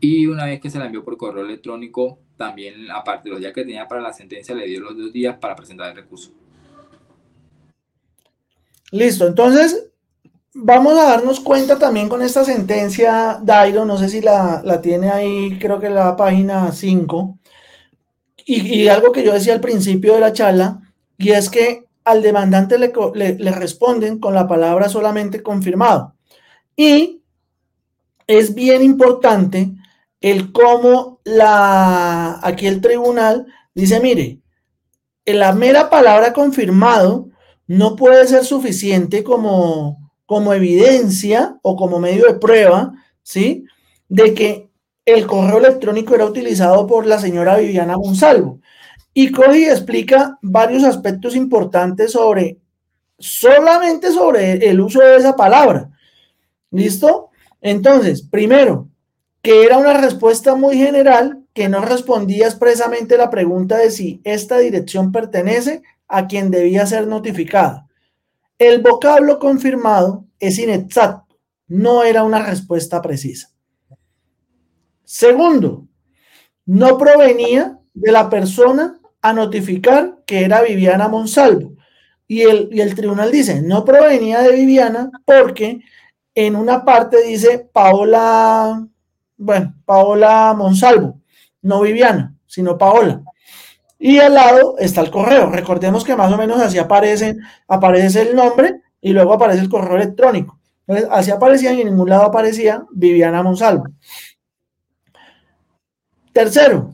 Y 0.00 0.26
una 0.26 0.46
vez 0.46 0.60
que 0.60 0.70
se 0.70 0.80
la 0.80 0.86
envió 0.86 1.04
por 1.04 1.16
correo 1.16 1.44
electrónico, 1.44 2.18
también, 2.36 2.90
aparte 2.90 3.28
de 3.28 3.34
los 3.34 3.40
días 3.40 3.52
que 3.52 3.62
tenía 3.62 3.86
para 3.86 4.00
la 4.00 4.12
sentencia, 4.12 4.56
le 4.56 4.66
dio 4.66 4.80
los 4.80 4.98
dos 4.98 5.12
días 5.12 5.38
para 5.38 5.54
presentar 5.54 5.90
el 5.90 5.96
recurso. 5.98 6.32
Listo, 8.90 9.24
entonces 9.24 9.92
vamos 10.54 10.98
a 10.98 11.04
darnos 11.04 11.40
cuenta 11.40 11.78
también 11.78 12.08
con 12.08 12.22
esta 12.22 12.44
sentencia, 12.44 13.38
Dairo, 13.42 13.84
no 13.84 13.98
sé 13.98 14.08
si 14.08 14.20
la, 14.20 14.62
tiene 14.82 15.10
ahí, 15.10 15.58
creo 15.58 15.80
que 15.80 15.90
la 15.90 16.16
página 16.16 16.72
5, 16.72 17.38
y, 18.46 18.88
algo 18.88 19.12
que 19.12 19.24
yo 19.24 19.32
decía 19.32 19.54
al 19.54 19.60
principio 19.60 20.14
de 20.14 20.20
la 20.20 20.32
charla, 20.32 20.80
y 21.18 21.30
es 21.30 21.50
que 21.50 21.86
al 22.04 22.22
demandante 22.22 22.78
le, 22.78 22.92
le 23.14 23.50
responden 23.50 24.18
con 24.18 24.34
la 24.34 24.46
palabra 24.46 24.88
solamente 24.88 25.42
confirmado. 25.42 26.14
Y 26.76 27.22
es 28.26 28.54
bien 28.54 28.82
importante 28.82 29.72
el 30.20 30.52
cómo 30.52 31.20
la, 31.24 32.38
aquí 32.42 32.66
el 32.66 32.80
tribunal 32.80 33.46
dice, 33.74 34.00
mire, 34.00 34.40
en 35.24 35.38
la 35.38 35.52
mera 35.52 35.88
palabra 35.88 36.32
confirmado 36.32 37.28
no 37.66 37.96
puede 37.96 38.26
ser 38.26 38.44
suficiente 38.44 39.24
como, 39.24 40.03
como 40.34 40.52
evidencia 40.52 41.56
o 41.62 41.76
como 41.76 42.00
medio 42.00 42.26
de 42.26 42.40
prueba, 42.40 42.92
¿sí? 43.22 43.66
De 44.08 44.34
que 44.34 44.68
el 45.04 45.28
correo 45.28 45.58
electrónico 45.58 46.12
era 46.12 46.24
utilizado 46.24 46.88
por 46.88 47.06
la 47.06 47.20
señora 47.20 47.58
Viviana 47.58 47.96
Monsalvo. 47.96 48.58
Y 49.12 49.30
Cody 49.30 49.66
explica 49.66 50.36
varios 50.42 50.82
aspectos 50.82 51.36
importantes 51.36 52.10
sobre, 52.10 52.58
solamente 53.16 54.10
sobre 54.10 54.54
el 54.68 54.80
uso 54.80 54.98
de 55.02 55.18
esa 55.18 55.36
palabra. 55.36 55.88
¿Listo? 56.72 57.30
Entonces, 57.60 58.22
primero, 58.22 58.88
que 59.40 59.62
era 59.62 59.78
una 59.78 60.00
respuesta 60.00 60.56
muy 60.56 60.76
general 60.76 61.44
que 61.52 61.68
no 61.68 61.80
respondía 61.80 62.46
expresamente 62.46 63.16
la 63.16 63.30
pregunta 63.30 63.78
de 63.78 63.92
si 63.92 64.20
esta 64.24 64.58
dirección 64.58 65.12
pertenece 65.12 65.82
a 66.08 66.26
quien 66.26 66.50
debía 66.50 66.86
ser 66.86 67.06
notificada. 67.06 67.86
El 68.58 68.82
vocablo 68.82 69.38
confirmado 69.38 70.26
es 70.38 70.58
inexacto, 70.58 71.38
no 71.66 72.04
era 72.04 72.22
una 72.22 72.44
respuesta 72.44 73.02
precisa. 73.02 73.50
Segundo, 75.02 75.86
no 76.66 76.96
provenía 76.96 77.78
de 77.92 78.12
la 78.12 78.30
persona 78.30 78.98
a 79.20 79.32
notificar 79.32 80.22
que 80.26 80.44
era 80.44 80.62
Viviana 80.62 81.08
Monsalvo. 81.08 81.74
Y 82.26 82.42
el, 82.42 82.68
y 82.72 82.80
el 82.80 82.94
tribunal 82.94 83.30
dice, 83.30 83.60
no 83.60 83.84
provenía 83.84 84.40
de 84.40 84.52
Viviana 84.52 85.10
porque 85.24 85.80
en 86.34 86.56
una 86.56 86.84
parte 86.84 87.22
dice 87.22 87.68
Paola, 87.72 88.86
bueno, 89.36 89.74
Paola 89.84 90.54
Monsalvo, 90.56 91.20
no 91.62 91.80
Viviana, 91.80 92.34
sino 92.46 92.78
Paola. 92.78 93.22
Y 93.98 94.18
al 94.18 94.34
lado 94.34 94.76
está 94.78 95.00
el 95.00 95.10
correo. 95.10 95.50
Recordemos 95.50 96.04
que 96.04 96.16
más 96.16 96.32
o 96.32 96.36
menos 96.36 96.60
así 96.60 96.78
aparece, 96.78 97.36
aparece 97.68 98.22
el 98.22 98.36
nombre 98.36 98.80
y 99.00 99.12
luego 99.12 99.34
aparece 99.34 99.62
el 99.62 99.68
correo 99.68 99.96
electrónico. 99.96 100.58
Entonces, 100.86 101.08
así 101.10 101.30
aparecía 101.30 101.72
y 101.72 101.80
en 101.80 101.88
ningún 101.88 102.10
lado 102.10 102.24
aparecía 102.24 102.84
Viviana 102.90 103.42
Monsalvo. 103.42 103.84
Tercero, 106.32 106.92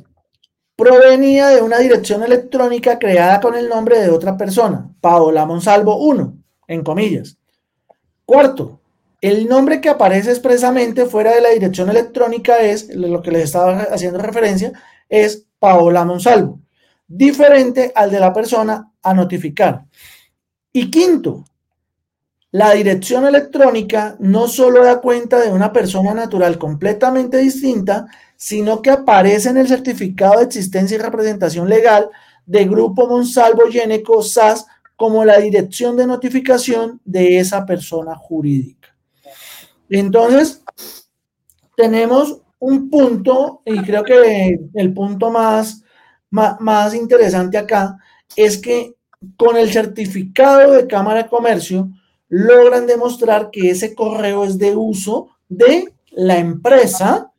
provenía 0.77 1.48
de 1.48 1.62
una 1.62 1.79
dirección 1.79 2.22
electrónica 2.22 2.98
creada 2.98 3.40
con 3.40 3.54
el 3.54 3.68
nombre 3.68 3.98
de 3.98 4.10
otra 4.10 4.37
persona, 4.37 4.88
Paola 5.00 5.46
Monsalvo 5.46 5.96
1, 5.96 6.35
en 6.68 6.85
comillas. 6.85 7.38
Cuarto, 8.25 8.81
el 9.20 9.48
nombre 9.48 9.81
que 9.81 9.88
aparece 9.88 10.31
expresamente 10.31 11.06
fuera 11.06 11.35
de 11.35 11.40
la 11.40 11.50
dirección 11.50 11.90
electrónica 11.90 12.58
es, 12.58 12.94
lo 12.94 13.22
que 13.22 13.33
les 13.33 13.44
estaba 13.44 13.83
haciendo 13.83 14.18
referencia, 14.18 14.72
es 15.08 15.46
Paola 15.58 16.04
Monsalvo 16.04 16.60
diferente 17.13 17.92
al 17.92 18.08
de 18.11 18.21
la 18.21 18.33
persona 18.33 18.92
a 19.02 19.13
notificar. 19.13 19.85
Y 20.73 20.88
quinto, 20.90 21.44
la 22.52 22.73
dirección 22.73 23.27
electrónica 23.27 24.17
no 24.21 24.46
solo 24.46 24.85
da 24.85 25.00
cuenta 25.00 25.40
de 25.40 25.50
una 25.50 25.73
persona 25.73 26.15
natural 26.15 26.56
completamente 26.56 27.38
distinta, 27.38 28.06
sino 28.37 28.81
que 28.81 28.90
aparece 28.90 29.50
en 29.50 29.56
el 29.56 29.67
certificado 29.67 30.38
de 30.38 30.44
existencia 30.44 30.94
y 30.94 31.00
representación 31.00 31.69
legal 31.69 32.08
de 32.46 32.65
Grupo 32.65 33.08
Monsalvo 33.08 33.67
Yeneco 33.67 34.23
SAS 34.23 34.67
como 34.94 35.25
la 35.25 35.38
dirección 35.38 35.96
de 35.96 36.06
notificación 36.06 37.00
de 37.04 37.38
esa 37.38 37.67
persona 37.67 38.15
jurídica. 38.15 38.94
Entonces, 39.88 40.63
tenemos 41.77 42.40
un 42.61 42.88
punto, 42.88 43.63
y 43.65 43.81
creo 43.83 44.04
que 44.04 44.61
el 44.75 44.94
punto 44.94 45.31
más, 45.31 45.83
más, 46.31 46.94
interesante 46.94 47.58
acá, 47.58 47.98
es 48.37 48.58
que 48.58 48.94
con 49.37 49.56
el 49.56 49.70
certificado 49.70 50.72
de 50.72 50.87
Cámara 50.87 51.24
de 51.24 51.28
Comercio 51.28 51.88
logran 52.28 52.87
demostrar 52.87 53.50
que 53.50 53.70
ese 53.70 53.94
correo 53.94 54.44
es 54.44 54.58
de 54.58 54.76
uso 54.76 55.28
de 55.48 55.92
la 56.12 56.38
empresa, 56.38 57.33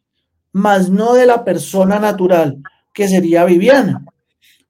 más 0.51 0.89
no 0.89 1.13
de 1.13 1.25
la 1.25 1.43
persona 1.43 1.99
natural, 1.99 2.61
que 2.93 3.07
sería 3.07 3.45
Viviana. 3.45 4.05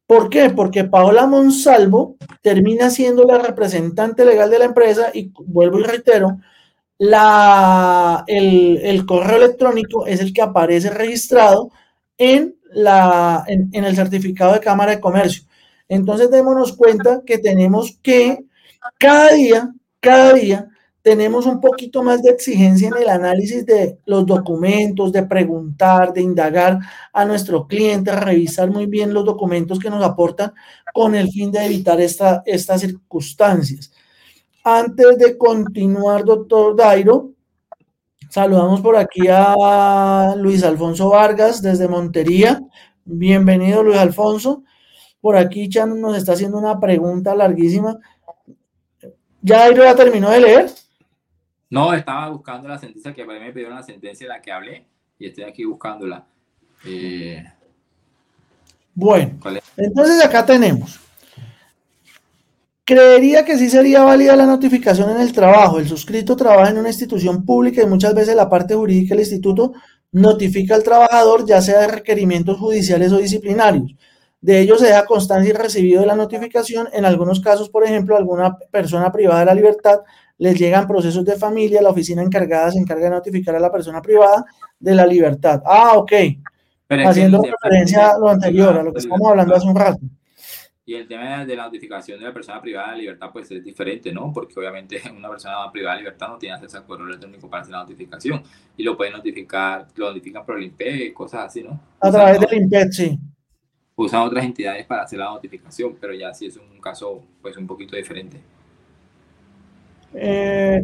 ¿Por 0.06 0.30
qué? 0.30 0.50
Porque 0.50 0.84
Paola 0.84 1.26
Monsalvo 1.26 2.18
termina 2.42 2.90
siendo 2.90 3.24
la 3.24 3.38
representante 3.38 4.26
legal 4.26 4.50
de 4.50 4.60
la 4.60 4.66
empresa 4.66 5.10
y 5.14 5.32
vuelvo 5.46 5.80
y 5.80 5.84
reitero, 5.84 6.38
la, 6.98 8.24
el, 8.28 9.06
correo 9.08 9.38
electrónico 9.38 10.06
es 10.06 10.20
el 10.20 10.34
que 10.34 10.42
aparece 10.44 10.92
registrado 10.92 11.72
en, 12.16 12.56
la, 12.74 13.44
en, 13.48 13.70
el 13.74 13.96
certificado 13.96 14.54
de 14.54 14.60
Cámara 14.60 14.92
de 14.92 15.02
Comercio. 15.02 15.44
Entonces 15.88 16.32
démonos 16.32 16.74
cuenta 16.74 17.22
que 17.26 17.38
tenemos 17.38 17.98
que 18.02 18.46
cada 18.98 19.30
día, 19.34 19.74
cada 20.00 20.34
día 20.34 20.68
tenemos 21.02 21.46
un 21.46 21.60
poquito 21.60 22.04
más 22.04 22.22
de 22.22 22.30
exigencia 22.30 22.88
en 22.88 22.98
el 23.02 23.10
análisis 23.10 23.66
de 23.66 23.98
los 24.06 24.26
documentos, 24.26 25.12
de 25.12 25.24
preguntar, 25.24 26.14
de 26.14 26.22
indagar 26.22 26.80
a 27.12 27.26
nuestro 27.26 27.68
cliente, 27.68 28.12
revisar 28.12 28.70
muy 28.70 28.86
bien 28.86 29.14
los 29.14 29.26
documentos 29.26 29.80
que 29.80 29.90
nos 29.90 30.04
aportan 30.04 30.54
con 30.94 31.16
el 31.16 31.30
fin 31.32 31.52
de 31.52 31.66
evitar 31.66 32.00
esta, 32.00 32.44
estas 32.46 32.82
circunstancias. 32.82 33.92
Antes 34.64 35.18
de 35.18 35.38
continuar, 35.38 36.24
doctor 36.24 36.76
Dairo, 36.76 37.32
saludamos 38.32 38.80
por 38.80 38.96
aquí 38.96 39.28
a 39.30 40.36
Luis 40.38 40.64
Alfonso 40.64 41.10
Vargas 41.10 41.62
desde 41.62 41.90
Montería. 41.90 42.62
Bienvenido, 43.04 43.84
Luis 43.84 43.98
Alfonso. 43.98 44.64
Por 45.20 45.36
aquí 45.36 45.68
Chan 45.68 46.00
nos 46.00 46.16
está 46.16 46.32
haciendo 46.32 46.58
una 46.58 46.80
pregunta 46.80 47.36
larguísima. 47.36 48.00
¿Ya 49.42 49.60
Dairo 49.60 49.84
ya 49.84 49.96
terminó 49.96 50.30
de 50.30 50.40
leer? 50.40 50.72
No, 51.70 51.94
estaba 51.94 52.30
buscando 52.30 52.70
la 52.70 52.80
sentencia 52.80 53.14
que 53.14 53.26
me 53.26 53.52
pidió 53.52 53.70
la 53.70 53.84
sentencia 53.84 54.26
de 54.28 54.34
la 54.34 54.42
que 54.42 54.52
hablé 54.54 54.86
y 55.20 55.28
estoy 55.28 55.44
aquí 55.44 55.66
buscándola. 55.66 56.26
Eh, 56.86 57.44
bueno, 58.96 59.40
entonces 59.76 60.24
acá 60.24 60.46
tenemos. 60.46 61.01
Creería 62.92 63.46
que 63.46 63.58
sí 63.58 63.70
sería 63.70 64.04
válida 64.04 64.36
la 64.36 64.46
notificación 64.46 65.12
en 65.12 65.22
el 65.22 65.32
trabajo. 65.32 65.80
El 65.80 65.88
suscrito 65.88 66.36
trabaja 66.36 66.72
en 66.72 66.78
una 66.78 66.90
institución 66.90 67.46
pública 67.46 67.82
y 67.82 67.86
muchas 67.86 68.14
veces 68.14 68.36
la 68.36 68.50
parte 68.50 68.76
jurídica 68.76 69.16
del 69.16 69.22
instituto 69.22 69.72
notifica 70.12 70.76
al 70.76 70.84
trabajador 70.84 71.46
ya 71.46 71.62
sea 71.62 71.80
de 71.80 71.88
requerimientos 71.88 72.60
judiciales 72.60 73.14
o 73.14 73.18
disciplinarios. 73.18 73.96
De 74.42 74.60
ello 74.60 74.78
se 74.78 74.88
deja 74.88 75.06
constancia 75.06 75.52
y 75.52 75.54
recibido 75.54 76.02
de 76.02 76.08
la 76.08 76.16
notificación. 76.16 76.90
En 76.92 77.06
algunos 77.06 77.40
casos, 77.40 77.70
por 77.70 77.86
ejemplo, 77.86 78.18
alguna 78.18 78.58
persona 78.58 79.10
privada 79.10 79.40
de 79.40 79.46
la 79.46 79.56
libertad 79.56 80.02
les 80.38 80.60
llegan 80.60 80.86
procesos 80.86 81.24
de 81.24 81.38
familia, 81.38 81.82
la 81.82 81.92
oficina 81.92 82.22
encargada 82.22 82.72
se 82.72 82.80
encarga 82.80 83.06
de 83.06 83.12
notificar 83.12 83.56
a 83.56 83.60
la 83.62 83.72
persona 83.72 84.02
privada 84.02 84.44
de 84.78 84.96
la 84.96 85.06
libertad. 85.06 85.62
Ah, 85.66 85.94
ok. 85.96 86.12
Haciendo 86.90 87.42
referencia 87.42 88.10
a 88.10 88.20
lo 88.20 88.28
anterior, 88.28 88.78
a 88.78 88.84
lo 88.84 88.92
que 88.92 89.00
estamos 89.00 89.30
hablando 89.30 89.56
hace 89.56 89.68
un 89.68 89.76
rato. 89.78 90.02
Y 90.84 90.96
el 90.96 91.08
tema 91.08 91.46
de 91.46 91.56
la 91.56 91.66
notificación 91.66 92.20
de 92.20 92.26
la 92.26 92.34
persona 92.34 92.60
privada 92.60 92.92
de 92.92 92.98
libertad 92.98 93.30
pues 93.32 93.52
es 93.52 93.64
diferente, 93.64 94.12
¿no? 94.12 94.32
Porque 94.34 94.60
obviamente 94.60 95.00
una 95.16 95.30
persona 95.30 95.72
privada 95.72 95.96
de 95.96 96.02
libertad 96.02 96.30
no 96.30 96.38
tiene 96.38 96.56
acceso 96.56 96.78
al 96.78 96.86
correo 96.86 97.08
electrónico 97.08 97.50
para 97.50 97.62
hacer 97.62 97.74
la 97.74 97.84
notificación 97.84 98.42
y 98.76 98.84
lo 98.84 98.98
pueden 98.98 99.14
notificar, 99.14 99.88
lo 99.96 100.08
notifican 100.08 100.46
por 100.46 100.58
el 100.58 100.64
INPE, 100.64 101.14
cosas 101.14 101.46
así, 101.46 101.64
¿no? 101.64 101.80
A 102.00 102.12
través 102.12 102.40
del 102.40 102.64
INPE, 102.64 102.92
sí. 102.92 103.20
Usan 103.96 104.22
otras 104.22 104.44
entidades 104.44 104.86
para 104.88 105.04
hacer 105.04 105.20
la 105.20 105.26
notificación, 105.26 105.96
pero 106.00 106.14
ya 106.14 106.34
sí 106.34 106.48
es 106.48 106.58
un 106.58 106.80
caso 106.82 107.22
pues 107.42 107.56
un 107.58 107.68
poquito 107.68 107.96
diferente. 107.96 108.42
Eh, 110.14 110.84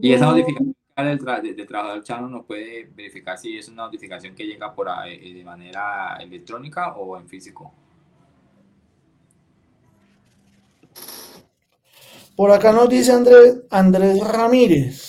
y 0.00 0.12
esa 0.12 0.26
notificación 0.26 0.74
del, 0.96 1.66
trabajador 1.66 2.02
chano 2.02 2.28
nos 2.28 2.46
puede 2.46 2.88
verificar 2.94 3.36
si 3.36 3.58
es 3.58 3.68
una 3.68 3.84
notificación 3.84 4.34
que 4.34 4.46
llega 4.46 4.74
por 4.74 4.88
eh, 5.06 5.34
de 5.34 5.44
manera 5.44 6.16
electrónica 6.20 6.94
o 6.96 7.18
en 7.18 7.28
físico. 7.28 7.72
Por 12.36 12.52
acá 12.52 12.70
nos 12.72 12.88
dice 12.88 13.12
Andrés, 13.12 13.62
Andrés 13.70 14.20
Ramírez. 14.20 15.08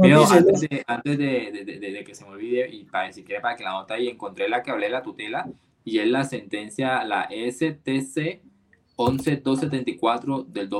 Pero 0.00 0.24
antes, 0.24 0.60
de, 0.60 0.84
antes 0.86 1.18
de, 1.18 2.04
que 2.06 2.14
se 2.14 2.24
me 2.24 2.30
olvide, 2.30 2.68
y 2.70 2.84
para 2.84 3.12
si 3.12 3.24
quiere 3.24 3.42
para 3.42 3.56
que 3.56 3.64
la 3.64 3.72
nota 3.72 3.94
ahí, 3.94 4.08
encontré 4.08 4.48
la 4.48 4.62
que 4.62 4.70
hablé 4.70 4.86
de 4.86 4.92
la 4.92 5.02
tutela, 5.02 5.50
y 5.84 5.98
es 5.98 6.06
la 6.06 6.24
sentencia, 6.24 7.04
la 7.04 7.28
STC 7.28 8.40
11274 8.96 10.44
del, 10.44 10.70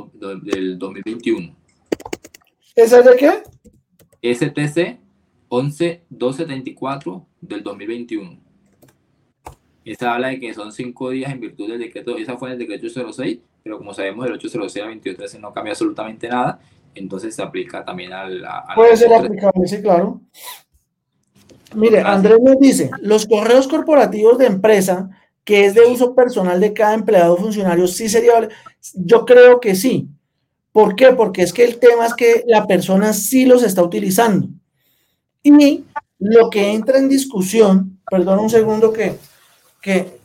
del 0.43 0.79
2021. 0.79 1.57
¿Esa 2.75 3.01
es 3.01 3.05
de 3.05 3.17
qué? 3.17 3.43
STC 4.35 4.99
11274 5.49 7.27
del 7.41 7.63
2021. 7.63 8.41
Esa 9.85 10.15
habla 10.15 10.29
de 10.29 10.39
que 10.41 10.55
son 10.55 10.73
cinco 10.73 11.11
días 11.11 11.33
en 11.33 11.41
virtud 11.41 11.69
del 11.69 11.81
decreto, 11.81 12.17
esa 12.17 12.39
fue 12.39 12.49
en 12.49 12.53
el 12.53 12.59
decreto 12.61 12.87
806, 12.87 13.41
pero 13.63 13.79
como 13.79 13.95
sabemos 13.95 14.27
el 14.27 14.33
806 14.33 14.85
a 14.85 14.89
2213 14.89 15.39
no 15.39 15.53
cambia 15.53 15.73
absolutamente 15.73 16.29
nada, 16.29 16.61
entonces 16.95 17.35
se 17.35 17.43
aplica 17.43 17.85
también 17.85 18.13
al... 18.13 18.45
Puede 18.75 18.97
ser 18.97 19.13
aplicable, 19.15 19.67
sí, 19.67 19.81
claro. 19.81 20.21
Mire, 21.75 22.01
Andrés 22.01 22.39
nos 22.43 22.59
dice, 22.59 22.91
los 23.01 23.27
correos 23.27 23.67
corporativos 23.67 24.39
de 24.39 24.47
empresa 24.47 25.11
que 25.45 25.67
es 25.67 25.75
de 25.75 25.83
uso 25.83 26.15
personal 26.15 26.61
de 26.61 26.73
cada 26.73 26.95
empleado 26.95 27.35
o 27.35 27.37
funcionario, 27.37 27.87
sí 27.87 28.09
sería, 28.09 28.49
yo 28.95 29.25
creo 29.25 29.61
que 29.61 29.75
sí. 29.75 30.09
¿Por 30.71 30.95
qué? 30.95 31.13
Porque 31.13 31.43
es 31.43 31.53
que 31.53 31.65
el 31.65 31.79
tema 31.79 32.07
es 32.07 32.15
que 32.15 32.45
la 32.47 32.67
persona 32.67 33.13
sí 33.13 33.45
los 33.45 33.63
está 33.63 33.83
utilizando. 33.83 34.49
Y 35.43 35.85
lo 36.19 36.49
que 36.49 36.73
entra 36.73 36.99
en 36.99 37.09
discusión, 37.09 38.01
perdón 38.09 38.39
un 38.39 38.51
segundo 38.51 38.93
que, 38.93 39.17
que, 39.81 40.19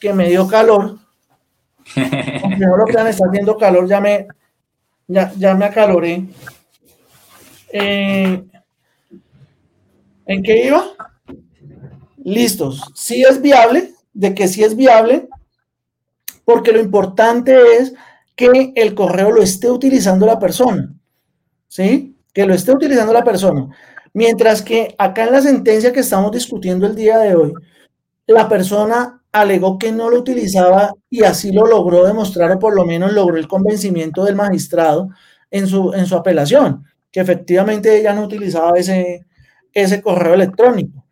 que 0.00 0.12
me 0.14 0.28
dio 0.28 0.48
calor. 0.48 0.98
Lo 1.96 2.84
que 2.84 2.92
está 2.92 3.26
haciendo 3.26 3.56
calor, 3.56 3.88
ya 3.88 4.00
me, 4.00 4.26
ya, 5.06 5.32
ya 5.36 5.54
me 5.54 5.64
acaloré. 5.64 6.24
Eh, 7.72 8.44
¿En 10.26 10.42
qué 10.42 10.66
iba? 10.66 10.84
listos, 12.28 12.82
sí 12.94 13.22
es 13.22 13.40
viable, 13.40 13.94
de 14.12 14.34
que 14.34 14.48
sí 14.48 14.62
es 14.62 14.76
viable, 14.76 15.28
porque 16.44 16.72
lo 16.72 16.80
importante 16.80 17.76
es 17.76 17.94
que 18.36 18.72
el 18.76 18.94
correo 18.94 19.32
lo 19.32 19.42
esté 19.42 19.70
utilizando 19.70 20.26
la 20.26 20.38
persona, 20.38 20.92
¿sí? 21.66 22.16
Que 22.32 22.46
lo 22.46 22.54
esté 22.54 22.72
utilizando 22.72 23.12
la 23.12 23.24
persona. 23.24 23.68
Mientras 24.12 24.62
que 24.62 24.94
acá 24.98 25.24
en 25.24 25.32
la 25.32 25.42
sentencia 25.42 25.92
que 25.92 26.00
estamos 26.00 26.32
discutiendo 26.32 26.86
el 26.86 26.94
día 26.94 27.18
de 27.18 27.34
hoy, 27.34 27.52
la 28.26 28.48
persona 28.48 29.17
alegó 29.32 29.78
que 29.78 29.92
no 29.92 30.10
lo 30.10 30.18
utilizaba 30.18 30.94
y 31.10 31.22
así 31.22 31.52
lo 31.52 31.66
logró 31.66 32.04
demostrar 32.04 32.50
o 32.52 32.58
por 32.58 32.74
lo 32.74 32.84
menos 32.84 33.12
logró 33.12 33.36
el 33.36 33.48
convencimiento 33.48 34.24
del 34.24 34.36
magistrado 34.36 35.10
en 35.50 35.66
su, 35.66 35.92
en 35.92 36.06
su 36.06 36.16
apelación, 36.16 36.84
que 37.10 37.20
efectivamente 37.20 37.98
ella 37.98 38.14
no 38.14 38.24
utilizaba 38.24 38.78
ese, 38.78 39.26
ese 39.72 40.02
correo 40.02 40.34
electrónico 40.34 41.04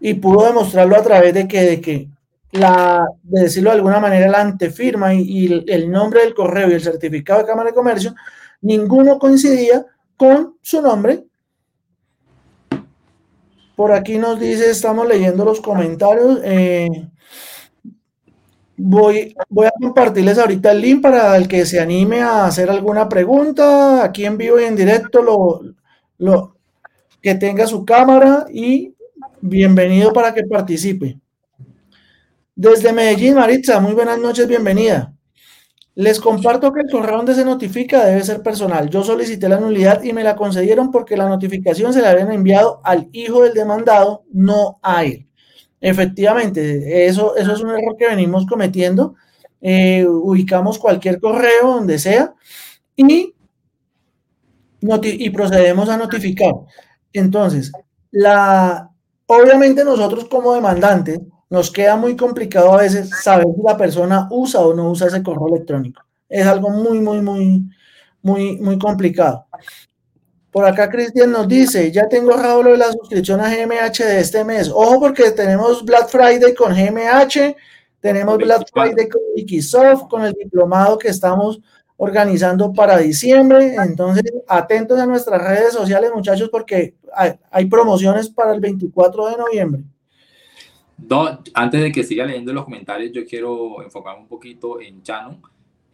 y 0.00 0.14
pudo 0.14 0.46
demostrarlo 0.46 0.96
a 0.96 1.02
través 1.02 1.34
de 1.34 1.48
que, 1.48 1.62
de 1.62 1.80
que 1.80 2.08
la, 2.52 3.06
de 3.22 3.42
decirlo 3.42 3.70
de 3.70 3.76
alguna 3.76 4.00
manera, 4.00 4.28
la 4.28 4.40
antefirma 4.40 5.14
y, 5.14 5.64
el 5.66 5.90
nombre 5.90 6.20
del 6.20 6.34
correo 6.34 6.70
y 6.70 6.74
el 6.74 6.82
certificado 6.82 7.40
de 7.40 7.46
Cámara 7.46 7.70
de 7.70 7.74
Comercio, 7.74 8.14
ninguno 8.60 9.18
coincidía 9.18 9.84
con 10.16 10.56
su 10.62 10.80
nombre. 10.80 11.24
Por 13.76 13.92
aquí 13.92 14.18
nos 14.18 14.40
dice, 14.40 14.70
estamos 14.70 15.06
leyendo 15.06 15.44
los 15.44 15.60
comentarios. 15.60 16.40
Eh, 16.42 16.88
voy, 18.76 19.36
voy 19.48 19.66
a 19.66 19.72
compartirles 19.80 20.38
ahorita 20.38 20.72
el 20.72 20.80
link 20.80 21.02
para 21.02 21.36
el 21.36 21.46
que 21.46 21.64
se 21.66 21.78
anime 21.78 22.22
a 22.22 22.46
hacer 22.46 22.70
alguna 22.70 23.08
pregunta 23.08 24.02
aquí 24.04 24.24
en 24.24 24.36
vivo 24.38 24.58
y 24.60 24.64
en 24.64 24.76
directo, 24.76 25.22
lo, 25.22 25.60
lo 26.18 26.56
que 27.22 27.34
tenga 27.36 27.66
su 27.66 27.84
cámara 27.84 28.46
y 28.52 28.96
Bienvenido 29.48 30.12
para 30.12 30.34
que 30.34 30.42
participe. 30.42 31.20
Desde 32.54 32.92
Medellín, 32.92 33.34
Maritza, 33.34 33.78
muy 33.78 33.92
buenas 33.92 34.18
noches, 34.18 34.48
bienvenida. 34.48 35.15
Les 35.96 36.20
comparto 36.20 36.74
que 36.74 36.82
el 36.82 36.90
correo 36.90 37.16
donde 37.16 37.34
se 37.34 37.42
notifica 37.42 38.04
debe 38.04 38.22
ser 38.22 38.42
personal. 38.42 38.90
Yo 38.90 39.02
solicité 39.02 39.48
la 39.48 39.58
nulidad 39.58 40.02
y 40.02 40.12
me 40.12 40.22
la 40.22 40.36
concedieron 40.36 40.90
porque 40.90 41.16
la 41.16 41.26
notificación 41.26 41.94
se 41.94 42.02
la 42.02 42.10
habían 42.10 42.30
enviado 42.30 42.82
al 42.84 43.08
hijo 43.12 43.42
del 43.42 43.54
demandado, 43.54 44.24
no 44.30 44.78
a 44.82 45.04
él. 45.04 45.26
Efectivamente, 45.80 47.06
eso, 47.06 47.34
es 47.34 47.48
un 47.48 47.70
error 47.70 47.96
que 47.98 48.08
venimos 48.08 48.44
cometiendo. 48.46 49.14
Eh, 49.62 50.06
ubicamos 50.06 50.78
cualquier 50.78 51.18
correo 51.18 51.76
donde 51.76 51.98
sea 51.98 52.34
y, 52.94 53.34
y 54.82 55.30
procedemos 55.30 55.88
a 55.88 55.96
notificar. 55.96 56.52
Entonces, 57.10 57.72
la, 58.10 58.90
obviamente 59.24 59.82
nosotros 59.82 60.26
como 60.26 60.52
demandantes 60.52 61.20
nos 61.48 61.70
queda 61.70 61.96
muy 61.96 62.16
complicado 62.16 62.72
a 62.74 62.82
veces 62.82 63.10
saber 63.22 63.46
si 63.54 63.62
la 63.62 63.76
persona 63.76 64.28
usa 64.30 64.60
o 64.60 64.74
no 64.74 64.90
usa 64.90 65.06
ese 65.06 65.22
correo 65.22 65.48
electrónico. 65.48 66.02
Es 66.28 66.46
algo 66.46 66.70
muy, 66.70 66.98
muy, 67.00 67.20
muy, 67.20 67.62
muy, 68.22 68.56
muy 68.58 68.78
complicado. 68.78 69.46
Por 70.50 70.64
acá 70.64 70.88
Cristian 70.88 71.30
nos 71.30 71.46
dice, 71.46 71.92
ya 71.92 72.08
tengo 72.08 72.34
lo 72.34 72.72
de 72.72 72.78
la 72.78 72.90
suscripción 72.90 73.40
a 73.40 73.50
GMH 73.50 73.98
de 73.98 74.20
este 74.20 74.42
mes. 74.42 74.70
Ojo 74.70 74.98
porque 74.98 75.30
tenemos 75.30 75.84
Black 75.84 76.08
Friday 76.08 76.54
con 76.54 76.72
GMH, 76.74 77.54
tenemos 78.00 78.38
Black 78.38 78.66
Friday 78.72 79.08
con 79.08 79.20
Wikisoft, 79.36 80.08
con 80.08 80.24
el 80.24 80.32
diplomado 80.32 80.98
que 80.98 81.08
estamos 81.08 81.60
organizando 81.98 82.72
para 82.72 82.98
diciembre. 82.98 83.74
Entonces, 83.74 84.24
atentos 84.48 84.98
a 84.98 85.06
nuestras 85.06 85.42
redes 85.42 85.74
sociales, 85.74 86.10
muchachos, 86.14 86.48
porque 86.50 86.94
hay, 87.50 87.66
promociones 87.66 88.28
para 88.28 88.54
el 88.54 88.60
24 88.60 89.28
de 89.28 89.36
noviembre. 89.36 89.84
Antes 91.54 91.82
de 91.82 91.92
que 91.92 92.02
siga 92.02 92.24
leyendo 92.24 92.52
los 92.52 92.64
comentarios, 92.64 93.12
yo 93.12 93.24
quiero 93.26 93.82
enfocar 93.82 94.18
un 94.18 94.26
poquito 94.26 94.80
en 94.80 95.02
Chano, 95.02 95.40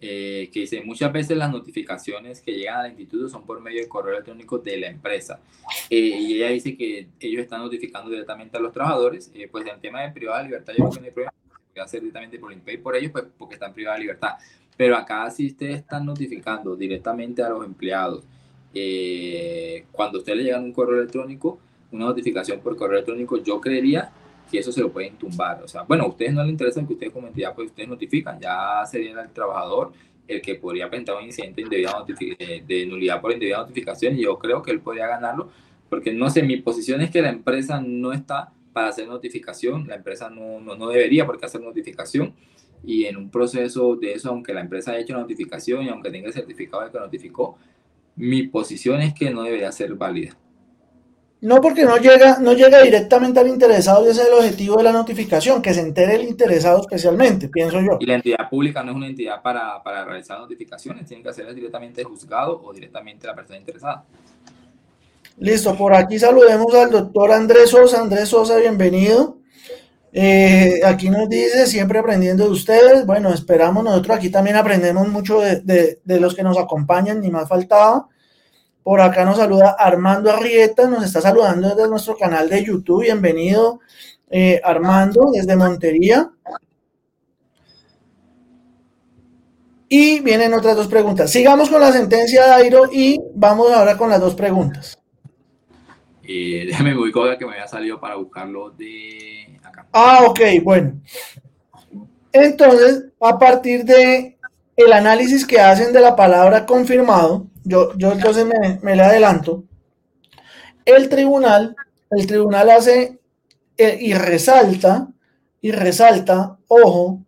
eh, 0.00 0.50
que 0.52 0.60
dice, 0.60 0.82
muchas 0.82 1.12
veces 1.12 1.36
las 1.36 1.50
notificaciones 1.50 2.40
que 2.40 2.52
llegan 2.52 2.80
al 2.80 2.90
instituto 2.90 3.28
son 3.28 3.44
por 3.44 3.60
medio 3.60 3.80
del 3.80 3.88
correo 3.88 4.12
electrónico 4.12 4.58
de 4.58 4.76
la 4.76 4.88
empresa. 4.88 5.40
Eh, 5.88 5.96
y 5.96 6.34
ella 6.34 6.48
dice 6.48 6.76
que 6.76 7.08
ellos 7.20 7.42
están 7.42 7.60
notificando 7.60 8.10
directamente 8.10 8.56
a 8.56 8.60
los 8.60 8.72
trabajadores. 8.72 9.30
Eh, 9.32 9.48
pues 9.50 9.64
en 9.66 9.80
tema 9.80 10.02
de 10.02 10.10
privada 10.10 10.42
libertad, 10.42 10.72
yo 10.76 10.88
creo 10.88 10.90
que 10.90 11.00
no 11.00 11.06
hay 11.06 11.12
problema, 11.12 11.32
hacer 11.80 12.00
directamente 12.00 12.38
por 12.38 12.52
INPEI 12.52 12.78
por 12.78 12.96
ellos, 12.96 13.12
pues 13.12 13.24
porque 13.38 13.54
están 13.54 13.72
privada 13.72 13.96
libertad. 13.96 14.32
Pero 14.76 14.96
acá 14.96 15.30
si 15.30 15.46
ustedes 15.46 15.76
están 15.76 16.04
notificando 16.04 16.74
directamente 16.74 17.42
a 17.42 17.50
los 17.50 17.64
empleados, 17.64 18.24
eh, 18.74 19.84
cuando 19.92 20.18
ustedes 20.18 20.38
le 20.38 20.44
llegan 20.44 20.64
un 20.64 20.72
correo 20.72 20.98
electrónico, 20.98 21.58
una 21.92 22.06
notificación 22.06 22.60
por 22.60 22.76
correo 22.76 22.96
electrónico, 22.96 23.36
yo 23.42 23.60
creería 23.60 24.10
que 24.52 24.58
eso 24.58 24.70
se 24.70 24.82
lo 24.82 24.92
pueden 24.92 25.16
tumbar. 25.16 25.62
O 25.62 25.68
sea, 25.68 25.82
bueno, 25.82 26.04
a 26.04 26.08
ustedes 26.08 26.34
no 26.34 26.42
les 26.42 26.52
interesa 26.52 26.86
que 26.86 26.92
ustedes 26.92 27.12
como 27.12 27.26
entidad, 27.26 27.54
pues 27.54 27.70
ustedes 27.70 27.88
notifican, 27.88 28.38
ya 28.38 28.84
sería 28.86 29.20
el 29.20 29.30
trabajador 29.30 29.92
el 30.28 30.40
que 30.40 30.54
podría 30.54 30.88
presentar 30.88 31.16
un 31.16 31.24
incidente 31.24 31.64
de, 31.64 32.62
de 32.66 32.86
nulidad 32.86 33.20
por 33.20 33.32
indebida 33.32 33.58
notificación 33.58 34.16
y 34.16 34.22
yo 34.22 34.38
creo 34.38 34.62
que 34.62 34.70
él 34.70 34.80
podría 34.80 35.06
ganarlo, 35.08 35.50
porque 35.88 36.12
no 36.12 36.30
sé, 36.30 36.42
mi 36.42 36.58
posición 36.58 37.00
es 37.00 37.10
que 37.10 37.20
la 37.22 37.30
empresa 37.30 37.80
no 37.80 38.12
está 38.12 38.52
para 38.72 38.88
hacer 38.88 39.08
notificación, 39.08 39.88
la 39.88 39.96
empresa 39.96 40.30
no, 40.30 40.60
no, 40.60 40.76
no 40.76 40.88
debería 40.88 41.26
por 41.26 41.38
qué 41.38 41.46
hacer 41.46 41.60
notificación 41.60 42.34
y 42.84 43.04
en 43.04 43.16
un 43.16 43.30
proceso 43.30 43.96
de 43.96 44.12
eso, 44.12 44.30
aunque 44.30 44.54
la 44.54 44.60
empresa 44.60 44.92
haya 44.92 45.00
hecho 45.00 45.14
notificación 45.14 45.84
y 45.84 45.88
aunque 45.88 46.10
tenga 46.10 46.28
el 46.28 46.32
certificado 46.32 46.84
de 46.84 46.90
que 46.90 46.98
notificó, 46.98 47.58
mi 48.16 48.44
posición 48.44 49.00
es 49.00 49.14
que 49.14 49.30
no 49.30 49.42
debería 49.42 49.72
ser 49.72 49.94
válida. 49.94 50.36
No, 51.42 51.60
porque 51.60 51.84
no 51.84 51.98
llega, 51.98 52.38
no 52.38 52.52
llega 52.52 52.80
directamente 52.82 53.40
al 53.40 53.48
interesado 53.48 54.06
y 54.06 54.10
ese 54.10 54.22
es 54.22 54.28
el 54.28 54.34
objetivo 54.34 54.76
de 54.76 54.84
la 54.84 54.92
notificación, 54.92 55.60
que 55.60 55.74
se 55.74 55.80
entere 55.80 56.14
el 56.14 56.22
interesado 56.22 56.80
especialmente, 56.80 57.48
pienso 57.48 57.80
yo. 57.80 57.98
Y 58.00 58.06
la 58.06 58.14
entidad 58.14 58.48
pública 58.48 58.82
no 58.82 58.92
es 58.92 58.96
una 58.96 59.08
entidad 59.08 59.42
para, 59.42 59.82
para 59.82 60.04
realizar 60.04 60.38
notificaciones, 60.38 61.06
tiene 61.06 61.22
que 61.22 61.28
hacerlas 61.28 61.54
directamente 61.54 62.00
el 62.00 62.06
juzgado 62.06 62.62
o 62.62 62.72
directamente 62.72 63.26
la 63.26 63.34
persona 63.34 63.58
interesada. 63.58 64.04
Listo, 65.38 65.74
por 65.74 65.94
aquí 65.94 66.18
saludemos 66.18 66.72
al 66.74 66.90
doctor 66.90 67.32
Andrés 67.32 67.70
Sosa. 67.70 68.00
Andrés 68.00 68.28
Sosa, 68.28 68.58
bienvenido. 68.58 69.38
Eh, 70.12 70.80
aquí 70.84 71.08
nos 71.08 71.28
dice, 71.28 71.66
siempre 71.66 71.98
aprendiendo 71.98 72.44
de 72.44 72.50
ustedes. 72.50 73.06
Bueno, 73.06 73.32
esperamos, 73.32 73.82
nosotros 73.82 74.18
aquí 74.18 74.30
también 74.30 74.56
aprendemos 74.56 75.08
mucho 75.08 75.40
de, 75.40 75.98
los 76.04 76.34
que 76.34 76.42
nos 76.42 76.58
acompañan, 76.58 77.20
ni 77.20 77.30
más 77.30 77.48
faltaba. 77.48 78.08
Por 78.82 79.00
acá 79.00 79.24
nos 79.24 79.36
saluda 79.36 79.76
Armando 79.78 80.30
Arrieta, 80.30 80.88
nos 80.88 81.04
está 81.04 81.20
saludando 81.20 81.68
desde 81.68 81.88
nuestro 81.88 82.16
canal 82.16 82.48
de 82.48 82.64
YouTube. 82.64 83.02
Bienvenido, 83.02 83.80
eh, 84.28 84.60
Armando, 84.64 85.30
desde 85.32 85.54
Montería. 85.54 86.30
Y 89.88 90.20
vienen 90.20 90.52
otras 90.54 90.74
dos 90.74 90.88
preguntas. 90.88 91.30
Sigamos 91.30 91.70
con 91.70 91.80
la 91.80 91.92
sentencia 91.92 92.44
de 92.44 92.52
Airo 92.52 92.88
y 92.90 93.20
vamos 93.34 93.70
ahora 93.70 93.96
con 93.96 94.10
las 94.10 94.20
dos 94.20 94.34
preguntas. 94.34 94.98
Eh, 96.24 96.64
déjame 96.66 96.98
ubicar 96.98 97.38
que 97.38 97.46
me 97.46 97.52
había 97.52 97.68
salido 97.68 98.00
para 98.00 98.16
buscarlo 98.16 98.70
de 98.70 99.60
Ah, 99.92 100.24
ok, 100.26 100.40
bueno. 100.62 101.00
Entonces, 102.32 103.04
a 103.20 103.38
partir 103.38 103.84
de 103.84 104.38
el 104.76 104.92
análisis 104.92 105.46
que 105.46 105.60
hacen 105.60 105.92
de 105.92 106.00
la 106.00 106.16
palabra 106.16 106.66
confirmado, 106.66 107.46
yo, 107.64 107.96
yo 107.96 108.12
entonces 108.12 108.46
me, 108.82 108.96
le 108.96 109.02
adelanto, 109.02 109.64
el 110.84 111.08
tribunal, 111.08 111.76
el 112.10 112.26
tribunal 112.26 112.70
hace 112.70 113.20
eh, 113.76 113.98
y 114.00 114.14
resalta, 114.14 115.08
y 115.60 115.70
resalta, 115.70 116.58
ojo, 116.68 117.22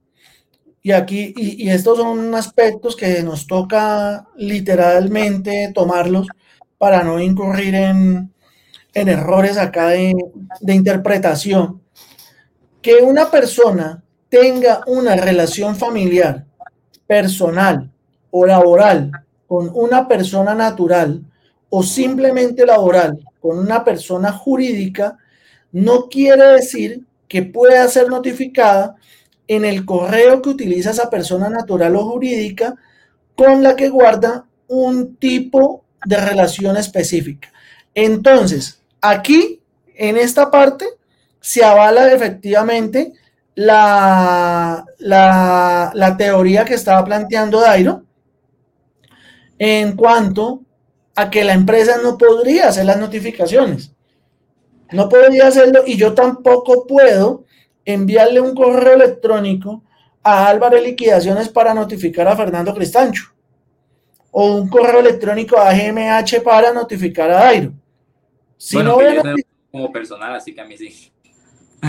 y 0.82 0.92
aquí, 0.92 1.32
y, 1.36 1.70
estos 1.70 1.98
son 1.98 2.34
aspectos 2.34 2.94
que 2.94 3.22
nos 3.22 3.46
toca 3.46 4.26
literalmente 4.36 5.72
tomarlos 5.74 6.26
para 6.76 7.02
no 7.02 7.20
incurrir 7.20 7.74
en, 7.74 8.30
errores 8.92 9.56
acá 9.56 9.88
de, 9.88 10.14
de 10.60 10.74
interpretación. 10.74 11.80
Que 12.82 12.96
una 12.96 13.30
persona 13.30 14.04
tenga 14.28 14.82
una 14.86 15.16
relación 15.16 15.74
familiar, 15.74 16.44
personal 17.06 17.90
o 18.30 18.44
laboral 18.44 19.10
con 19.54 19.70
una 19.72 20.08
persona 20.08 20.52
natural 20.52 21.22
o 21.70 21.84
simplemente 21.84 22.66
laboral 22.66 23.20
con 23.40 23.56
una 23.56 23.84
persona 23.84 24.32
jurídica, 24.32 25.16
no 25.70 26.08
quiere 26.08 26.44
decir 26.54 27.02
que 27.28 27.44
pueda 27.44 27.86
ser 27.86 28.08
notificada 28.08 28.96
en 29.46 29.64
el 29.64 29.84
correo 29.84 30.42
que 30.42 30.48
utiliza 30.48 30.90
esa 30.90 31.08
persona 31.08 31.48
natural 31.48 31.94
o 31.94 32.04
jurídica 32.04 32.74
con 33.36 33.62
la 33.62 33.76
que 33.76 33.90
guarda 33.90 34.44
un 34.66 35.14
tipo 35.18 35.84
de 36.04 36.16
relación 36.16 36.76
específica. 36.76 37.52
Entonces, 37.94 38.80
aquí, 39.00 39.60
en 39.94 40.16
esta 40.16 40.50
parte, 40.50 40.84
se 41.40 41.62
avala 41.62 42.12
efectivamente 42.12 43.12
la, 43.54 44.84
la, 44.98 46.16
teoría 46.18 46.64
que 46.64 46.74
estaba 46.74 47.04
planteando 47.04 47.60
Dairo 47.60 48.02
en 49.58 49.96
cuanto 49.96 50.62
a 51.14 51.30
que 51.30 51.44
la 51.44 51.52
empresa 51.52 51.98
no 52.02 52.18
podría 52.18 52.68
hacer 52.68 52.86
las 52.86 52.98
notificaciones. 52.98 53.92
No 54.92 55.08
podría 55.08 55.48
hacerlo 55.48 55.82
y 55.86 55.96
yo 55.96 56.14
tampoco 56.14 56.86
puedo 56.86 57.44
enviarle 57.84 58.40
un 58.40 58.54
correo 58.54 58.94
electrónico 58.94 59.82
a 60.22 60.46
Álvaro 60.46 60.78
Liquidaciones 60.78 61.48
para 61.48 61.74
notificar 61.74 62.26
a 62.28 62.36
Fernando 62.36 62.74
Cristancho 62.74 63.34
o 64.36 64.56
un 64.56 64.68
correo 64.68 64.98
electrónico 64.98 65.56
a 65.56 65.72
GMH 65.72 66.42
para 66.42 66.72
notificar 66.72 67.30
a 67.30 67.36
Dairo. 67.36 67.72
Si 68.56 68.76
no 68.78 68.98
como 69.70 69.92
personal, 69.92 70.34
así 70.34 70.54
que 70.54 70.60
a 70.60 70.64
mí 70.64 70.76
sí. 70.76 71.12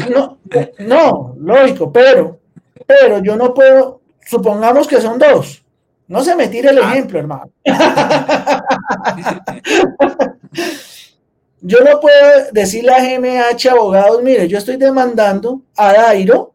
No, 0.09 0.39
no, 0.79 1.35
lógico, 1.39 1.91
pero, 1.91 2.39
pero 2.85 3.23
yo 3.23 3.35
no 3.35 3.53
puedo, 3.53 4.01
supongamos 4.25 4.87
que 4.87 4.99
son 4.99 5.17
dos. 5.17 5.64
No 6.07 6.23
se 6.23 6.35
me 6.35 6.47
tire 6.47 6.69
el 6.69 6.79
ah. 6.79 6.91
ejemplo, 6.91 7.19
hermano. 7.19 7.51
yo 11.61 11.79
no 11.79 11.99
puedo 11.99 12.51
decirle 12.51 12.91
a 12.91 12.99
GMH 12.99 13.69
abogados, 13.69 14.23
mire, 14.23 14.47
yo 14.47 14.57
estoy 14.57 14.77
demandando 14.77 15.61
a 15.75 15.93
Dairo 15.93 16.53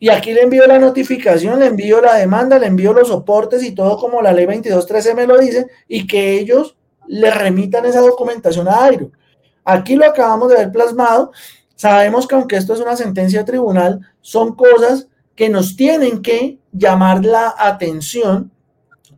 y 0.00 0.08
aquí 0.08 0.34
le 0.34 0.42
envío 0.42 0.66
la 0.66 0.78
notificación, 0.78 1.60
le 1.60 1.66
envío 1.66 2.00
la 2.00 2.16
demanda, 2.16 2.58
le 2.58 2.66
envío 2.66 2.92
los 2.92 3.08
soportes 3.08 3.62
y 3.62 3.72
todo 3.72 3.96
como 3.96 4.20
la 4.20 4.32
ley 4.32 4.44
2213 4.44 5.14
me 5.14 5.26
lo 5.26 5.38
dice 5.38 5.66
y 5.88 6.06
que 6.06 6.32
ellos 6.32 6.76
le 7.06 7.30
remitan 7.30 7.86
esa 7.86 8.00
documentación 8.00 8.68
a 8.68 8.80
Dairo. 8.80 9.10
Aquí 9.64 9.94
lo 9.94 10.04
acabamos 10.04 10.50
de 10.50 10.56
ver 10.56 10.72
plasmado 10.72 11.32
Sabemos 11.76 12.26
que 12.26 12.34
aunque 12.34 12.56
esto 12.56 12.74
es 12.74 12.80
una 12.80 12.96
sentencia 12.96 13.40
de 13.40 13.44
tribunal, 13.44 14.00
son 14.20 14.54
cosas 14.54 15.08
que 15.34 15.48
nos 15.48 15.76
tienen 15.76 16.22
que 16.22 16.58
llamar 16.72 17.24
la 17.24 17.54
atención. 17.58 18.50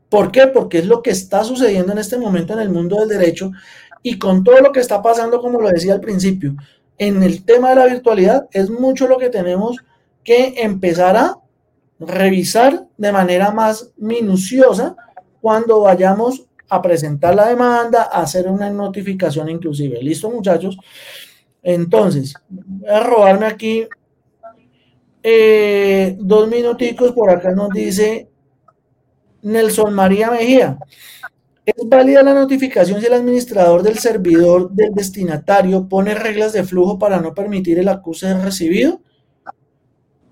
¿Por 0.09 0.31
qué? 0.31 0.47
Porque 0.47 0.79
es 0.79 0.87
lo 0.87 1.03
que 1.03 1.11
está 1.11 1.45
sucediendo 1.45 1.93
en 1.93 1.99
este 1.99 2.19
momento 2.19 2.53
en 2.53 2.61
el 2.61 2.71
mundo 2.71 2.97
del 2.97 3.09
derecho 3.09 3.51
y 4.03 4.19
con 4.19 4.45
todo 4.45 4.61
lo 4.61 4.73
que 4.73 4.81
está 4.81 5.03
pasando, 5.03 5.41
como 5.41 5.61
lo 5.61 5.69
decía 5.69 5.95
al 5.95 6.01
principio, 6.01 6.55
en 6.99 7.23
el 7.23 7.45
tema 7.45 7.71
de 7.71 7.77
la 7.77 7.87
virtualidad, 7.87 8.49
es 8.53 8.71
mucho 8.71 9.07
lo 9.09 9.19
que 9.19 9.29
tenemos 9.29 9.77
que 10.25 10.55
empezar 10.57 11.17
a 11.17 11.39
revisar 11.99 12.87
de 12.97 13.13
manera 13.13 13.51
más 13.51 13.91
minuciosa 13.97 14.97
cuando 15.41 15.81
vayamos 15.81 16.47
a 16.69 16.83
presentar 16.83 17.35
la 17.35 17.49
demanda, 17.49 18.09
a 18.11 18.23
hacer 18.23 18.49
una 18.49 18.71
notificación 18.71 19.49
inclusive. 19.49 20.03
¿Listo, 20.03 20.31
muchachos? 20.31 20.77
Entonces, 21.63 22.35
voy 22.49 22.89
a 22.89 23.01
robarme 23.01 23.47
aquí 23.47 23.87
eh, 25.29 26.17
dos 26.21 26.49
minuticos. 26.49 27.11
Por 27.11 27.31
acá 27.31 27.51
nos 27.51 27.71
dice 27.71 28.29
Nelson 29.43 29.93
María 29.93 30.31
Mejía. 30.31 30.79
¿Es 31.65 31.75
válida 31.85 32.23
la 32.23 32.33
notificación 32.33 33.01
si 33.01 33.07
el 33.07 33.13
administrador 33.13 33.83
del 33.83 33.99
servidor 33.99 34.71
del 34.71 34.95
destinatario 34.95 35.89
pone 35.89 36.15
reglas 36.15 36.53
de 36.53 36.63
flujo 36.63 36.97
para 36.97 37.21
no 37.21 37.35
permitir 37.35 37.81
el 37.81 37.89
acuse 37.89 38.29
de 38.29 38.41
recibido? 38.41 39.01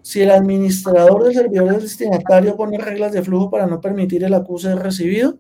Si 0.01 0.22
el 0.22 0.30
administrador 0.30 1.24
del 1.24 1.34
servidor 1.34 1.72
del 1.72 1.80
destinatario 1.80 2.55
pone 2.55 2.78
reglas 2.78 3.11
de 3.11 3.22
flujo 3.22 3.51
para 3.51 3.66
no 3.66 3.80
permitir 3.80 4.22
el 4.22 4.32
acuse 4.32 4.68
de 4.68 4.76
recibido. 4.76 5.38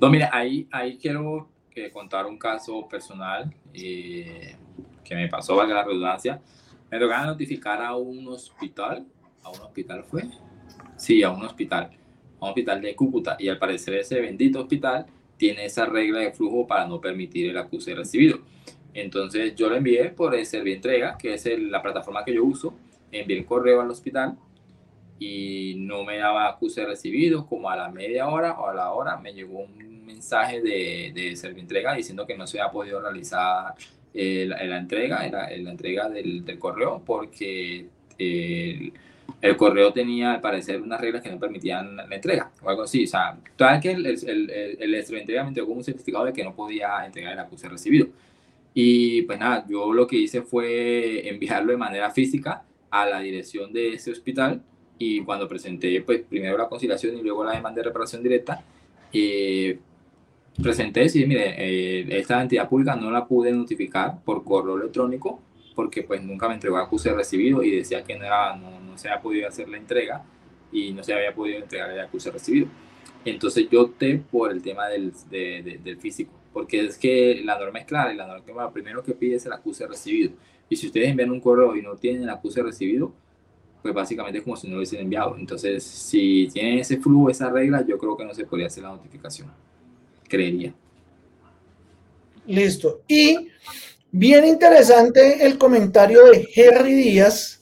No, 0.00 0.08
mira, 0.08 0.30
ahí, 0.32 0.68
ahí 0.70 0.96
quiero 0.98 1.48
eh, 1.74 1.90
contar 1.90 2.26
un 2.26 2.38
caso 2.38 2.86
personal 2.86 3.52
eh, 3.74 4.54
que 5.02 5.16
me 5.16 5.26
pasó, 5.26 5.56
valga 5.56 5.74
la 5.74 5.82
redundancia. 5.84 6.40
Me 6.90 6.98
tocaba 6.98 7.26
notificar 7.26 7.82
a 7.82 7.96
un 7.96 8.26
hospital, 8.28 9.06
a 9.42 9.50
un 9.50 9.60
hospital 9.60 10.04
fue, 10.04 10.24
sí, 10.96 11.22
a 11.22 11.30
un 11.30 11.44
hospital 11.44 11.90
un 12.40 12.48
hospital 12.48 12.80
de 12.80 12.94
Cúcuta 12.94 13.36
y 13.38 13.48
al 13.48 13.58
parecer 13.58 13.94
ese 13.94 14.20
bendito 14.20 14.60
hospital 14.60 15.06
tiene 15.36 15.66
esa 15.66 15.86
regla 15.86 16.20
de 16.20 16.32
flujo 16.32 16.66
para 16.66 16.86
no 16.86 17.00
permitir 17.00 17.50
el 17.50 17.58
acuse 17.58 17.94
recibido. 17.94 18.38
Entonces 18.94 19.54
yo 19.54 19.68
lo 19.68 19.76
envié 19.76 20.10
por 20.10 20.34
el 20.34 20.46
Servientrega, 20.46 21.18
que 21.18 21.34
es 21.34 21.46
la 21.58 21.82
plataforma 21.82 22.24
que 22.24 22.34
yo 22.34 22.44
uso, 22.44 22.74
envié 23.12 23.38
el 23.38 23.44
correo 23.44 23.80
al 23.82 23.90
hospital 23.90 24.38
y 25.18 25.74
no 25.78 26.04
me 26.04 26.18
daba 26.18 26.48
acuse 26.48 26.84
recibido, 26.84 27.46
como 27.46 27.68
a 27.68 27.76
la 27.76 27.90
media 27.90 28.28
hora 28.28 28.58
o 28.58 28.68
a 28.68 28.74
la 28.74 28.92
hora 28.92 29.16
me 29.18 29.32
llegó 29.32 29.60
un 29.60 30.04
mensaje 30.06 30.62
de, 30.62 31.12
de 31.14 31.36
Servientrega 31.36 31.94
diciendo 31.94 32.26
que 32.26 32.36
no 32.36 32.46
se 32.46 32.60
había 32.60 32.72
podido 32.72 33.00
realizar 33.00 33.74
eh, 34.16 34.46
la, 34.46 34.78
entrega, 34.78 35.28
la, 35.28 35.48
la 35.50 35.70
entrega 35.70 36.08
del, 36.08 36.44
del 36.44 36.58
correo 36.58 37.02
porque... 37.04 37.86
Eh, 38.18 38.92
el 39.40 39.56
correo 39.56 39.92
tenía 39.92 40.34
al 40.34 40.40
parecer 40.40 40.80
unas 40.80 41.00
reglas 41.00 41.22
que 41.22 41.30
no 41.30 41.38
permitían 41.38 41.96
la 41.96 42.14
entrega 42.14 42.50
o 42.62 42.70
algo 42.70 42.82
así. 42.82 43.04
O 43.04 43.06
sea, 43.06 43.36
todavía 43.56 43.80
que 43.80 43.90
el, 43.90 44.06
el, 44.06 44.50
el, 44.50 44.94
el 44.94 44.94
entrega 44.94 45.42
me 45.42 45.48
entregó 45.48 45.72
un 45.72 45.84
certificado 45.84 46.24
de 46.24 46.32
que 46.32 46.44
no 46.44 46.54
podía 46.54 47.04
entregar 47.04 47.32
el 47.32 47.38
acuse 47.40 47.68
recibido. 47.68 48.08
Y 48.74 49.22
pues 49.22 49.38
nada, 49.38 49.64
yo 49.68 49.92
lo 49.92 50.06
que 50.06 50.16
hice 50.16 50.42
fue 50.42 51.28
enviarlo 51.28 51.72
de 51.72 51.78
manera 51.78 52.10
física 52.10 52.62
a 52.90 53.06
la 53.06 53.20
dirección 53.20 53.72
de 53.72 53.94
ese 53.94 54.10
hospital 54.10 54.62
y 54.98 55.22
cuando 55.22 55.48
presenté 55.48 56.00
pues 56.02 56.22
primero 56.22 56.56
la 56.56 56.68
conciliación 56.68 57.16
y 57.16 57.22
luego 57.22 57.44
la 57.44 57.52
demanda 57.52 57.80
de 57.80 57.84
reparación 57.84 58.22
directa, 58.22 58.62
eh, 59.12 59.78
presenté, 60.62 61.08
sí, 61.08 61.26
mire, 61.26 61.54
eh, 61.56 62.06
esta 62.18 62.40
entidad 62.40 62.68
pública 62.68 62.96
no 62.96 63.10
la 63.10 63.26
pude 63.26 63.52
notificar 63.52 64.22
por 64.24 64.44
correo 64.44 64.76
electrónico 64.76 65.40
porque 65.74 66.02
pues 66.02 66.22
nunca 66.22 66.48
me 66.48 66.54
entregó 66.54 66.78
acuse 66.78 67.12
recibido 67.12 67.62
y 67.62 67.70
decía 67.70 68.02
que 68.02 68.16
no, 68.16 68.24
era, 68.24 68.56
no, 68.56 68.80
no 68.80 68.96
se 68.96 69.08
había 69.08 69.20
podido 69.20 69.48
hacer 69.48 69.68
la 69.68 69.76
entrega 69.76 70.24
y 70.72 70.92
no 70.92 71.04
se 71.04 71.12
había 71.12 71.34
podido 71.34 71.58
entregar 71.58 71.90
el 71.90 72.00
acuse 72.00 72.30
recibido. 72.30 72.68
Entonces 73.24 73.68
yo 73.70 73.82
opté 73.82 74.18
por 74.18 74.50
el 74.50 74.62
tema 74.62 74.88
del, 74.88 75.12
del 75.30 75.98
físico, 75.98 76.32
porque 76.52 76.86
es 76.86 76.96
que 76.96 77.42
la 77.44 77.58
norma 77.58 77.80
es 77.80 77.84
clara 77.84 78.12
y 78.12 78.16
la 78.16 78.26
norma 78.26 78.64
lo 78.64 78.72
primero 78.72 79.02
que 79.02 79.12
pide 79.12 79.36
es 79.36 79.46
el 79.46 79.52
acuse 79.52 79.86
recibido. 79.86 80.32
Y 80.68 80.76
si 80.76 80.86
ustedes 80.86 81.10
envían 81.10 81.30
un 81.30 81.40
correo 81.40 81.76
y 81.76 81.82
no 81.82 81.96
tienen 81.96 82.22
el 82.22 82.30
acuse 82.30 82.62
recibido, 82.62 83.12
pues 83.82 83.94
básicamente 83.94 84.38
es 84.38 84.44
como 84.44 84.56
si 84.56 84.66
no 84.66 84.72
lo 84.72 84.78
hubiesen 84.78 85.00
enviado. 85.00 85.36
Entonces, 85.36 85.84
si 85.84 86.48
tienen 86.52 86.78
ese 86.78 86.98
flujo, 86.98 87.30
esa 87.30 87.50
regla, 87.50 87.84
yo 87.86 87.98
creo 87.98 88.16
que 88.16 88.24
no 88.24 88.34
se 88.34 88.44
podría 88.44 88.66
hacer 88.66 88.82
la 88.82 88.90
notificación. 88.90 89.48
Creería. 90.28 90.74
Listo. 92.46 93.00
Y 93.08 93.50
Bien 94.18 94.46
interesante 94.46 95.44
el 95.44 95.58
comentario 95.58 96.24
de 96.24 96.48
Henry 96.54 96.94
Díaz, 96.94 97.60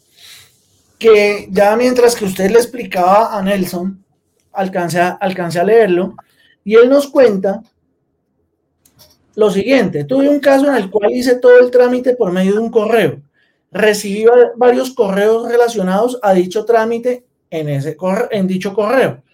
que 0.99 1.49
ya 1.51 1.75
mientras 1.75 2.15
que 2.15 2.27
usted 2.27 2.49
le 2.49 2.59
explicaba 2.59 3.37
a 3.37 3.43
Nelson, 3.43 4.05
alcancé 4.53 5.01
a, 5.01 5.19
a 5.21 5.65
leerlo, 5.65 6.15
y 6.63 6.77
él 6.77 6.89
nos 6.89 7.09
cuenta 7.09 7.61
lo 9.35 9.51
siguiente, 9.51 10.05
tuve 10.05 10.29
un 10.29 10.39
caso 10.39 10.69
en 10.69 10.77
el 10.77 10.91
cual 10.91 11.11
hice 11.11 11.41
todo 11.41 11.59
el 11.59 11.73
trámite 11.73 12.15
por 12.15 12.31
medio 12.31 12.53
de 12.53 12.61
un 12.61 12.71
correo. 12.71 13.21
Recibí 13.73 14.25
varios 14.55 14.95
correos 14.95 15.49
relacionados 15.51 16.21
a 16.23 16.35
dicho 16.35 16.65
trámite 16.65 17.25
en, 17.51 17.69
ese 17.69 17.97
en 18.31 18.47
dicho 18.47 18.73
correo. 18.75 19.25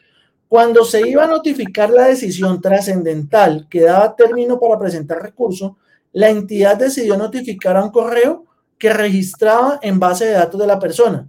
Cuando 0.50 0.84
se 0.84 1.08
iba 1.08 1.22
a 1.22 1.28
notificar 1.28 1.90
la 1.90 2.08
decisión 2.08 2.60
trascendental 2.60 3.68
que 3.70 3.82
daba 3.82 4.16
término 4.16 4.58
para 4.58 4.80
presentar 4.80 5.22
recurso, 5.22 5.76
la 6.12 6.28
entidad 6.28 6.76
decidió 6.76 7.16
notificar 7.16 7.76
a 7.76 7.84
un 7.84 7.92
correo 7.92 8.46
que 8.76 8.92
registraba 8.92 9.78
en 9.80 10.00
base 10.00 10.24
de 10.24 10.32
datos 10.32 10.60
de 10.60 10.66
la 10.66 10.80
persona, 10.80 11.28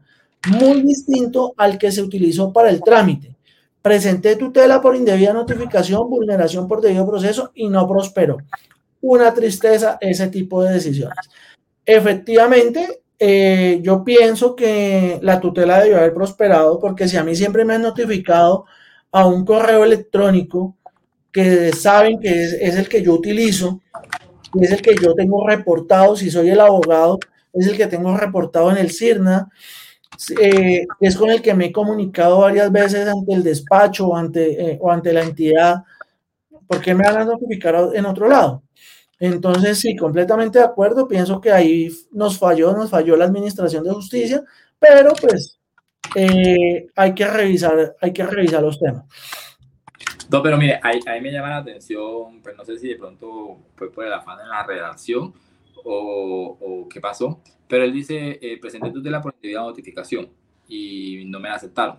muy 0.58 0.82
distinto 0.82 1.54
al 1.56 1.78
que 1.78 1.92
se 1.92 2.02
utilizó 2.02 2.52
para 2.52 2.72
el 2.72 2.82
trámite. 2.82 3.36
Presenté 3.84 4.38
tutela 4.38 4.82
por 4.82 4.96
indebida 4.96 5.34
notificación, 5.34 6.10
vulneración 6.10 6.68
por 6.68 6.82
debido 6.82 7.08
proceso 7.08 7.52
y 7.54 7.68
no 7.68 7.88
prosperó. 7.88 8.38
Una 9.02 9.32
tristeza 9.36 10.00
ese 10.02 10.30
tipo 10.30 10.64
de 10.64 10.74
decisiones. 10.74 11.30
Efectivamente, 11.86 13.04
eh, 13.20 13.82
yo 13.84 14.04
pienso 14.04 14.56
que 14.56 15.20
la 15.22 15.40
tutela 15.40 15.80
debió 15.80 15.98
haber 15.98 16.16
prosperado 16.16 16.80
porque 16.80 17.08
si 17.08 17.18
a 17.18 17.24
mí 17.24 17.36
siempre 17.36 17.64
me 17.66 17.76
han 17.76 17.84
notificado 17.84 18.66
a 19.12 19.28
un 19.28 19.46
correo 19.46 19.84
electrónico 19.84 20.76
que 21.32 21.72
saben 21.74 22.20
que 22.20 22.44
es 22.44 22.76
el 22.76 22.90
que 22.90 23.02
yo 23.02 23.14
utilizo, 23.14 23.82
es 24.60 24.72
el 24.72 24.82
que 24.82 24.96
yo 24.96 25.14
tengo 25.14 25.48
reportado, 25.48 26.16
si 26.16 26.30
soy 26.30 26.50
el 26.50 26.60
abogado, 26.60 27.20
es 27.54 27.68
el 27.68 27.78
que 27.78 27.88
tengo 27.88 28.16
reportado 28.18 28.72
en 28.72 28.78
el 28.78 28.92
CIRNA, 28.92 29.50
eh, 30.40 30.86
es 31.00 31.16
con 31.16 31.30
el 31.30 31.42
que 31.42 31.54
me 31.54 31.68
he 31.68 31.72
comunicado 31.72 32.40
varias 32.40 32.72
veces 32.72 33.08
ante 33.08 33.34
el 33.34 33.44
despacho 33.44 34.08
o 34.08 34.16
ante, 34.16 34.72
eh, 34.72 34.78
o 34.82 34.92
ante 34.92 35.14
la 35.14 35.24
entidad, 35.24 35.84
porque 36.68 36.94
me 36.94 37.04
van 37.06 37.18
a 37.18 37.26
notificar 37.26 37.76
en 37.94 38.06
otro 38.06 38.28
lado. 38.28 38.64
Entonces, 39.20 39.80
sí, 39.80 39.96
completamente 39.96 40.60
de 40.60 40.66
acuerdo, 40.66 41.08
pienso 41.08 41.40
que 41.40 41.52
ahí 41.52 41.90
nos 42.12 42.38
falló, 42.40 42.74
nos 42.74 42.90
falló 42.90 43.16
la 43.16 43.26
Administración 43.26 43.84
de 43.84 43.92
Justicia, 43.92 44.44
pero 44.80 45.14
pues 45.20 45.60
eh, 46.16 46.88
hay 46.96 47.14
que 47.14 47.28
revisar, 47.28 47.96
hay 48.02 48.14
que 48.14 48.26
revisar 48.26 48.62
los 48.62 48.80
temas. 48.80 49.06
No, 50.30 50.42
pero 50.42 50.58
mire, 50.58 50.80
ahí, 50.82 51.00
ahí, 51.06 51.20
me 51.20 51.32
llama 51.32 51.50
la 51.50 51.58
atención, 51.58 52.42
pues 52.42 52.56
no 52.56 52.64
sé 52.64 52.78
si 52.78 52.88
de 52.88 52.96
pronto 52.96 53.58
fue 53.76 53.92
por 53.92 54.06
el 54.06 54.14
afán 54.14 54.40
en 54.40 54.50
la 54.50 54.64
redacción 54.64 55.34
o, 55.84 56.58
o 56.60 56.88
qué 56.88 57.02
pasó, 57.02 57.42
pero 57.68 57.84
él 57.84 57.92
dice, 57.92 58.40
eh, 58.42 58.58
presenté 58.60 58.92
tutela 58.92 59.22
por 59.22 59.34
indebida 59.34 59.62
notificación 59.62 60.30
y 60.68 61.24
no 61.26 61.40
me 61.40 61.50
la 61.50 61.56
aceptaron. 61.56 61.98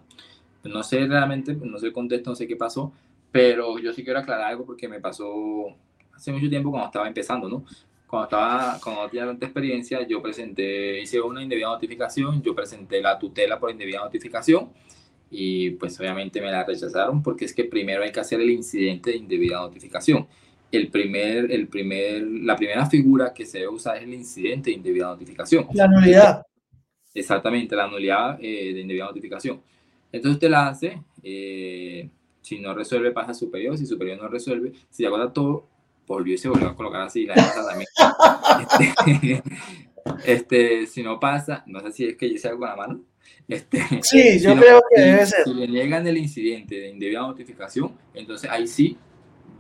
No 0.65 0.83
sé 0.83 1.07
realmente, 1.07 1.55
no 1.55 1.79
sé 1.79 1.87
el 1.87 1.93
contexto, 1.93 2.31
no 2.31 2.37
sé 2.37 2.47
qué 2.47 2.57
pasó, 2.57 2.93
pero 3.31 3.79
yo 3.79 3.93
sí 3.93 4.05
quiero 4.05 4.19
aclarar 4.19 4.47
algo 4.47 4.65
porque 4.65 4.89
me 4.89 5.01
pasó 5.01 5.67
hace 6.15 6.33
mucho 6.33 6.49
tiempo 6.49 6.71
cuando 6.71 6.87
estaba 6.87 7.09
empezando, 7.09 7.49
¿no? 7.49 7.65
Cuando 8.13 8.25
estaba, 8.25 8.79
cuando 8.85 9.09
tenía 9.09 9.25
tanta 9.25 9.47
experiencia, 9.47 10.07
yo 10.07 10.21
presenté, 10.21 11.01
hice 11.01 11.19
una 11.19 11.43
indebida 11.43 11.69
notificación, 11.69 12.43
yo 12.43 12.55
presenté 12.55 13.01
la 13.01 13.19
tutela 13.19 13.59
por 13.59 13.71
indebida 13.71 14.01
notificación 14.01 14.69
y 15.31 15.71
pues 15.71 15.99
obviamente 15.99 16.39
me 16.43 16.51
la 16.51 16.63
rechazaron 16.63 17.23
porque 17.23 17.47
es 17.47 17.55
que 17.55 17.65
primero 17.65 18.03
hay 18.03 18.13
que 18.13 18.21
hacer 18.21 18.39
el 18.43 18.51
incidente 18.51 19.13
de 19.13 19.17
indebida 19.17 19.61
notificación. 19.61 20.27
El 20.71 20.91
primer, 20.91 21.51
el 21.51 21.69
primer, 21.69 22.21
la 22.23 22.55
primera 22.55 22.85
figura 22.85 23.33
que 23.33 23.47
se 23.47 23.61
debe 23.61 23.71
usar 23.71 23.97
es 23.97 24.03
el 24.03 24.13
incidente 24.13 24.69
de 24.69 24.77
indebida 24.77 25.07
notificación. 25.07 25.69
La 25.73 25.89
nulidad. 25.89 26.43
Exactamente, 27.15 27.75
la 27.75 27.89
nulidad 27.89 28.39
eh, 28.43 28.75
de 28.75 28.81
indebida 28.83 29.07
notificación. 29.07 29.63
Entonces 30.13 30.35
usted 30.35 30.51
la 30.51 30.69
hace, 30.69 31.03
eh, 31.23 32.11
si 32.43 32.59
no 32.59 32.75
resuelve 32.75 33.11
pasa 33.13 33.33
superior, 33.33 33.79
si 33.79 33.87
superior 33.87 34.21
no 34.21 34.29
resuelve, 34.29 34.75
si 34.91 35.07
aguanta 35.07 35.33
todo, 35.33 35.72
volvió 36.07 36.35
y 36.35 36.39
se 36.39 36.49
volvió 36.49 36.69
a 36.69 36.77
colocar 36.77 37.03
así, 37.03 37.27
la 37.27 37.35
también. 37.35 37.89
este, 38.61 39.43
este, 40.25 40.87
si 40.87 41.03
no 41.03 41.19
pasa, 41.19 41.63
no 41.67 41.81
sé 41.81 41.93
si 41.93 42.05
es 42.07 42.17
que 42.17 42.29
yo 42.29 42.35
hice 42.35 42.49
algo 42.49 42.61
con 42.61 42.69
la 42.69 42.77
mano, 42.77 43.01
este, 43.49 43.83
sí, 44.03 44.41
yo 44.41 44.57
creo 44.57 44.83
que 44.95 45.01
debe 45.01 45.27
ser. 45.27 45.45
Si 45.45 45.55
le 45.55 45.69
niegan 45.69 46.07
el 46.07 46.17
incidente 46.17 46.77
de 46.77 46.89
indebida 46.91 47.21
notificación, 47.21 47.97
entonces 48.15 48.51
ahí 48.51 48.67
sí 48.67 48.97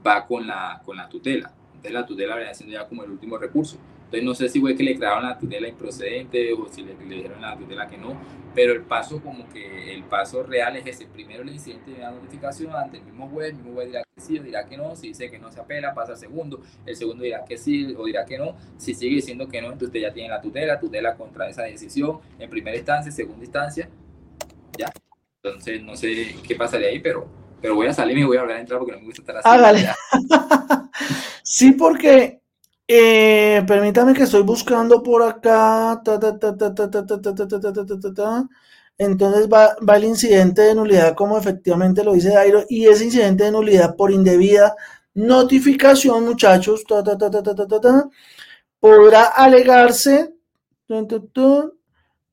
va 0.06 0.26
con 0.26 0.46
la, 0.46 0.80
con 0.84 0.96
la 0.96 1.08
tutela. 1.08 1.52
Entonces 1.68 1.92
la 1.92 2.06
tutela 2.06 2.36
viene 2.36 2.54
siendo 2.54 2.74
ya 2.74 2.88
como 2.88 3.04
el 3.04 3.10
último 3.10 3.38
recurso. 3.38 3.78
Entonces 4.12 4.24
no 4.24 4.34
sé 4.34 4.48
si 4.50 4.60
fue 4.60 4.76
que 4.76 4.82
le 4.82 4.94
crearon 4.94 5.24
la 5.24 5.38
tutela 5.38 5.66
improcedente 5.66 6.52
o 6.52 6.68
si 6.68 6.82
le, 6.82 6.94
le 6.94 7.16
dijeron 7.16 7.40
la 7.40 7.56
tutela 7.56 7.86
que 7.86 7.96
no, 7.96 8.20
pero 8.54 8.74
el 8.74 8.82
paso 8.82 9.22
como 9.22 9.48
que 9.48 9.94
el 9.94 10.04
paso 10.04 10.42
real 10.42 10.76
es 10.76 10.86
ese. 10.86 11.06
Primero 11.06 11.42
el 11.42 11.48
incidente 11.48 11.92
de 11.92 12.00
la 12.00 12.10
notificación 12.10 12.76
ante 12.76 12.98
el 12.98 13.04
mismo 13.04 13.26
juez, 13.28 13.50
el 13.50 13.56
mismo 13.56 13.72
juez 13.72 13.86
dirá 13.86 14.02
que 14.02 14.20
sí 14.20 14.38
o 14.38 14.42
dirá 14.42 14.66
que 14.66 14.76
no, 14.76 14.94
si 14.96 15.08
dice 15.08 15.30
que 15.30 15.38
no 15.38 15.50
se 15.50 15.60
apela, 15.60 15.94
pasa 15.94 16.12
al 16.12 16.18
segundo, 16.18 16.60
el 16.84 16.94
segundo 16.94 17.24
dirá 17.24 17.42
que 17.42 17.56
sí 17.56 17.94
o 17.96 18.04
dirá 18.04 18.26
que 18.26 18.36
no, 18.36 18.54
si 18.76 18.92
sigue 18.92 19.16
diciendo 19.16 19.48
que 19.48 19.62
no, 19.62 19.68
entonces 19.68 19.88
usted 19.88 20.00
ya 20.00 20.12
tiene 20.12 20.28
la 20.28 20.42
tutela, 20.42 20.78
tutela 20.78 21.16
contra 21.16 21.48
esa 21.48 21.62
decisión 21.62 22.20
en 22.38 22.50
primera 22.50 22.76
instancia, 22.76 23.10
segunda 23.10 23.44
instancia, 23.44 23.88
ya. 24.76 24.92
Entonces 25.42 25.82
no 25.82 25.96
sé 25.96 26.36
qué 26.46 26.54
pasaría 26.54 26.88
ahí, 26.88 27.00
pero, 27.00 27.26
pero 27.62 27.74
voy 27.74 27.86
a 27.86 27.94
salir 27.94 28.18
y 28.18 28.24
voy 28.24 28.36
a 28.36 28.42
volver 28.42 28.58
a 28.58 28.60
entrar 28.60 28.78
porque 28.78 28.92
no 28.92 28.98
me 28.98 29.06
gusta 29.06 29.22
estar 29.22 29.36
así. 29.38 29.48
Hágale. 29.48 29.88
sí, 31.42 31.72
porque 31.72 32.41
eh, 32.94 33.64
permítame 33.66 34.12
que 34.12 34.24
estoy 34.24 34.42
buscando 34.42 35.02
por 35.02 35.22
acá. 35.22 36.02
Entonces 38.98 39.48
va, 39.48 39.96
el 39.96 40.04
incidente 40.04 40.62
de 40.62 40.74
nulidad 40.74 41.14
como 41.14 41.38
efectivamente 41.38 42.04
lo 42.04 42.12
dice 42.12 42.30
Dairo 42.30 42.64
y 42.68 42.86
ese 42.86 43.04
incidente 43.04 43.44
de 43.44 43.52
nulidad 43.52 43.96
por 43.96 44.10
indebida 44.10 44.74
notificación, 45.14 46.24
muchachos, 46.24 46.84
podrá 48.78 49.22
alegarse 49.24 50.34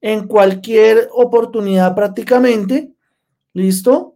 en 0.01 0.27
cualquier 0.27 1.09
oportunidad 1.13 1.95
prácticamente. 1.95 2.93
¿Listo? 3.53 4.15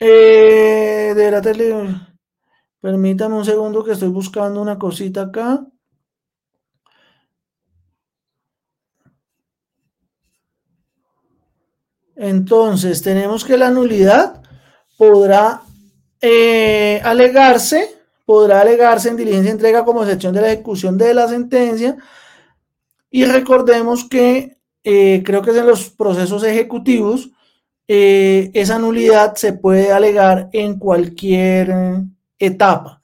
Eh, 0.00 1.12
de 1.14 1.30
la. 1.30 2.13
Permítame 2.84 3.36
un 3.36 3.46
segundo 3.46 3.82
que 3.82 3.92
estoy 3.92 4.10
buscando 4.10 4.60
una 4.60 4.78
cosita 4.78 5.22
acá. 5.22 5.66
Entonces, 12.14 13.00
tenemos 13.00 13.42
que 13.42 13.56
la 13.56 13.70
nulidad 13.70 14.42
podrá 14.98 15.62
eh, 16.20 17.00
alegarse, 17.02 17.88
podrá 18.26 18.60
alegarse 18.60 19.08
en 19.08 19.16
diligencia 19.16 19.52
entrega 19.52 19.82
como 19.82 20.02
excepción 20.02 20.34
de 20.34 20.42
la 20.42 20.52
ejecución 20.52 20.98
de 20.98 21.14
la 21.14 21.26
sentencia. 21.26 21.96
Y 23.10 23.24
recordemos 23.24 24.06
que 24.06 24.58
eh, 24.82 25.22
creo 25.24 25.40
que 25.40 25.52
es 25.52 25.56
en 25.56 25.68
los 25.68 25.88
procesos 25.88 26.44
ejecutivos, 26.44 27.30
eh, 27.88 28.50
esa 28.52 28.78
nulidad 28.78 29.36
se 29.36 29.54
puede 29.54 29.90
alegar 29.90 30.50
en 30.52 30.78
cualquier 30.78 31.72
etapa. 32.38 33.00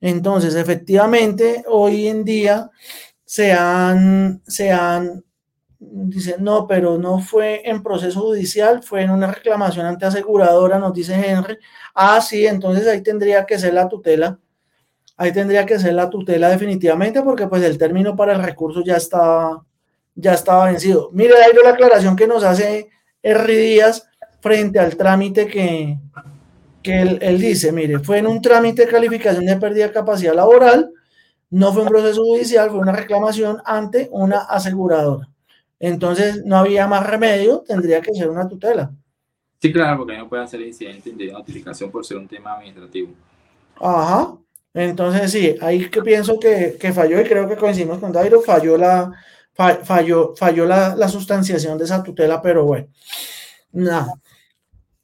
Entonces, 0.00 0.54
efectivamente, 0.54 1.64
hoy 1.66 2.08
en 2.08 2.24
día 2.24 2.70
se 3.24 3.52
han, 3.52 4.42
se 4.46 4.70
han 4.70 5.24
dice, 5.78 6.36
no, 6.38 6.66
pero 6.66 6.98
no 6.98 7.18
fue 7.20 7.68
en 7.68 7.82
proceso 7.82 8.20
judicial, 8.20 8.82
fue 8.82 9.02
en 9.02 9.10
una 9.10 9.30
reclamación 9.32 9.86
ante 9.86 10.06
aseguradora, 10.06 10.78
nos 10.78 10.94
dice 10.94 11.14
Henry. 11.14 11.58
Ah, 11.94 12.20
sí, 12.20 12.46
entonces 12.46 12.86
ahí 12.86 13.02
tendría 13.02 13.44
que 13.46 13.58
ser 13.58 13.74
la 13.74 13.88
tutela. 13.88 14.38
Ahí 15.16 15.32
tendría 15.32 15.64
que 15.64 15.78
ser 15.78 15.94
la 15.94 16.10
tutela 16.10 16.48
definitivamente 16.48 17.22
porque 17.22 17.46
pues 17.46 17.62
el 17.62 17.78
término 17.78 18.16
para 18.16 18.32
el 18.32 18.42
recurso 18.42 18.82
ya 18.84 18.96
estaba, 18.96 19.64
ya 20.14 20.34
estaba 20.34 20.66
vencido. 20.66 21.10
Mire, 21.12 21.34
ahí 21.36 21.52
la 21.62 21.70
aclaración 21.70 22.16
que 22.16 22.26
nos 22.26 22.42
hace 22.42 22.88
R. 23.22 23.56
Díaz 23.56 24.08
frente 24.40 24.78
al 24.78 24.96
trámite 24.96 25.46
que, 25.46 25.98
que 26.84 27.00
él, 27.00 27.18
él, 27.22 27.40
dice, 27.40 27.72
mire, 27.72 27.98
fue 27.98 28.18
en 28.18 28.28
un 28.28 28.40
trámite 28.40 28.84
de 28.84 28.92
calificación 28.92 29.46
de 29.46 29.56
pérdida 29.56 29.88
de 29.88 29.92
capacidad 29.92 30.34
laboral, 30.34 30.92
no 31.50 31.72
fue 31.72 31.82
un 31.82 31.88
proceso 31.88 32.22
judicial, 32.22 32.70
fue 32.70 32.78
una 32.78 32.92
reclamación 32.92 33.58
ante 33.64 34.08
una 34.12 34.40
aseguradora. 34.40 35.28
Entonces 35.80 36.44
no 36.44 36.56
había 36.56 36.86
más 36.86 37.06
remedio, 37.06 37.64
tendría 37.66 38.00
que 38.00 38.14
ser 38.14 38.28
una 38.30 38.48
tutela. 38.48 38.92
Sí, 39.60 39.72
claro, 39.72 39.98
porque 39.98 40.16
no 40.16 40.28
puede 40.28 40.42
hacer 40.42 40.60
incidente 40.60 41.10
de 41.12 41.32
notificación 41.32 41.90
por 41.90 42.04
ser 42.04 42.18
un 42.18 42.28
tema 42.28 42.54
administrativo. 42.54 43.12
Ajá. 43.80 44.36
Entonces 44.74 45.30
sí, 45.30 45.56
ahí 45.60 45.88
que 45.88 46.02
pienso 46.02 46.38
que, 46.38 46.76
falló 46.92 47.20
y 47.20 47.24
creo 47.24 47.48
que 47.48 47.56
coincidimos 47.56 47.98
con 47.98 48.12
Dairo, 48.12 48.40
falló 48.40 48.76
la, 48.76 49.12
falló, 49.54 50.34
falló 50.36 50.66
la, 50.66 50.94
la 50.96 51.08
sustanciación 51.08 51.78
de 51.78 51.84
esa 51.84 52.02
tutela, 52.02 52.42
pero 52.42 52.64
bueno, 52.64 52.88
nada. 53.72 54.12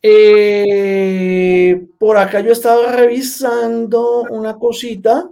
Eh, 0.02 1.88
por 1.98 2.16
acá 2.16 2.40
yo 2.40 2.52
estaba 2.52 2.92
revisando 2.92 4.22
una 4.30 4.58
cosita 4.58 5.30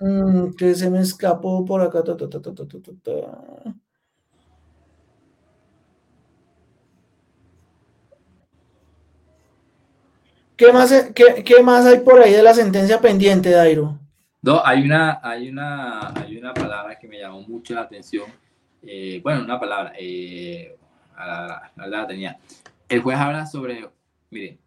Mm, 0.00 0.54
que 0.56 0.74
se 0.74 0.88
me 0.88 1.00
escapó 1.00 1.64
por 1.64 1.82
acá. 1.82 2.02
¿Qué 10.56 10.72
más, 10.72 11.10
qué, 11.14 11.62
más 11.62 11.86
hay 11.86 12.00
por 12.00 12.20
ahí 12.20 12.32
de 12.32 12.42
la 12.42 12.54
sentencia 12.54 12.98
pendiente, 13.00 13.50
Dairo? 13.50 13.98
No, 14.42 14.64
hay 14.64 14.82
una, 14.82 15.20
hay 15.22 15.50
una, 15.50 16.08
hay 16.14 16.36
una 16.38 16.54
palabra 16.54 16.98
que 16.98 17.06
me 17.06 17.18
llamó 17.18 17.42
mucho 17.42 17.74
la 17.74 17.82
atención. 17.82 18.24
Eh, 18.82 19.20
bueno, 19.22 19.44
una 19.44 19.60
palabra, 19.60 19.92
eh, 19.98 20.78
la, 21.76 22.06
tenía. 22.06 22.38
El 22.90 23.02
juez 23.02 23.16
habla 23.16 23.46
sobre, 23.46 23.88
miren, 24.30 24.58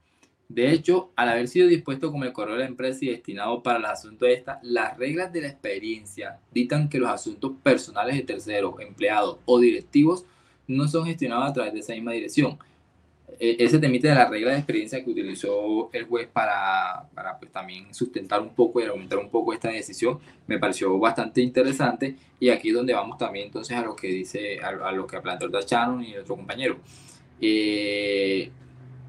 de 0.47 0.71
hecho, 0.71 1.11
al 1.17 1.27
haber 1.27 1.49
sido 1.49 1.67
dispuesto 1.67 2.09
como 2.09 2.23
el 2.23 2.31
correo 2.31 2.55
de 2.55 2.61
la 2.61 2.67
empresa 2.67 2.99
y 3.01 3.09
destinado 3.09 3.61
para 3.61 3.79
los 3.79 3.91
asuntos 3.91 4.29
de 4.29 4.33
esta, 4.33 4.59
las 4.63 4.97
reglas 4.97 5.33
de 5.33 5.41
la 5.41 5.49
experiencia 5.49 6.39
dictan 6.53 6.87
que 6.87 6.99
los 6.99 7.09
asuntos 7.09 7.51
personales 7.61 8.15
de 8.15 8.21
terceros, 8.21 8.79
empleados 8.79 9.39
o 9.43 9.59
directivos 9.59 10.25
no 10.67 10.87
son 10.87 11.05
gestionados 11.05 11.49
a 11.49 11.53
través 11.53 11.73
de 11.73 11.81
esa 11.81 11.93
misma 11.93 12.13
dirección. 12.13 12.57
E, 13.39 13.57
ese 13.59 13.77
temite 13.77 14.07
de 14.07 14.15
la 14.15 14.29
regla 14.29 14.51
de 14.51 14.57
experiencia 14.57 15.03
que 15.03 15.09
utilizó 15.09 15.89
el 15.91 16.05
juez 16.05 16.29
para, 16.31 17.09
para 17.13 17.37
pues, 17.37 17.51
también 17.51 17.93
sustentar 17.93 18.39
un 18.39 18.55
poco 18.55 18.79
y 18.79 18.83
argumentar 18.83 19.19
un 19.19 19.29
poco 19.29 19.51
esta 19.51 19.69
decisión 19.69 20.19
me 20.47 20.59
pareció 20.59 20.97
bastante 20.97 21.41
interesante 21.41 22.15
y 22.39 22.49
aquí 22.49 22.69
es 22.69 22.75
donde 22.75 22.93
vamos 22.93 23.17
también 23.17 23.47
entonces 23.47 23.75
a 23.75 23.81
lo 23.81 23.97
que 23.97 24.07
dice, 24.07 24.59
a, 24.61 24.91
lo 24.93 25.05
que 25.07 25.19
planteó 25.19 25.47
el 25.47 25.65
Shannon 25.65 26.03
y 26.03 26.15
otro 26.15 26.37
compañero. 26.37 26.77
Eh, 27.41 28.51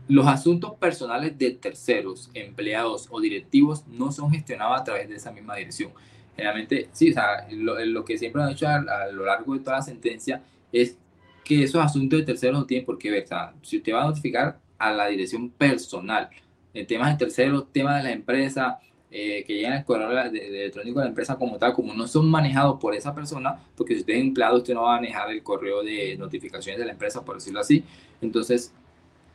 los 0.09 0.27
asuntos 0.27 0.75
personales 0.75 1.37
de 1.39 1.53
terceros, 1.53 2.31
empleados 2.35 3.09
o 3.11 3.21
directivos 3.21 3.87
no 3.87 4.13
son 4.13 4.31
gestionados 4.31 4.81
a 4.81 4.85
través 4.85 5.09
de 5.09 5.17
esa 5.17 5.33
misma 5.33 5.57
dirección. 5.57 5.93
Generalmente, 6.37 6.89
sí, 6.93 7.11
o 7.11 7.15
sea, 7.15 7.47
lo, 7.51 8.05
que 8.05 8.19
siempre 8.19 8.43
han 8.43 8.51
hecho 8.51 8.69
a, 8.69 9.07
lo 9.13 9.25
largo 9.25 9.55
de 9.55 9.61
toda 9.61 9.77
la 9.77 9.83
sentencia 9.83 10.43
es 10.73 10.99
que 11.45 11.63
esos 11.63 11.83
asuntos 11.83 12.19
de 12.19 12.27
terceros 12.27 12.59
no 12.59 12.67
tienen 12.67 12.85
por 12.85 12.99
qué 12.99 13.11
ver. 13.11 13.25
O 13.25 13.27
sea, 13.27 13.55
si 13.63 13.79
usted 13.79 13.95
va 13.95 14.03
a 14.03 14.07
notificar 14.07 14.59
a 14.79 14.93
la 14.93 15.07
dirección 15.07 15.51
personal, 15.51 16.29
en 16.75 16.87
temas 16.87 17.13
de 17.13 17.25
terceros, 17.25 17.73
temas 17.73 17.99
de 17.99 18.03
la 18.03 18.13
empresa, 18.13 18.79
eh, 19.17 19.45
que 19.47 19.55
llegan 19.55 19.75
al 19.75 19.85
correo 19.85 20.11
electrónico 20.11 20.99
de 20.99 21.05
la 21.05 21.11
empresa 21.11 21.37
como 21.37 21.57
tal, 21.57 21.73
como 21.73 21.95
no 21.95 22.09
son 22.09 22.29
manejados 22.29 22.81
por 22.81 22.97
esa 22.97 23.15
persona, 23.15 23.57
porque 23.77 23.95
si 23.95 24.01
usted 24.01 24.15
es 24.15 24.21
empleado, 24.21 24.57
usted 24.57 24.75
no 24.75 24.83
va 24.83 24.97
a 24.97 25.01
manejar 25.01 25.31
el 25.31 25.41
correo 25.41 25.85
de 25.85 26.17
notificaciones 26.17 26.81
de 26.81 26.85
la 26.85 26.91
empresa, 26.91 27.25
por 27.25 27.37
decirlo 27.37 27.61
así. 27.61 27.85
Entonces, 28.21 28.75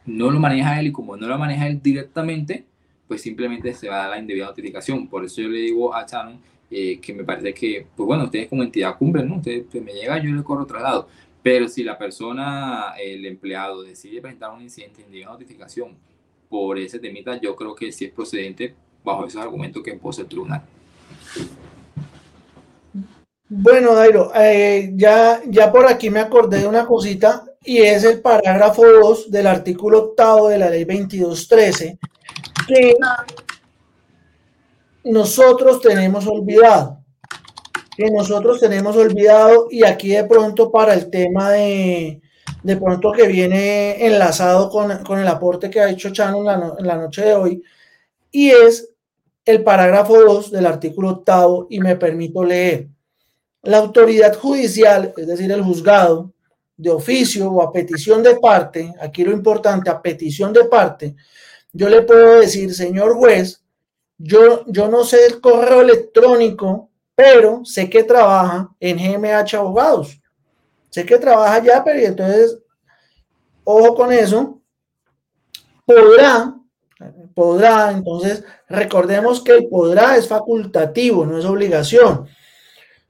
no 0.06 0.30
lo 0.32 0.38
maneja 0.38 0.78
él 0.82 0.88
y 0.88 0.92
como 0.92 1.16
no 1.16 1.30
lo 1.30 1.38
maneja 1.38 1.66
él 1.66 1.82
directamente, 1.82 2.66
pues 3.08 3.22
simplemente 3.22 3.74
se 3.74 3.88
va 3.88 3.96
a 3.96 4.00
dar 4.00 4.10
la 4.10 4.20
indebida 4.20 4.48
notificación. 4.48 5.08
Por 5.08 5.24
eso 5.24 5.42
yo 5.42 5.48
le 5.48 5.60
digo 5.60 5.96
a 5.96 6.06
Shannon 6.06 6.42
eh, 6.70 7.00
que 7.00 7.14
me 7.14 7.24
parece 7.24 7.54
que, 7.54 7.88
pues 7.96 8.06
bueno, 8.06 8.26
ustedes 8.26 8.50
como 8.50 8.64
entidad 8.64 8.98
cumplen, 8.98 9.30
¿no? 9.30 9.38
Ustedes 9.38 9.64
pues, 9.72 9.82
me 9.82 9.94
llega, 9.94 10.22
yo 10.22 10.30
le 10.32 10.44
corro 10.44 10.66
traslado. 10.66 11.08
Pero 11.42 11.70
si 11.70 11.86
la 11.86 11.98
persona, 11.98 12.96
el 13.02 13.26
empleado, 13.26 13.82
decide 13.84 14.20
presentar 14.20 14.52
un 14.52 14.62
incidente 14.62 14.98
de 14.98 15.04
indebida 15.04 15.30
notificación 15.30 15.96
por 16.50 16.78
ese 16.78 17.00
temita, 17.00 17.40
yo 17.40 17.56
creo 17.56 17.74
que 17.74 17.94
sí 17.94 18.04
es 18.04 18.12
procedente 18.12 18.76
bajo 19.10 19.26
esos 19.26 19.42
argumentos 19.42 19.84
que 19.84 19.92
impose 19.92 20.22
el 20.22 20.28
tribunal. 20.28 20.62
Bueno, 23.48 23.96
Dairo, 23.96 24.32
eh, 24.36 24.92
ya, 24.96 25.42
ya 25.48 25.72
por 25.72 25.88
aquí 25.88 26.10
me 26.10 26.20
acordé 26.20 26.60
de 26.60 26.68
una 26.68 26.86
cosita 26.86 27.44
y 27.64 27.80
es 27.80 28.04
el 28.04 28.22
parágrafo 28.22 28.86
2 28.86 29.32
del 29.32 29.48
artículo 29.48 30.00
octavo 30.00 30.50
de 30.50 30.60
la 30.60 30.70
ley 30.70 30.86
2213 30.86 31.98
que 32.68 32.96
nosotros 35.04 35.82
tenemos 35.82 36.28
olvidado 36.28 37.00
que 37.98 38.10
nosotros 38.12 38.62
tenemos 38.62 38.96
olvidado 38.96 39.68
y 39.70 39.84
aquí 39.84 40.10
de 40.10 40.24
pronto 40.24 40.72
para 40.72 40.94
el 40.94 41.10
tema 41.10 41.52
de 41.52 42.22
de 42.64 42.78
pronto 42.78 43.12
que 43.12 43.28
viene 43.28 44.06
enlazado 44.06 44.70
con, 44.70 45.20
el 45.20 45.28
aporte 45.28 45.70
que 45.70 45.80
ha 45.80 45.90
hecho 45.90 46.10
Chano 46.12 46.40
en 46.40 46.86
la, 46.86 46.98
noche 46.98 47.24
de 47.24 47.34
hoy 47.34 47.64
y 48.32 48.50
es 48.50 48.89
el 49.50 49.64
parágrafo 49.64 50.16
2 50.16 50.52
del 50.52 50.68
artículo 50.68 51.10
octavo 51.10 51.66
y 51.72 51.80
me 51.80 51.96
permito 51.96 52.44
leer 52.44 52.88
la 53.64 53.80
autoridad 53.80 54.38
judicial, 54.38 55.12
es 55.18 55.26
decir, 55.26 55.52
el 55.52 55.64
juzgado, 55.64 56.32
de 56.78 56.92
oficio 56.92 57.52
o 57.52 57.64
a 57.64 57.74
petición 57.74 58.22
de 58.22 58.36
parte, 58.36 58.94
aquí 59.02 59.24
lo 59.24 59.32
importante, 59.32 59.90
a 59.90 60.00
petición 60.00 60.54
de 60.54 60.66
parte, 60.66 61.16
yo 61.74 61.90
le 61.90 62.04
puedo 62.04 62.40
decir, 62.40 62.74
señor 62.76 63.16
juez, 63.16 63.64
yo, 64.20 64.64
yo 64.68 64.88
no 64.88 65.04
sé 65.04 65.26
el 65.26 65.42
correo 65.42 65.82
electrónico, 65.82 66.92
pero 67.16 67.66
sé 67.66 67.90
que 67.90 68.04
trabaja 68.04 68.70
en 68.80 68.98
GMH 68.98 69.56
Abogados. 69.56 70.22
Sé 70.92 71.06
que 71.06 71.18
trabaja 71.18 71.56
allá, 71.56 71.84
pero 71.84 72.00
entonces, 72.00 72.60
ojo 73.64 73.96
con 73.96 74.14
eso, 74.14 74.62
podrá, 75.86 76.56
podrá, 77.40 77.92
entonces 77.92 78.44
recordemos 78.68 79.42
que 79.42 79.54
el 79.54 79.68
podrá 79.68 80.18
es 80.18 80.28
facultativo, 80.28 81.26
no 81.26 81.38
es 81.38 81.46
obligación 81.46 82.28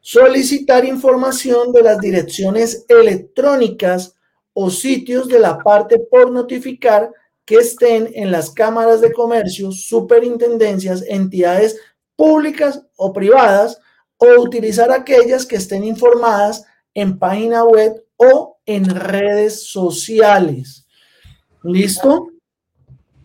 solicitar 0.02 0.86
información 0.86 1.72
de 1.72 1.84
las 1.84 2.00
direcciones 2.00 2.86
electrónicas 2.88 4.16
o 4.54 4.70
sitios 4.70 5.28
de 5.28 5.40
la 5.40 5.60
parte 5.60 6.00
por 6.00 6.32
notificar 6.32 7.12
que 7.46 7.56
estén 7.56 8.10
en 8.14 8.32
las 8.32 8.52
cámaras 8.52 9.02
de 9.02 9.12
comercio, 9.12 9.72
superintendencias, 9.72 11.04
entidades 11.08 11.80
públicas 12.16 12.82
o 12.96 13.14
privadas, 13.14 13.80
o 14.18 14.42
utilizar 14.42 14.92
aquellas 14.92 15.46
que 15.46 15.56
estén 15.56 15.84
informadas 15.84 16.66
en 16.94 17.18
página 17.18 17.64
web 17.64 18.04
o 18.18 18.58
en 18.66 18.86
redes 18.90 19.70
sociales. 19.70 20.86
¿Listo? 21.64 22.28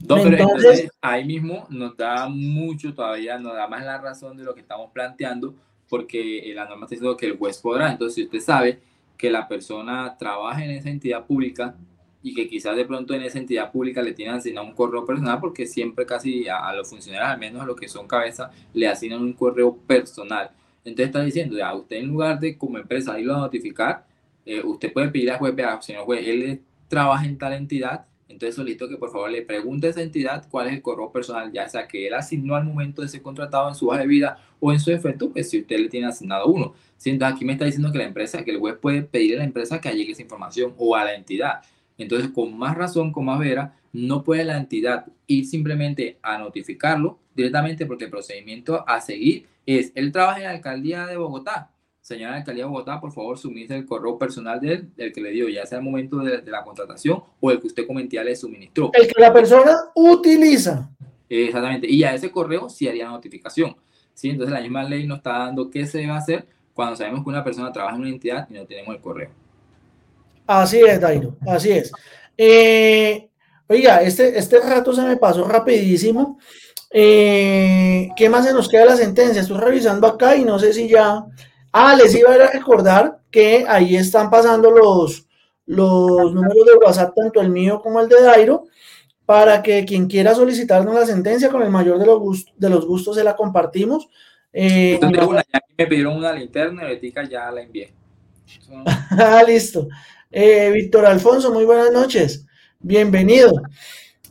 Entonces, 0.09 0.91
ahí 1.01 1.25
mismo 1.25 1.67
nos 1.71 1.97
da 1.97 2.29
mucho 2.29 2.95
todavía, 2.95 3.39
nos 3.39 3.55
da 3.55 3.67
más 3.69 3.85
la 3.85 3.99
razón 3.99 4.37
de 4.37 4.45
lo 4.45 4.55
que 4.55 4.61
estamos 4.61 4.91
planteando, 4.93 5.55
porque 5.89 6.53
la 6.55 6.67
norma 6.67 6.87
está 6.87 6.95
diciendo 6.95 7.17
que 7.17 7.27
el 7.27 7.37
juez 7.37 7.59
podrá. 7.59 7.91
Entonces, 7.93 8.15
si 8.17 8.25
usted 8.25 8.41
sabe 8.41 8.81
que 9.17 9.31
la 9.31 9.49
persona 9.49 10.17
trabaja 10.19 10.65
en 10.65 10.73
esa 10.73 10.91
entidad 10.91 11.25
pública 11.25 11.75
y 12.23 12.35
que 12.35 12.49
quizás 12.49 12.75
de 12.77 12.85
pronto 12.85 13.15
en 13.15 13.23
esa 13.23 13.39
entidad 13.39 13.71
pública 13.71 14.03
le 14.03 14.13
tienen 14.13 14.35
asignado 14.35 14.67
un 14.67 14.75
correo 14.75 15.05
personal, 15.05 15.39
porque 15.41 15.67
siempre 15.67 16.07
casi 16.07 16.49
a, 16.49 16.73
los 16.75 16.89
funcionarios, 16.89 17.31
al 17.31 17.39
menos 17.39 17.63
a 17.63 17.67
los 17.67 17.77
que 17.77 17.89
son 17.89 18.07
cabeza, 18.07 18.51
le 18.73 18.89
asignan 18.89 19.23
un 19.23 19.35
correo 19.35 19.77
personal. 19.77 20.51
Entonces 20.85 21.07
está 21.07 21.23
diciendo, 21.23 21.57
ya, 21.57 21.75
usted 21.75 21.97
en 21.97 22.09
lugar 22.09 22.41
de 22.41 22.57
como 22.57 22.79
empresa 22.79 23.19
irlo 23.19 23.35
a 23.35 23.39
notificar, 23.39 24.07
eh, 24.45 24.63
usted 24.63 24.93
puede 24.93 25.09
pedir 25.09 25.31
a 25.31 25.39
juez, 25.39 25.55
señor 25.81 26.05
juez, 26.05 26.27
él 26.27 26.61
trabaja 26.89 27.25
en 27.27 27.39
tal 27.39 27.53
entidad, 27.55 28.07
entonces 28.29 28.55
solicito 28.55 28.89
que 28.89 28.97
por 28.97 29.13
favor 29.13 29.31
le 29.31 29.43
pregunte 29.43 29.87
a 29.87 29.91
esa 29.91 30.03
entidad 30.03 30.47
cuál 30.51 30.69
es 30.69 30.75
el 30.75 30.83
correo 30.83 31.13
personal, 31.13 31.53
ya 31.53 31.69
sea 31.69 31.87
que 31.87 32.07
él 32.07 32.15
asignó 32.15 32.55
al 32.55 32.65
momento 32.65 33.03
de 33.03 33.09
ser 33.09 33.23
contratado 33.23 33.69
en 33.69 33.75
su 33.75 33.89
hoja 33.89 33.99
de 33.99 34.07
vida 34.07 34.39
o 34.61 34.73
en 34.73 34.81
su 34.81 34.91
efecto, 34.91 35.31
pues 35.31 35.51
si 35.51 35.61
usted 35.61 35.79
le 35.79 35.89
tiene 35.89 36.07
asignado 36.07 36.47
uno. 36.47 36.75
Entonces 37.05 37.35
aquí 37.35 37.45
me 37.45 37.53
está 37.53 37.67
diciendo 37.67 37.93
que 37.93 37.99
la 37.99 38.05
empresa, 38.05 38.43
que 38.43 38.51
el 38.51 38.59
web 38.59 38.81
puede 38.81 39.03
pedir 39.03 39.35
a 39.35 39.39
la 39.39 39.45
empresa 39.45 39.81
que 39.81 39.89
allegue 39.89 40.13
esa 40.13 40.23
información 40.23 40.75
o 40.79 40.97
a 40.97 41.05
la 41.05 41.15
entidad. 41.15 41.61
Entonces, 41.99 42.31
con 42.31 42.57
más 42.57 42.77
razón, 42.77 43.13
con 43.13 43.27
más 43.27 43.39
vera, 43.39 43.75
no 43.93 44.25
puede 44.25 44.45
la 44.45 44.57
entidad 44.57 45.07
ir 45.27 45.47
simplemente 45.47 46.19
a 46.23 46.39
notificarlo 46.39 47.19
directamente 47.35 47.87
porque 47.87 48.05
el 48.05 48.11
procedimiento 48.11 48.89
a 48.89 49.01
seguir 49.01 49.47
es, 49.67 49.93
él 49.95 50.13
trabaja 50.13 50.39
en 50.39 50.45
la 50.45 50.51
alcaldía 50.51 51.07
de 51.07 51.17
Bogotá, 51.17 51.71
señora 52.05 52.37
alcaldía 52.37 52.65
de 52.65 52.71
Bogotá, 52.71 53.01
por 53.01 53.13
favor, 53.13 53.39
suministre 53.39 53.79
el 53.79 53.87
correo 53.87 54.19
personal 54.19 54.61
de 54.61 54.75
él, 54.75 54.91
el 54.99 55.11
que 55.11 55.23
le 55.23 55.31
dio, 55.31 55.49
ya 55.49 55.65
sea 55.65 55.79
el 55.79 55.85
momento 55.85 56.19
de, 56.19 56.43
la 56.43 56.63
contratación 56.63 57.23
o 57.41 57.51
el 57.51 57.59
que 57.59 57.67
usted 57.67 57.87
comentía 57.87 58.23
le 58.23 58.37
suministró. 58.37 58.91
El 58.93 59.07
que 59.07 59.19
la 59.19 59.33
persona 59.33 59.75
utiliza. 59.95 60.91
Exactamente, 61.31 61.91
y 61.91 62.05
a 62.05 62.13
ese 62.15 62.31
correo 62.31 62.69
sí 62.69 62.87
haría 62.87 63.09
notificación. 63.09 63.75
¿sí? 64.13 64.29
Entonces 64.29 64.53
la 64.53 64.61
misma 64.61 64.85
ley 64.85 65.07
nos 65.07 65.19
está 65.19 65.39
dando 65.39 65.71
qué 65.71 65.87
se 65.87 65.99
debe 65.99 66.13
hacer 66.13 66.47
cuando 66.75 66.95
sabemos 66.95 67.25
que 67.25 67.31
una 67.31 67.43
persona 67.43 67.73
trabaja 67.73 67.97
en 67.97 68.03
una 68.03 68.11
entidad 68.11 68.47
y 68.51 68.53
no 68.53 68.67
tenemos 68.67 68.95
el 68.95 69.01
correo. 69.01 69.31
Así 70.47 70.81
es, 70.87 71.01
Dairo, 71.01 71.39
así 71.47 71.71
es. 71.71 71.91
Eh, 72.37 73.31
oiga, 73.67 74.03
este, 74.03 74.39
este 74.39 74.61
rato 74.61 74.93
se 74.93 75.01
me 75.01 75.17
pasó 75.17 75.49
rapidísimo. 75.49 76.39
Eh, 76.91 78.11
¿Qué 78.15 78.29
más 78.29 78.45
se 78.45 78.53
nos 78.53 78.69
queda 78.69 78.83
de 78.83 78.89
la 78.89 78.97
sentencia? 78.97 79.41
Estoy 79.41 79.59
revisando 79.59 80.07
acá 80.07 80.37
y 80.37 80.45
no 80.45 80.59
sé 80.59 80.75
si 80.75 80.87
ya 80.87 81.25
Ah, 81.77 81.97
les 81.97 82.15
iba 82.15 82.33
a 82.33 82.53
recordar 82.53 83.19
que 83.33 83.65
ahí 83.67 83.97
están 83.97 84.31
pasando 84.31 84.71
los, 84.71 85.27
los 85.67 86.33
números 86.33 86.67
de 86.67 86.77
WhatsApp, 86.81 87.13
tanto 87.17 87.41
el 87.41 87.51
mío 87.51 87.81
como 87.83 87.99
el 87.99 88.09
de 88.09 88.23
Dairo, 88.23 88.67
para 89.27 89.61
que 89.61 89.85
quien 89.85 90.07
quiera 90.07 90.37
solicitarnos 90.37 90.95
la 90.95 91.05
sentencia 91.05 91.51
con 91.51 91.63
el 91.63 91.71
mayor 91.71 91.99
de 91.99 92.07
los, 92.07 92.21
gustos, 92.21 92.55
de 92.57 92.71
los 92.71 92.87
gustos 92.87 93.17
se 93.17 93.25
la 93.25 93.35
compartimos. 93.35 94.09
Eh, 94.53 95.01
me 95.77 95.87
pidieron 95.89 96.17
una 96.17 96.33
linterna 96.33 96.93
y 96.93 97.13
ya 97.29 97.51
la 97.51 97.63
envié. 97.63 97.93
ah, 99.11 99.43
listo. 99.45 99.89
Eh, 100.31 100.71
Víctor 100.73 101.07
Alfonso, 101.07 101.53
muy 101.53 101.65
buenas 101.65 101.91
noches. 101.91 102.47
Bienvenido. 102.79 103.53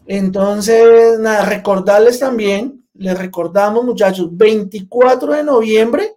Entonces, 0.08 1.20
nada, 1.20 1.44
recordarles 1.44 2.20
también, 2.20 2.86
les 2.94 3.18
recordamos 3.18 3.84
muchachos, 3.84 4.30
24 4.32 5.34
de 5.34 5.44
noviembre 5.44 6.14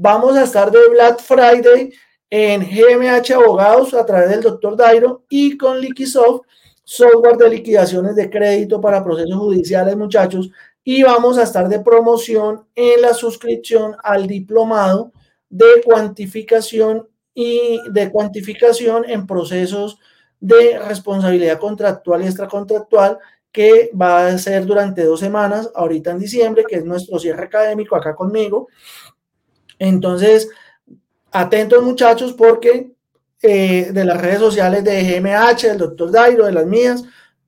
Vamos 0.00 0.36
a 0.36 0.44
estar 0.44 0.70
de 0.70 0.78
Black 0.90 1.20
Friday 1.20 1.92
en 2.30 2.60
GMH 2.60 3.32
Abogados 3.34 3.94
a 3.94 4.06
través 4.06 4.30
del 4.30 4.42
doctor 4.42 4.76
Dairo 4.76 5.24
y 5.28 5.58
con 5.58 5.80
Liquisoft, 5.80 6.42
software 6.84 7.36
de 7.36 7.50
liquidaciones 7.50 8.14
de 8.14 8.30
crédito 8.30 8.80
para 8.80 9.02
procesos 9.02 9.34
judiciales, 9.34 9.96
muchachos. 9.96 10.50
Y 10.84 11.02
vamos 11.02 11.36
a 11.36 11.42
estar 11.42 11.68
de 11.68 11.80
promoción 11.80 12.64
en 12.76 13.02
la 13.02 13.12
suscripción 13.12 13.96
al 14.04 14.28
diplomado 14.28 15.10
de 15.50 15.82
cuantificación 15.84 17.08
y 17.34 17.80
de 17.90 18.12
cuantificación 18.12 19.04
en 19.04 19.26
procesos 19.26 19.98
de 20.38 20.78
responsabilidad 20.78 21.58
contractual 21.58 22.22
y 22.22 22.26
extracontractual 22.26 23.18
que 23.50 23.90
va 24.00 24.28
a 24.28 24.38
ser 24.38 24.64
durante 24.64 25.02
dos 25.02 25.18
semanas, 25.18 25.72
ahorita 25.74 26.12
en 26.12 26.20
diciembre, 26.20 26.64
que 26.68 26.76
es 26.76 26.84
nuestro 26.84 27.18
cierre 27.18 27.42
académico 27.42 27.96
acá 27.96 28.14
conmigo. 28.14 28.68
Entonces, 29.78 30.48
atentos 31.30 31.82
muchachos 31.82 32.32
porque 32.32 32.92
eh, 33.42 33.90
de 33.92 34.04
las 34.04 34.20
redes 34.20 34.40
sociales 34.40 34.84
de 34.84 35.02
GMH, 35.02 35.68
del 35.68 35.78
doctor 35.78 36.10
Dairo, 36.10 36.46
de 36.46 36.52
las 36.52 36.66
mías, 36.66 37.04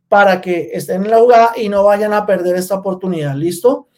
para 0.08 0.40
que 0.40 0.70
estén 0.72 1.04
en 1.04 1.10
la 1.10 1.18
jugada 1.18 1.52
y 1.56 1.68
no 1.68 1.84
vayan 1.84 2.12
a 2.12 2.26
perder 2.26 2.56
esta 2.56 2.76
oportunidad. 2.76 3.34
¿Listo? 3.34 3.88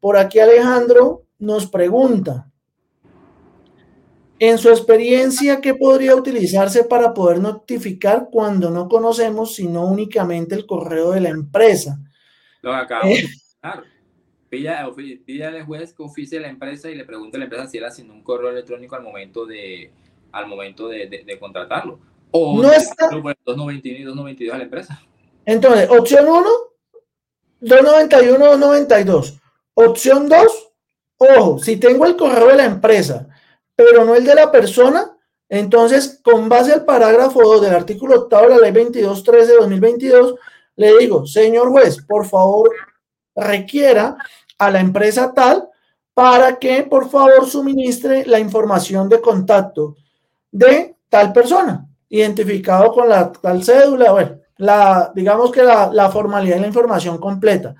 Por 0.00 0.16
aquí 0.16 0.38
Alejandro 0.38 1.24
nos 1.38 1.66
pregunta, 1.66 2.48
en 4.38 4.58
su 4.58 4.68
experiencia, 4.68 5.60
¿qué 5.60 5.74
podría 5.74 6.16
utilizarse 6.16 6.84
para 6.84 7.14
poder 7.14 7.40
notificar 7.40 8.28
cuando 8.30 8.68
no 8.70 8.88
conocemos 8.88 9.54
sino 9.54 9.86
únicamente 9.86 10.54
el 10.54 10.66
correo 10.66 11.12
de 11.12 11.20
la 11.20 11.28
empresa? 11.28 11.98
Lo 12.60 12.74
acabamos 12.74 13.18
eh, 13.18 13.28
pide, 14.54 15.44
al 15.44 15.64
juez 15.64 15.92
que 15.92 16.02
oficie 16.02 16.40
la 16.40 16.48
empresa 16.48 16.90
y 16.90 16.94
le 16.94 17.04
pregunte 17.04 17.36
a 17.36 17.38
la 17.38 17.44
empresa 17.44 17.66
si 17.66 17.78
él 17.78 17.84
haciendo 17.84 18.14
un 18.14 18.22
correo 18.22 18.50
electrónico 18.50 18.96
al 18.96 19.02
momento 19.02 19.46
de, 19.46 19.92
al 20.32 20.46
momento 20.46 20.88
de, 20.88 21.24
de, 21.26 21.38
contratarlo. 21.38 21.98
O 22.30 22.60
no 22.62 22.72
está... 22.72 23.08
291 23.08 23.98
y 23.98 24.02
292 24.02 24.54
a 24.54 24.58
la 24.58 24.64
empresa. 24.64 25.02
Entonces, 25.44 25.88
opción 25.90 26.26
1, 26.26 26.48
291, 27.60 28.38
292. 28.38 29.40
Opción 29.74 30.28
2, 30.28 30.72
ojo, 31.18 31.58
si 31.58 31.76
tengo 31.76 32.06
el 32.06 32.16
correo 32.16 32.48
de 32.48 32.56
la 32.56 32.64
empresa, 32.64 33.28
pero 33.74 34.04
no 34.04 34.14
el 34.14 34.24
de 34.24 34.34
la 34.34 34.52
persona, 34.52 35.14
entonces, 35.48 36.20
con 36.22 36.48
base 36.48 36.72
al 36.72 36.84
parágrafo 36.84 37.42
2 37.42 37.62
del 37.62 37.74
artículo 37.74 38.26
8 38.30 38.42
de 38.42 38.48
la 38.48 38.58
ley 38.58 38.72
2213 38.72 39.46
de 39.46 39.58
2022, 39.58 40.34
le 40.76 40.98
digo, 40.98 41.26
señor 41.26 41.68
juez, 41.70 42.02
por 42.02 42.26
favor, 42.26 42.70
requiera 43.34 44.16
a 44.66 44.70
la 44.70 44.80
empresa 44.80 45.32
tal 45.34 45.68
para 46.14 46.56
que 46.58 46.84
por 46.84 47.10
favor 47.10 47.46
suministre 47.46 48.24
la 48.24 48.38
información 48.38 49.08
de 49.08 49.20
contacto 49.20 49.96
de 50.50 50.94
tal 51.08 51.32
persona, 51.32 51.86
identificado 52.08 52.92
con 52.92 53.08
la 53.08 53.32
tal 53.32 53.64
cédula, 53.64 54.12
bueno, 54.12 54.38
la, 54.58 55.12
digamos 55.14 55.50
que 55.50 55.62
la, 55.62 56.10
formalidad 56.10 56.58
y 56.58 56.60
la 56.60 56.66
información 56.68 57.18
completa. 57.18 57.74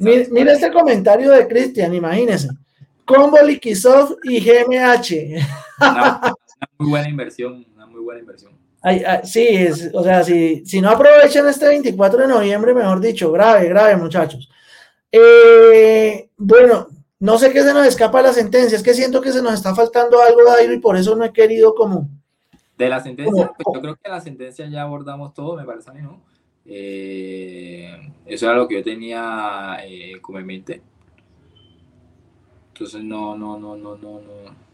Mire, 0.00 0.52
este 0.52 0.72
comentario 0.72 1.30
de 1.30 1.46
Cristian, 1.46 1.94
imagínense. 1.94 2.48
Combo 3.04 3.38
Liquisoft 3.40 4.16
y 4.24 4.40
GMH. 4.40 5.44
Una, 5.80 6.20
muy 6.78 6.90
buena 6.90 7.08
inversión, 7.08 7.64
una 7.74 7.86
muy 7.86 8.00
buena 8.00 8.20
inversión. 8.20 8.52
sí, 9.24 9.46
es, 9.48 9.90
o 9.94 10.02
sea, 10.02 10.24
si, 10.24 10.64
si 10.66 10.80
no 10.80 10.90
aprovechan 10.90 11.48
este 11.48 11.68
24 11.68 12.22
de 12.22 12.28
noviembre, 12.28 12.74
mejor 12.74 13.00
dicho, 13.00 13.30
grave, 13.30 13.68
grave, 13.68 13.96
muchachos. 13.96 14.48
Eh, 15.10 16.30
bueno, 16.36 16.88
no 17.18 17.38
sé 17.38 17.52
qué 17.52 17.62
se 17.62 17.72
nos 17.72 17.86
escapa 17.86 18.18
de 18.18 18.28
la 18.28 18.32
sentencia, 18.32 18.76
es 18.76 18.82
que 18.82 18.94
siento 18.94 19.20
que 19.20 19.32
se 19.32 19.42
nos 19.42 19.54
está 19.54 19.74
faltando 19.74 20.20
algo, 20.20 20.44
Dairo, 20.44 20.72
y 20.72 20.78
por 20.78 20.96
eso 20.96 21.16
no 21.16 21.24
he 21.24 21.32
querido 21.32 21.74
como... 21.74 22.08
De 22.76 22.88
la 22.88 23.02
sentencia, 23.02 23.52
pues 23.56 23.74
yo 23.74 23.80
creo 23.80 23.96
que 23.96 24.08
la 24.08 24.20
sentencia 24.20 24.66
ya 24.68 24.82
abordamos 24.82 25.34
todo, 25.34 25.56
me 25.56 25.64
parece 25.64 25.90
a 25.90 25.94
mí, 25.94 26.02
¿no? 26.02 26.22
Eh, 26.64 27.90
eso 28.26 28.46
era 28.46 28.56
lo 28.56 28.68
que 28.68 28.76
yo 28.76 28.84
tenía 28.84 29.78
eh, 29.82 30.20
como 30.20 30.38
en 30.38 30.46
mente. 30.46 30.82
Entonces, 32.68 33.02
no, 33.02 33.36
no, 33.36 33.58
no, 33.58 33.76
no, 33.76 33.96
no, 33.96 34.20
no. 34.20 34.68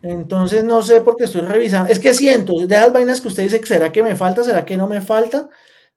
Entonces 0.00 0.62
no 0.62 0.82
sé 0.82 1.00
por 1.00 1.16
qué 1.16 1.24
estoy 1.24 1.40
revisando. 1.40 1.92
Es 1.92 1.98
que 1.98 2.14
siento, 2.14 2.54
de 2.66 2.76
las 2.76 2.92
vainas 2.92 3.20
que 3.20 3.28
usted 3.28 3.42
dice, 3.42 3.60
¿será 3.66 3.90
que 3.90 4.04
me 4.04 4.14
falta? 4.14 4.44
¿Será 4.44 4.64
que 4.64 4.76
no 4.76 4.86
me 4.86 5.00
falta? 5.00 5.48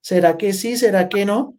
¿Será 0.02 0.38
que 0.38 0.54
sí? 0.54 0.78
¿Será 0.78 1.10
que 1.10 1.26
no? 1.26 1.56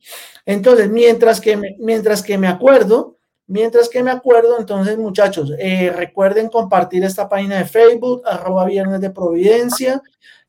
Entonces, 0.47 0.89
mientras 0.91 1.41
que 1.41 1.57
me, 1.57 1.77
mientras 1.79 2.23
que 2.23 2.39
me 2.39 2.49
acuerdo, 2.49 3.19
mientras 3.47 3.89
que 3.89 4.03
me 4.03 4.11
acuerdo, 4.11 4.59
entonces 4.59 4.97
muchachos, 4.97 5.53
eh, 5.59 5.93
recuerden 5.95 6.49
compartir 6.49 7.05
esta 7.05 7.29
página 7.29 7.59
de 7.59 7.65
Facebook, 7.65 8.23
arroba 8.25 8.65
Viernes 8.65 9.01
de 9.01 9.11
Providencia, 9.11 10.03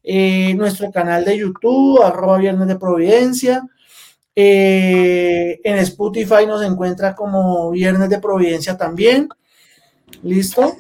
eh, 0.03 0.53
nuestro 0.55 0.91
canal 0.91 1.25
de 1.25 1.37
YouTube, 1.37 2.01
arroba 2.01 2.37
Viernes 2.37 2.67
de 2.67 2.77
Providencia. 2.77 3.67
Eh, 4.35 5.59
en 5.63 5.77
Spotify 5.79 6.45
nos 6.47 6.63
encuentra 6.63 7.13
como 7.15 7.71
Viernes 7.71 8.09
de 8.09 8.19
Providencia 8.19 8.77
también. 8.77 9.27
¿Listo? 10.23 10.77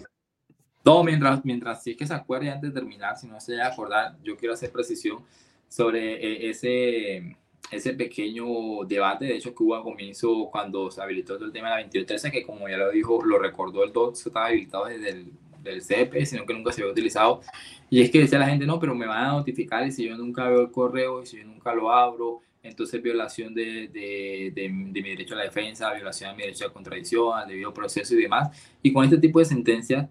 No, 0.83 1.03
mientras, 1.03 1.43
mientras 1.43 1.83
sí 1.83 1.95
que 1.95 2.07
se 2.07 2.13
acuerde 2.13 2.49
antes 2.49 2.73
de 2.73 2.79
terminar, 2.79 3.17
si 3.17 3.27
no 3.27 3.39
se 3.39 3.61
acordar, 3.61 4.17
yo 4.23 4.35
quiero 4.37 4.53
hacer 4.53 4.71
precisión 4.71 5.23
sobre 5.71 6.15
eh, 6.15 6.49
ese, 6.49 7.37
ese 7.71 7.93
pequeño 7.93 8.83
debate, 8.85 9.23
de 9.23 9.37
hecho, 9.37 9.55
que 9.55 9.63
hubo 9.63 9.75
a 9.75 9.81
comienzo 9.81 10.49
cuando 10.51 10.91
se 10.91 11.01
habilitó 11.01 11.35
el 11.35 11.53
tema 11.53 11.69
de 11.69 11.75
la 11.75 11.81
2213, 11.83 12.29
que 12.29 12.45
como 12.45 12.67
ya 12.67 12.75
lo 12.75 12.91
dijo, 12.91 13.23
lo 13.23 13.39
recordó 13.39 13.85
el 13.85 13.93
DOT, 13.93 14.15
estaba 14.15 14.47
habilitado 14.47 14.85
desde 14.85 15.09
el 15.09 15.31
del 15.63 15.81
CP, 15.81 16.25
sino 16.25 16.45
que 16.45 16.53
nunca 16.53 16.71
se 16.71 16.81
había 16.81 16.91
utilizado. 16.91 17.41
Y 17.89 18.01
es 18.01 18.11
que 18.11 18.19
decía 18.19 18.39
la 18.39 18.47
gente, 18.47 18.65
no, 18.65 18.79
pero 18.79 18.95
me 18.95 19.05
van 19.05 19.25
a 19.25 19.31
notificar 19.33 19.85
y 19.85 19.91
si 19.91 20.05
yo 20.05 20.17
nunca 20.17 20.49
veo 20.49 20.61
el 20.61 20.71
correo 20.71 21.23
y 21.23 21.25
si 21.25 21.37
yo 21.37 21.45
nunca 21.45 21.73
lo 21.73 21.91
abro, 21.91 22.41
entonces 22.63 23.01
violación 23.01 23.53
de, 23.53 23.87
de, 23.87 24.51
de, 24.53 24.69
mi 24.69 25.09
derecho 25.09 25.35
a 25.35 25.37
la 25.37 25.43
defensa, 25.43 25.93
violación 25.93 26.31
de 26.31 26.35
mi 26.35 26.43
derecho 26.43 26.65
a 26.65 26.73
contradicción, 26.73 27.37
al 27.37 27.47
debido 27.47 27.73
proceso 27.73 28.13
y 28.15 28.23
demás. 28.23 28.49
Y 28.81 28.91
con 28.91 29.03
este 29.03 29.17
tipo 29.17 29.39
de 29.39 29.45
sentencias, 29.45 30.09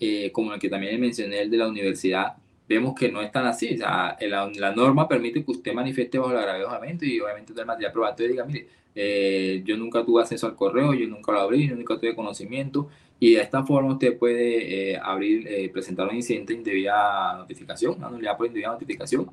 eh, 0.00 0.30
como 0.32 0.54
el 0.54 0.60
que 0.60 0.68
también 0.68 1.00
mencioné, 1.00 1.42
el 1.42 1.50
de 1.50 1.56
la 1.56 1.68
universidad, 1.68 2.36
vemos 2.74 2.94
que 2.94 3.10
no 3.10 3.20
es 3.22 3.30
tan 3.30 3.46
así. 3.46 3.74
O 3.74 3.78
sea, 3.78 4.16
la, 4.20 4.50
la 4.54 4.74
norma 4.74 5.08
permite 5.08 5.44
que 5.44 5.50
usted 5.50 5.72
manifieste 5.72 6.18
bajo 6.18 6.32
la 6.32 6.42
gravedad 6.42 6.80
de 6.80 7.06
y 7.06 7.20
obviamente 7.20 7.52
el 7.56 7.66
material 7.66 7.92
probatorio 7.92 8.32
diga, 8.32 8.44
mire, 8.44 8.66
eh, 8.94 9.62
yo 9.64 9.76
nunca 9.76 10.04
tuve 10.04 10.22
acceso 10.22 10.46
al 10.46 10.54
correo, 10.54 10.92
yo 10.92 11.06
nunca 11.08 11.32
lo 11.32 11.40
abrí, 11.40 11.68
yo 11.68 11.76
nunca 11.76 11.98
tuve 11.98 12.14
conocimiento 12.14 12.88
y 13.18 13.34
de 13.34 13.40
esta 13.40 13.64
forma 13.64 13.92
usted 13.92 14.18
puede 14.18 14.92
eh, 14.92 15.00
abrir, 15.02 15.46
eh, 15.46 15.68
presentar 15.68 16.08
un 16.08 16.16
incidente 16.16 16.52
indebida 16.52 17.36
notificación, 17.36 17.94
una 17.96 18.10
nulidad 18.10 18.36
por 18.36 18.46
indebida 18.46 18.72
notificación, 18.72 19.28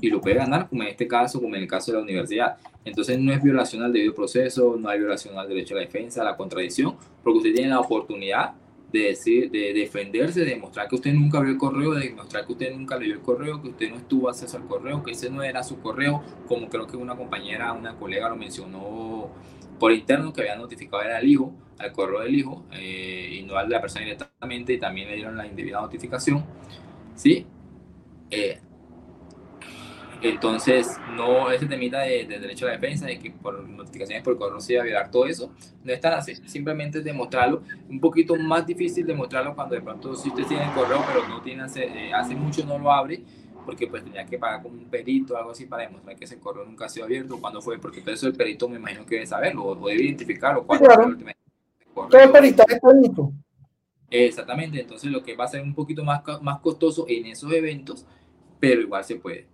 y 0.00 0.08
lo 0.10 0.20
puede 0.20 0.36
ganar, 0.36 0.68
como 0.68 0.82
en 0.82 0.88
este 0.90 1.08
caso, 1.08 1.40
como 1.40 1.56
en 1.56 1.62
el 1.62 1.68
caso 1.68 1.90
de 1.90 1.98
la 1.98 2.04
universidad. 2.04 2.58
Entonces 2.84 3.18
no 3.18 3.32
es 3.32 3.42
violación 3.42 3.82
al 3.82 3.92
debido 3.92 4.14
proceso, 4.14 4.76
no 4.78 4.88
hay 4.88 4.98
violación 4.98 5.38
al 5.38 5.48
derecho 5.48 5.74
a 5.74 5.78
la 5.78 5.84
defensa, 5.84 6.22
a 6.22 6.24
la 6.24 6.36
contradicción, 6.36 6.96
porque 7.22 7.38
usted 7.38 7.54
tiene 7.54 7.70
la 7.70 7.80
oportunidad 7.80 8.52
de, 8.92 8.98
decir, 9.00 9.50
de 9.50 9.72
defenderse, 9.72 10.40
de 10.40 10.50
demostrar 10.50 10.88
que 10.88 10.96
usted 10.96 11.12
nunca 11.12 11.38
abrió 11.38 11.52
el 11.52 11.58
correo, 11.58 11.94
de 11.94 12.08
demostrar 12.08 12.46
que 12.46 12.52
usted 12.52 12.74
nunca 12.74 12.96
leyó 12.96 13.14
el 13.14 13.20
correo, 13.20 13.62
que 13.62 13.68
usted 13.68 13.90
no 13.90 13.96
estuvo 13.96 14.28
acceso 14.28 14.56
al 14.56 14.66
correo, 14.66 15.02
que 15.02 15.12
ese 15.12 15.30
no 15.30 15.42
era 15.42 15.62
su 15.62 15.80
correo, 15.80 16.22
como 16.46 16.68
creo 16.68 16.86
que 16.86 16.96
una 16.96 17.16
compañera, 17.16 17.72
una 17.72 17.96
colega 17.96 18.28
lo 18.28 18.36
mencionó 18.36 19.30
por 19.78 19.92
interno, 19.92 20.32
que 20.32 20.42
había 20.42 20.56
notificado 20.56 21.02
el 21.02 21.28
hijo, 21.28 21.54
al 21.78 21.92
correo 21.92 22.20
del 22.20 22.34
hijo 22.34 22.66
eh, 22.72 23.38
y 23.40 23.42
no 23.44 23.56
al 23.56 23.68
de 23.68 23.74
la 23.74 23.80
persona 23.80 24.04
directamente 24.04 24.74
y 24.74 24.78
también 24.78 25.08
le 25.08 25.16
dieron 25.16 25.36
la 25.36 25.46
indebida 25.46 25.80
notificación. 25.80 26.44
¿Sí? 27.14 27.46
Eh, 28.30 28.60
entonces, 30.22 30.98
no 31.16 31.50
ese 31.50 31.66
temita 31.66 32.00
de, 32.00 32.26
de, 32.26 32.38
derecho 32.38 32.66
a 32.66 32.68
la 32.68 32.74
defensa, 32.74 33.06
de 33.06 33.18
que 33.18 33.30
por 33.30 33.66
notificaciones 33.66 34.22
por 34.22 34.36
correo 34.36 34.60
se 34.60 34.74
iba 34.74 34.82
a 34.82 34.84
violar 34.84 35.10
todo 35.10 35.26
eso, 35.26 35.52
no 35.82 35.92
es 35.92 36.00
tan 36.00 36.12
así. 36.12 36.34
Simplemente 36.46 37.00
demostrarlo. 37.00 37.62
Un 37.88 38.00
poquito 38.00 38.36
más 38.36 38.66
difícil 38.66 39.06
demostrarlo 39.06 39.54
cuando 39.54 39.74
de 39.74 39.80
pronto 39.80 40.14
si 40.14 40.28
usted 40.28 40.44
tiene 40.44 40.64
el 40.64 40.72
correo, 40.72 41.02
pero 41.06 41.26
no 41.26 41.40
tiene 41.40 41.62
hace, 41.62 41.84
eh, 41.84 42.12
hace 42.12 42.34
mucho 42.34 42.64
no 42.66 42.78
lo 42.78 42.92
abre, 42.92 43.22
porque 43.64 43.86
pues 43.86 44.04
tenía 44.04 44.26
que 44.26 44.38
pagar 44.38 44.62
como 44.62 44.74
un 44.74 44.90
perito 44.90 45.34
o 45.34 45.36
algo 45.36 45.50
así 45.52 45.66
para 45.66 45.84
demostrar 45.84 46.16
que 46.16 46.24
ese 46.24 46.38
correo 46.38 46.64
nunca 46.64 46.86
ha 46.86 46.88
sido 46.88 47.06
abierto, 47.06 47.40
cuando 47.40 47.62
fue, 47.62 47.78
porque 47.78 48.00
todo 48.00 48.14
eso 48.14 48.26
el 48.26 48.34
perito 48.34 48.68
me 48.68 48.76
imagino 48.76 49.06
que 49.06 49.16
debe 49.16 49.26
saberlo, 49.26 49.64
o, 49.64 49.88
debe 49.88 50.02
identificarlo, 50.02 50.66
claro. 50.66 51.16
Todo 51.94 52.20
el 52.20 52.30
peritaje 52.30 52.78
técnico. 52.80 53.32
Exactamente, 54.10 54.80
entonces 54.80 55.10
lo 55.10 55.22
que 55.22 55.36
va 55.36 55.44
a 55.44 55.48
ser 55.48 55.62
un 55.62 55.74
poquito 55.74 56.04
más, 56.04 56.22
más 56.42 56.58
costoso 56.60 57.06
en 57.08 57.26
esos 57.26 57.52
eventos, 57.52 58.06
pero 58.58 58.80
igual 58.80 59.04
se 59.04 59.16
puede. 59.16 59.46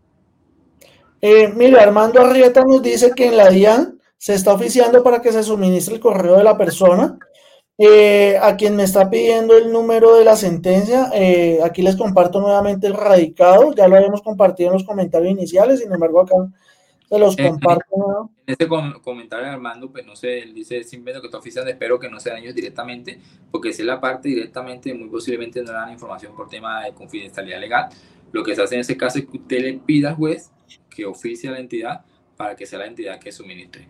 Eh, 1.28 1.52
mira, 1.56 1.82
Armando 1.82 2.20
Arrieta 2.20 2.62
nos 2.62 2.80
dice 2.80 3.10
que 3.10 3.26
en 3.26 3.36
la 3.36 3.48
DIAN 3.48 4.00
se 4.16 4.34
está 4.34 4.52
oficiando 4.52 5.02
para 5.02 5.20
que 5.20 5.32
se 5.32 5.42
suministre 5.42 5.96
el 5.96 6.00
correo 6.00 6.36
de 6.36 6.44
la 6.44 6.56
persona. 6.56 7.18
Eh, 7.76 8.38
a 8.40 8.54
quien 8.54 8.76
me 8.76 8.84
está 8.84 9.10
pidiendo 9.10 9.56
el 9.56 9.72
número 9.72 10.14
de 10.14 10.24
la 10.24 10.36
sentencia, 10.36 11.10
eh, 11.12 11.58
aquí 11.64 11.82
les 11.82 11.96
comparto 11.96 12.40
nuevamente 12.40 12.86
el 12.86 12.94
radicado, 12.94 13.74
ya 13.74 13.88
lo 13.88 13.96
habíamos 13.96 14.22
compartido 14.22 14.68
en 14.68 14.74
los 14.74 14.84
comentarios 14.84 15.32
iniciales, 15.32 15.80
sin 15.80 15.92
embargo 15.92 16.20
acá 16.20 16.36
se 17.08 17.18
los 17.18 17.36
comparto. 17.36 18.30
En 18.46 18.52
este 18.52 18.68
comentario 18.68 19.48
Armando, 19.48 19.90
pues 19.90 20.06
no 20.06 20.14
sé, 20.14 20.38
él 20.38 20.54
dice 20.54 20.84
simplemente 20.84 21.22
que 21.22 21.26
está 21.26 21.38
oficiando, 21.38 21.68
espero 21.68 21.98
que 21.98 22.08
no 22.08 22.20
sean 22.20 22.38
ellos 22.38 22.54
directamente, 22.54 23.18
porque 23.50 23.72
si 23.72 23.82
es 23.82 23.86
la 23.86 24.00
parte 24.00 24.28
directamente, 24.28 24.94
muy 24.94 25.08
posiblemente 25.08 25.60
no 25.60 25.72
dan 25.72 25.90
información 25.90 26.36
por 26.36 26.48
tema 26.48 26.84
de 26.84 26.92
confidencialidad 26.92 27.58
legal. 27.58 27.88
Lo 28.30 28.44
que 28.44 28.54
se 28.54 28.62
hace 28.62 28.76
en 28.76 28.82
ese 28.82 28.96
caso 28.96 29.18
es 29.18 29.26
que 29.26 29.38
usted 29.38 29.60
le 29.60 29.72
pida 29.74 30.10
al 30.10 30.14
juez 30.14 30.52
que 30.97 31.05
oficie 31.05 31.51
a 31.51 31.53
la 31.53 31.61
entidad 31.61 32.01
para 32.36 32.57
que 32.57 32.66
sea 32.66 32.78
la 32.78 32.86
entidad 32.86 33.20
que 33.20 33.30
suministre. 33.30 33.88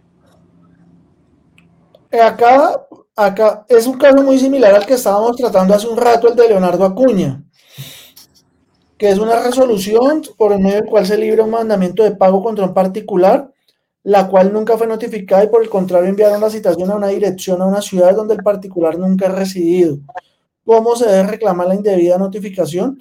Eh, 2.10 2.20
acá, 2.20 2.86
acá 3.14 3.64
es 3.68 3.86
un 3.86 3.96
caso 3.96 4.22
muy 4.22 4.38
similar 4.38 4.74
al 4.74 4.86
que 4.86 4.94
estábamos 4.94 5.36
tratando 5.36 5.74
hace 5.74 5.86
un 5.86 5.96
rato, 5.96 6.28
el 6.28 6.34
de 6.34 6.48
Leonardo 6.48 6.84
Acuña, 6.84 7.42
que 8.98 9.08
es 9.08 9.18
una 9.18 9.40
resolución 9.40 10.22
por 10.36 10.58
medio 10.58 10.76
del 10.76 10.86
cual 10.86 11.06
se 11.06 11.16
libra 11.16 11.44
un 11.44 11.50
mandamiento 11.50 12.02
de 12.02 12.16
pago 12.16 12.42
contra 12.42 12.64
un 12.64 12.74
particular, 12.74 13.52
la 14.02 14.28
cual 14.28 14.52
nunca 14.52 14.76
fue 14.76 14.86
notificada 14.86 15.44
y 15.44 15.48
por 15.48 15.62
el 15.62 15.68
contrario 15.68 16.08
enviaron 16.08 16.40
la 16.40 16.50
citación 16.50 16.90
a 16.90 16.96
una 16.96 17.08
dirección 17.08 17.60
a 17.62 17.66
una 17.66 17.82
ciudad 17.82 18.14
donde 18.14 18.34
el 18.34 18.42
particular 18.42 18.98
nunca 18.98 19.26
ha 19.26 19.32
residido. 19.32 19.98
¿Cómo 20.64 20.96
se 20.96 21.06
debe 21.08 21.28
reclamar 21.28 21.68
la 21.68 21.74
indebida 21.76 22.18
notificación? 22.18 23.00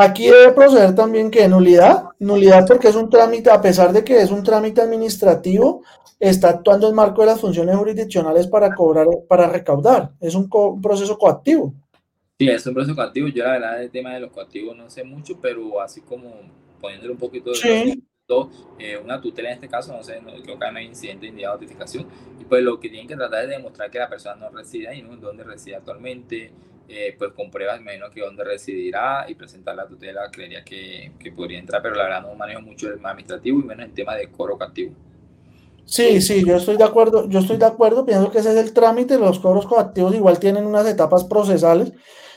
Aquí 0.00 0.28
debe 0.28 0.52
proceder 0.52 0.94
también 0.94 1.28
que 1.28 1.48
nulidad, 1.48 2.04
nulidad 2.20 2.64
porque 2.68 2.86
es 2.86 2.94
un 2.94 3.10
trámite, 3.10 3.50
a 3.50 3.60
pesar 3.60 3.92
de 3.92 4.04
que 4.04 4.20
es 4.20 4.30
un 4.30 4.44
trámite 4.44 4.80
administrativo, 4.80 5.82
está 6.20 6.50
actuando 6.50 6.88
en 6.88 6.94
marco 6.94 7.22
de 7.22 7.26
las 7.26 7.40
funciones 7.40 7.74
jurisdiccionales 7.74 8.46
para 8.46 8.72
cobrar, 8.76 9.08
para 9.28 9.48
recaudar. 9.48 10.12
Es 10.20 10.36
un, 10.36 10.48
co 10.48 10.70
un 10.70 10.80
proceso 10.80 11.18
coactivo. 11.18 11.74
Sí, 12.38 12.48
es 12.48 12.64
un 12.64 12.74
proceso 12.74 12.94
coactivo. 12.94 13.26
Yo 13.26 13.42
la 13.42 13.50
verdad 13.50 13.78
del 13.78 13.90
tema 13.90 14.14
de 14.14 14.20
los 14.20 14.30
coactivos 14.30 14.76
no 14.76 14.88
sé 14.88 15.02
mucho, 15.02 15.36
pero 15.40 15.80
así 15.80 16.00
como 16.02 16.30
poniéndole 16.80 17.12
un 17.12 17.18
poquito 17.18 17.50
de... 17.50 17.56
Sí. 17.56 18.04
Eh, 18.78 19.00
una 19.02 19.18
tutela 19.20 19.48
en 19.48 19.54
este 19.54 19.68
caso, 19.68 19.90
no 19.96 20.04
sé, 20.04 20.20
no, 20.20 20.30
creo 20.42 20.58
que 20.58 20.70
no 20.70 20.78
hay 20.78 20.84
incidente 20.84 21.32
de 21.32 21.42
notificación. 21.42 22.06
Y 22.38 22.44
pues 22.44 22.62
lo 22.62 22.78
que 22.78 22.88
tienen 22.88 23.08
que 23.08 23.16
tratar 23.16 23.42
es 23.42 23.48
de 23.48 23.56
demostrar 23.56 23.90
que 23.90 23.98
la 23.98 24.08
persona 24.08 24.36
no 24.36 24.50
reside 24.50 24.86
ahí, 24.86 25.02
¿no? 25.02 25.16
Donde 25.16 25.42
reside 25.42 25.76
actualmente, 25.76 26.52
eh, 26.88 27.14
pues 27.18 27.32
con 27.32 27.50
pruebas 27.50 27.80
menos 27.82 28.10
que 28.10 28.20
dónde 28.20 28.42
residirá 28.44 29.26
y 29.28 29.34
presentar 29.34 29.76
la 29.76 29.86
tutela, 29.86 30.30
creería 30.30 30.64
que, 30.64 31.12
que, 31.18 31.30
podría 31.32 31.58
entrar, 31.58 31.82
pero 31.82 31.94
la 31.94 32.04
verdad 32.04 32.22
no 32.22 32.34
manejo 32.34 32.62
mucho 32.62 32.88
el 32.88 33.04
administrativo 33.04 33.60
y 33.60 33.64
menos 33.64 33.86
el 33.86 33.92
tema 33.92 34.14
de 34.14 34.28
cobro 34.28 34.56
coactivo. 34.56 34.94
Sí, 35.84 36.20
sí, 36.20 36.44
yo 36.46 36.56
estoy 36.56 36.76
de 36.76 36.84
acuerdo, 36.84 37.28
yo 37.28 37.40
estoy 37.40 37.56
de 37.56 37.66
acuerdo, 37.66 38.04
pienso 38.04 38.30
que 38.30 38.38
ese 38.38 38.50
es 38.50 38.56
el 38.56 38.72
trámite, 38.72 39.18
los 39.18 39.38
cobros 39.38 39.66
coactivos 39.66 40.14
igual 40.14 40.38
tienen 40.38 40.66
unas 40.66 40.86
etapas 40.86 41.24
procesales. 41.24 41.92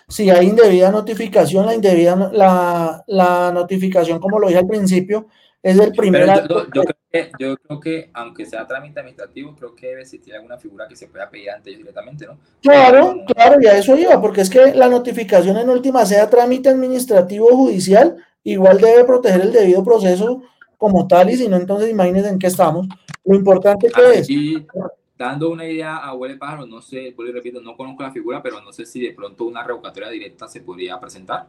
Si 0.08 0.30
hay 0.30 0.48
indebida 0.48 0.92
notificación, 0.92 1.66
la 1.66 1.74
indebida, 1.74 2.30
la, 2.34 3.04
la 3.08 3.52
notificación, 3.54 4.20
como 4.20 4.40
lo 4.40 4.48
dije 4.48 4.60
al 4.60 4.68
principio, 4.68 5.28
es 5.64 5.80
el 5.80 5.92
primer 5.92 6.26
yo, 6.26 6.48
yo, 6.48 6.66
yo, 6.74 6.84
creo 6.84 6.96
que, 7.12 7.32
yo, 7.38 7.58
creo 7.58 7.80
que, 7.80 8.10
aunque 8.14 8.46
sea 8.46 8.68
trámite 8.68 9.00
administrativo, 9.00 9.56
creo 9.56 9.76
que 9.76 9.88
debe 9.88 10.02
existir 10.02 10.34
alguna 10.34 10.58
figura 10.58 10.88
que 10.88 10.96
se 10.96 11.08
pueda 11.08 11.30
pedir 11.30 11.52
ante 11.52 11.70
ellos 11.70 11.80
directamente, 11.80 12.26
¿no? 12.26 12.38
Claro, 12.62 13.16
no, 13.16 13.26
claro, 13.26 13.62
ya 13.62 13.78
eso 13.78 13.96
iba, 13.96 14.20
porque 14.20 14.42
es 14.42 14.50
que 14.50 14.74
la 14.74 14.90
notificación 14.90 15.58
en 15.58 15.70
última 15.70 16.06
sea 16.06 16.30
trámite 16.30 16.70
administrativo 16.70 17.48
o 17.48 17.56
judicial, 17.56 18.18
igual 18.44 18.80
debe 18.80 19.04
proteger 19.04 19.42
el 19.42 19.52
debido 19.52 19.84
proceso 19.84 20.42
como 20.78 21.08
tal, 21.08 21.30
y 21.30 21.38
si 21.38 21.48
no, 21.48 21.58
entonces 21.58 21.92
imagínense 21.92 22.30
en 22.30 22.40
qué 22.40 22.48
estamos. 22.48 22.88
Lo 23.24 23.36
importante 23.36 23.88
que 23.90 24.20
es. 24.20 24.30
Y 24.30 24.66
dando 25.16 25.52
una 25.52 25.68
idea 25.68 25.98
a 25.98 26.16
Huele 26.16 26.38
Pájaro, 26.38 26.66
no 26.66 26.82
sé, 26.82 27.14
por 27.16 27.28
repito, 27.28 27.62
no 27.62 27.78
conozco 27.78 28.02
la 28.02 28.12
figura, 28.12 28.42
pero 28.42 28.60
no 28.62 28.74
sé 28.74 28.88
si 28.88 29.00
de 29.00 29.14
pronto 29.14 29.46
una 29.46 29.64
revocatoria 29.64 30.10
directa 30.10 30.48
se 30.48 30.62
podría 30.62 31.00
presentar 31.00 31.46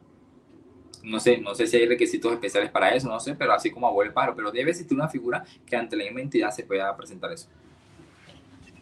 no 1.03 1.19
sé, 1.21 1.39
no 1.39 1.55
sé 1.55 1.67
si 1.67 1.77
hay 1.77 1.87
requisitos 1.87 2.33
especiales 2.33 2.71
para 2.71 2.95
eso, 2.95 3.09
no 3.09 3.19
sé, 3.19 3.35
pero 3.35 3.53
así 3.53 3.71
como 3.71 3.87
abuelo 3.87 4.11
el 4.11 4.15
paro, 4.15 4.35
pero 4.37 4.51
debe 4.51 4.71
existir 4.71 4.97
una 4.97 5.09
figura 5.09 5.45
que 5.67 5.77
ante 5.77 5.97
la 5.97 6.05
misma 6.05 6.21
entidad 6.21 6.51
se 6.51 6.65
pueda 6.65 6.95
presentar 6.97 7.33
eso. 7.33 7.49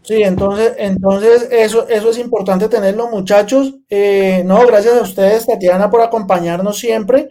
Sí, 0.02 0.22
entonces, 0.22 0.74
entonces 0.78 1.48
eso, 1.50 1.86
eso 1.88 2.10
es 2.10 2.18
importante 2.18 2.68
tenerlo, 2.68 3.08
muchachos. 3.08 3.74
Eh, 3.88 4.42
no, 4.46 4.66
gracias 4.66 4.94
a 4.94 5.02
ustedes, 5.02 5.46
Tatiana, 5.46 5.90
por 5.90 6.00
acompañarnos 6.00 6.78
siempre. 6.78 7.28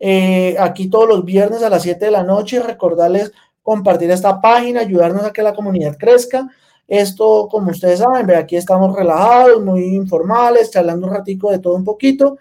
Eh, 0.00 0.56
aquí 0.58 0.88
todos 0.88 1.08
los 1.08 1.24
viernes 1.24 1.62
a 1.62 1.70
las 1.70 1.82
7 1.82 2.06
de 2.06 2.10
la 2.10 2.24
noche, 2.24 2.60
recordarles 2.60 3.32
compartir 3.62 4.10
esta 4.10 4.40
página, 4.40 4.80
ayudarnos 4.80 5.24
a 5.24 5.32
que 5.32 5.42
la 5.42 5.54
comunidad 5.54 5.96
crezca. 5.96 6.48
Esto, 6.88 7.48
como 7.50 7.70
ustedes 7.70 8.00
saben, 8.00 8.30
aquí 8.30 8.56
estamos 8.56 8.96
relajados, 8.96 9.62
muy 9.62 9.84
informales, 9.94 10.70
charlando 10.70 11.06
un 11.06 11.14
ratico 11.14 11.50
de 11.50 11.58
todo 11.58 11.74
un 11.74 11.84
poquito 11.84 12.38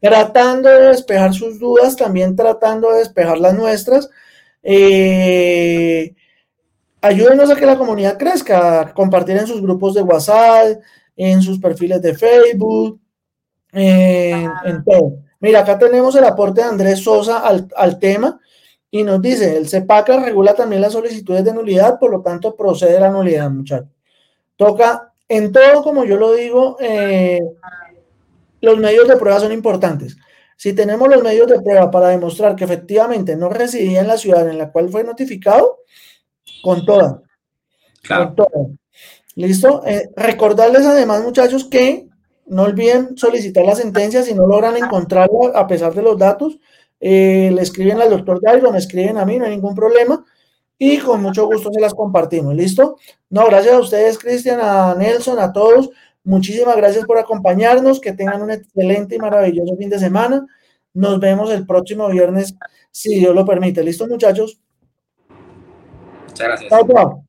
tratando 0.00 0.68
de 0.68 0.88
despejar 0.88 1.34
sus 1.34 1.58
dudas, 1.58 1.96
también 1.96 2.34
tratando 2.34 2.90
de 2.90 2.98
despejar 2.98 3.38
las 3.38 3.54
nuestras. 3.54 4.08
Eh, 4.62 6.14
ayúdenos 7.00 7.50
a 7.50 7.56
que 7.56 7.66
la 7.66 7.78
comunidad 7.78 8.18
crezca, 8.18 8.92
compartir 8.94 9.36
en 9.36 9.46
sus 9.46 9.60
grupos 9.60 9.94
de 9.94 10.02
WhatsApp, 10.02 10.80
en 11.16 11.42
sus 11.42 11.58
perfiles 11.58 12.00
de 12.00 12.14
Facebook, 12.14 13.00
en, 13.72 14.50
en 14.64 14.84
todo. 14.84 15.18
Mira, 15.40 15.60
acá 15.60 15.78
tenemos 15.78 16.14
el 16.16 16.24
aporte 16.24 16.60
de 16.60 16.68
Andrés 16.68 17.00
Sosa 17.00 17.40
al, 17.40 17.68
al, 17.76 17.98
tema 17.98 18.38
y 18.90 19.02
nos 19.02 19.22
dice, 19.22 19.56
el 19.56 19.68
CEPACA 19.68 20.22
regula 20.22 20.54
también 20.54 20.82
las 20.82 20.92
solicitudes 20.92 21.44
de 21.44 21.54
nulidad, 21.54 21.98
por 21.98 22.10
lo 22.10 22.20
tanto 22.20 22.56
procede 22.56 23.00
la 23.00 23.10
nulidad, 23.10 23.50
muchachos. 23.50 23.88
Toca 24.56 25.12
en 25.28 25.52
todo, 25.52 25.82
como 25.82 26.04
yo 26.04 26.16
lo 26.16 26.32
digo, 26.34 26.76
eh, 26.80 27.40
los 28.60 28.78
medios 28.78 29.08
de 29.08 29.16
prueba 29.16 29.40
son 29.40 29.52
importantes. 29.52 30.16
Si 30.56 30.74
tenemos 30.74 31.08
los 31.08 31.22
medios 31.22 31.48
de 31.48 31.60
prueba 31.60 31.90
para 31.90 32.08
demostrar 32.08 32.54
que 32.54 32.64
efectivamente 32.64 33.34
no 33.36 33.48
residía 33.48 34.00
en 34.00 34.08
la 34.08 34.18
ciudad 34.18 34.48
en 34.48 34.58
la 34.58 34.70
cual 34.70 34.90
fue 34.90 35.04
notificado, 35.04 35.78
con 36.62 36.84
toda. 36.84 37.22
Con 38.06 38.34
toda. 38.34 38.66
¿Listo? 39.36 39.82
Eh, 39.86 40.10
recordarles 40.16 40.84
además, 40.84 41.22
muchachos, 41.22 41.64
que 41.64 42.08
no 42.46 42.64
olviden 42.64 43.16
solicitar 43.16 43.64
la 43.64 43.74
sentencia 43.74 44.22
si 44.22 44.34
no 44.34 44.46
logran 44.46 44.76
encontrarla 44.76 45.52
a 45.54 45.66
pesar 45.66 45.94
de 45.94 46.02
los 46.02 46.18
datos. 46.18 46.58
Eh, 47.00 47.50
le 47.54 47.62
escriben 47.62 48.00
al 48.02 48.10
doctor 48.10 48.40
Dairo, 48.42 48.70
me 48.70 48.78
escriben 48.78 49.16
a 49.16 49.24
mí, 49.24 49.38
no 49.38 49.46
hay 49.46 49.52
ningún 49.52 49.74
problema. 49.74 50.24
Y 50.76 50.98
con 50.98 51.22
mucho 51.22 51.46
gusto 51.46 51.70
se 51.72 51.80
las 51.80 51.94
compartimos. 51.94 52.54
¿Listo? 52.54 52.96
No, 53.28 53.46
gracias 53.46 53.74
a 53.74 53.80
ustedes, 53.80 54.18
Cristian, 54.18 54.60
a 54.60 54.94
Nelson, 54.94 55.38
a 55.38 55.52
todos. 55.52 55.90
Muchísimas 56.30 56.76
gracias 56.76 57.04
por 57.06 57.18
acompañarnos. 57.18 58.00
Que 58.00 58.12
tengan 58.12 58.40
un 58.40 58.52
excelente 58.52 59.16
y 59.16 59.18
maravilloso 59.18 59.76
fin 59.76 59.90
de 59.90 59.98
semana. 59.98 60.46
Nos 60.94 61.18
vemos 61.18 61.50
el 61.50 61.66
próximo 61.66 62.08
viernes, 62.08 62.54
si 62.92 63.18
Dios 63.18 63.34
lo 63.34 63.44
permite. 63.44 63.82
¿Listo, 63.82 64.06
muchachos? 64.06 64.60
Muchas 66.28 66.46
gracias. 66.46 66.70
Chao, 66.70 66.86
chao. 66.86 67.24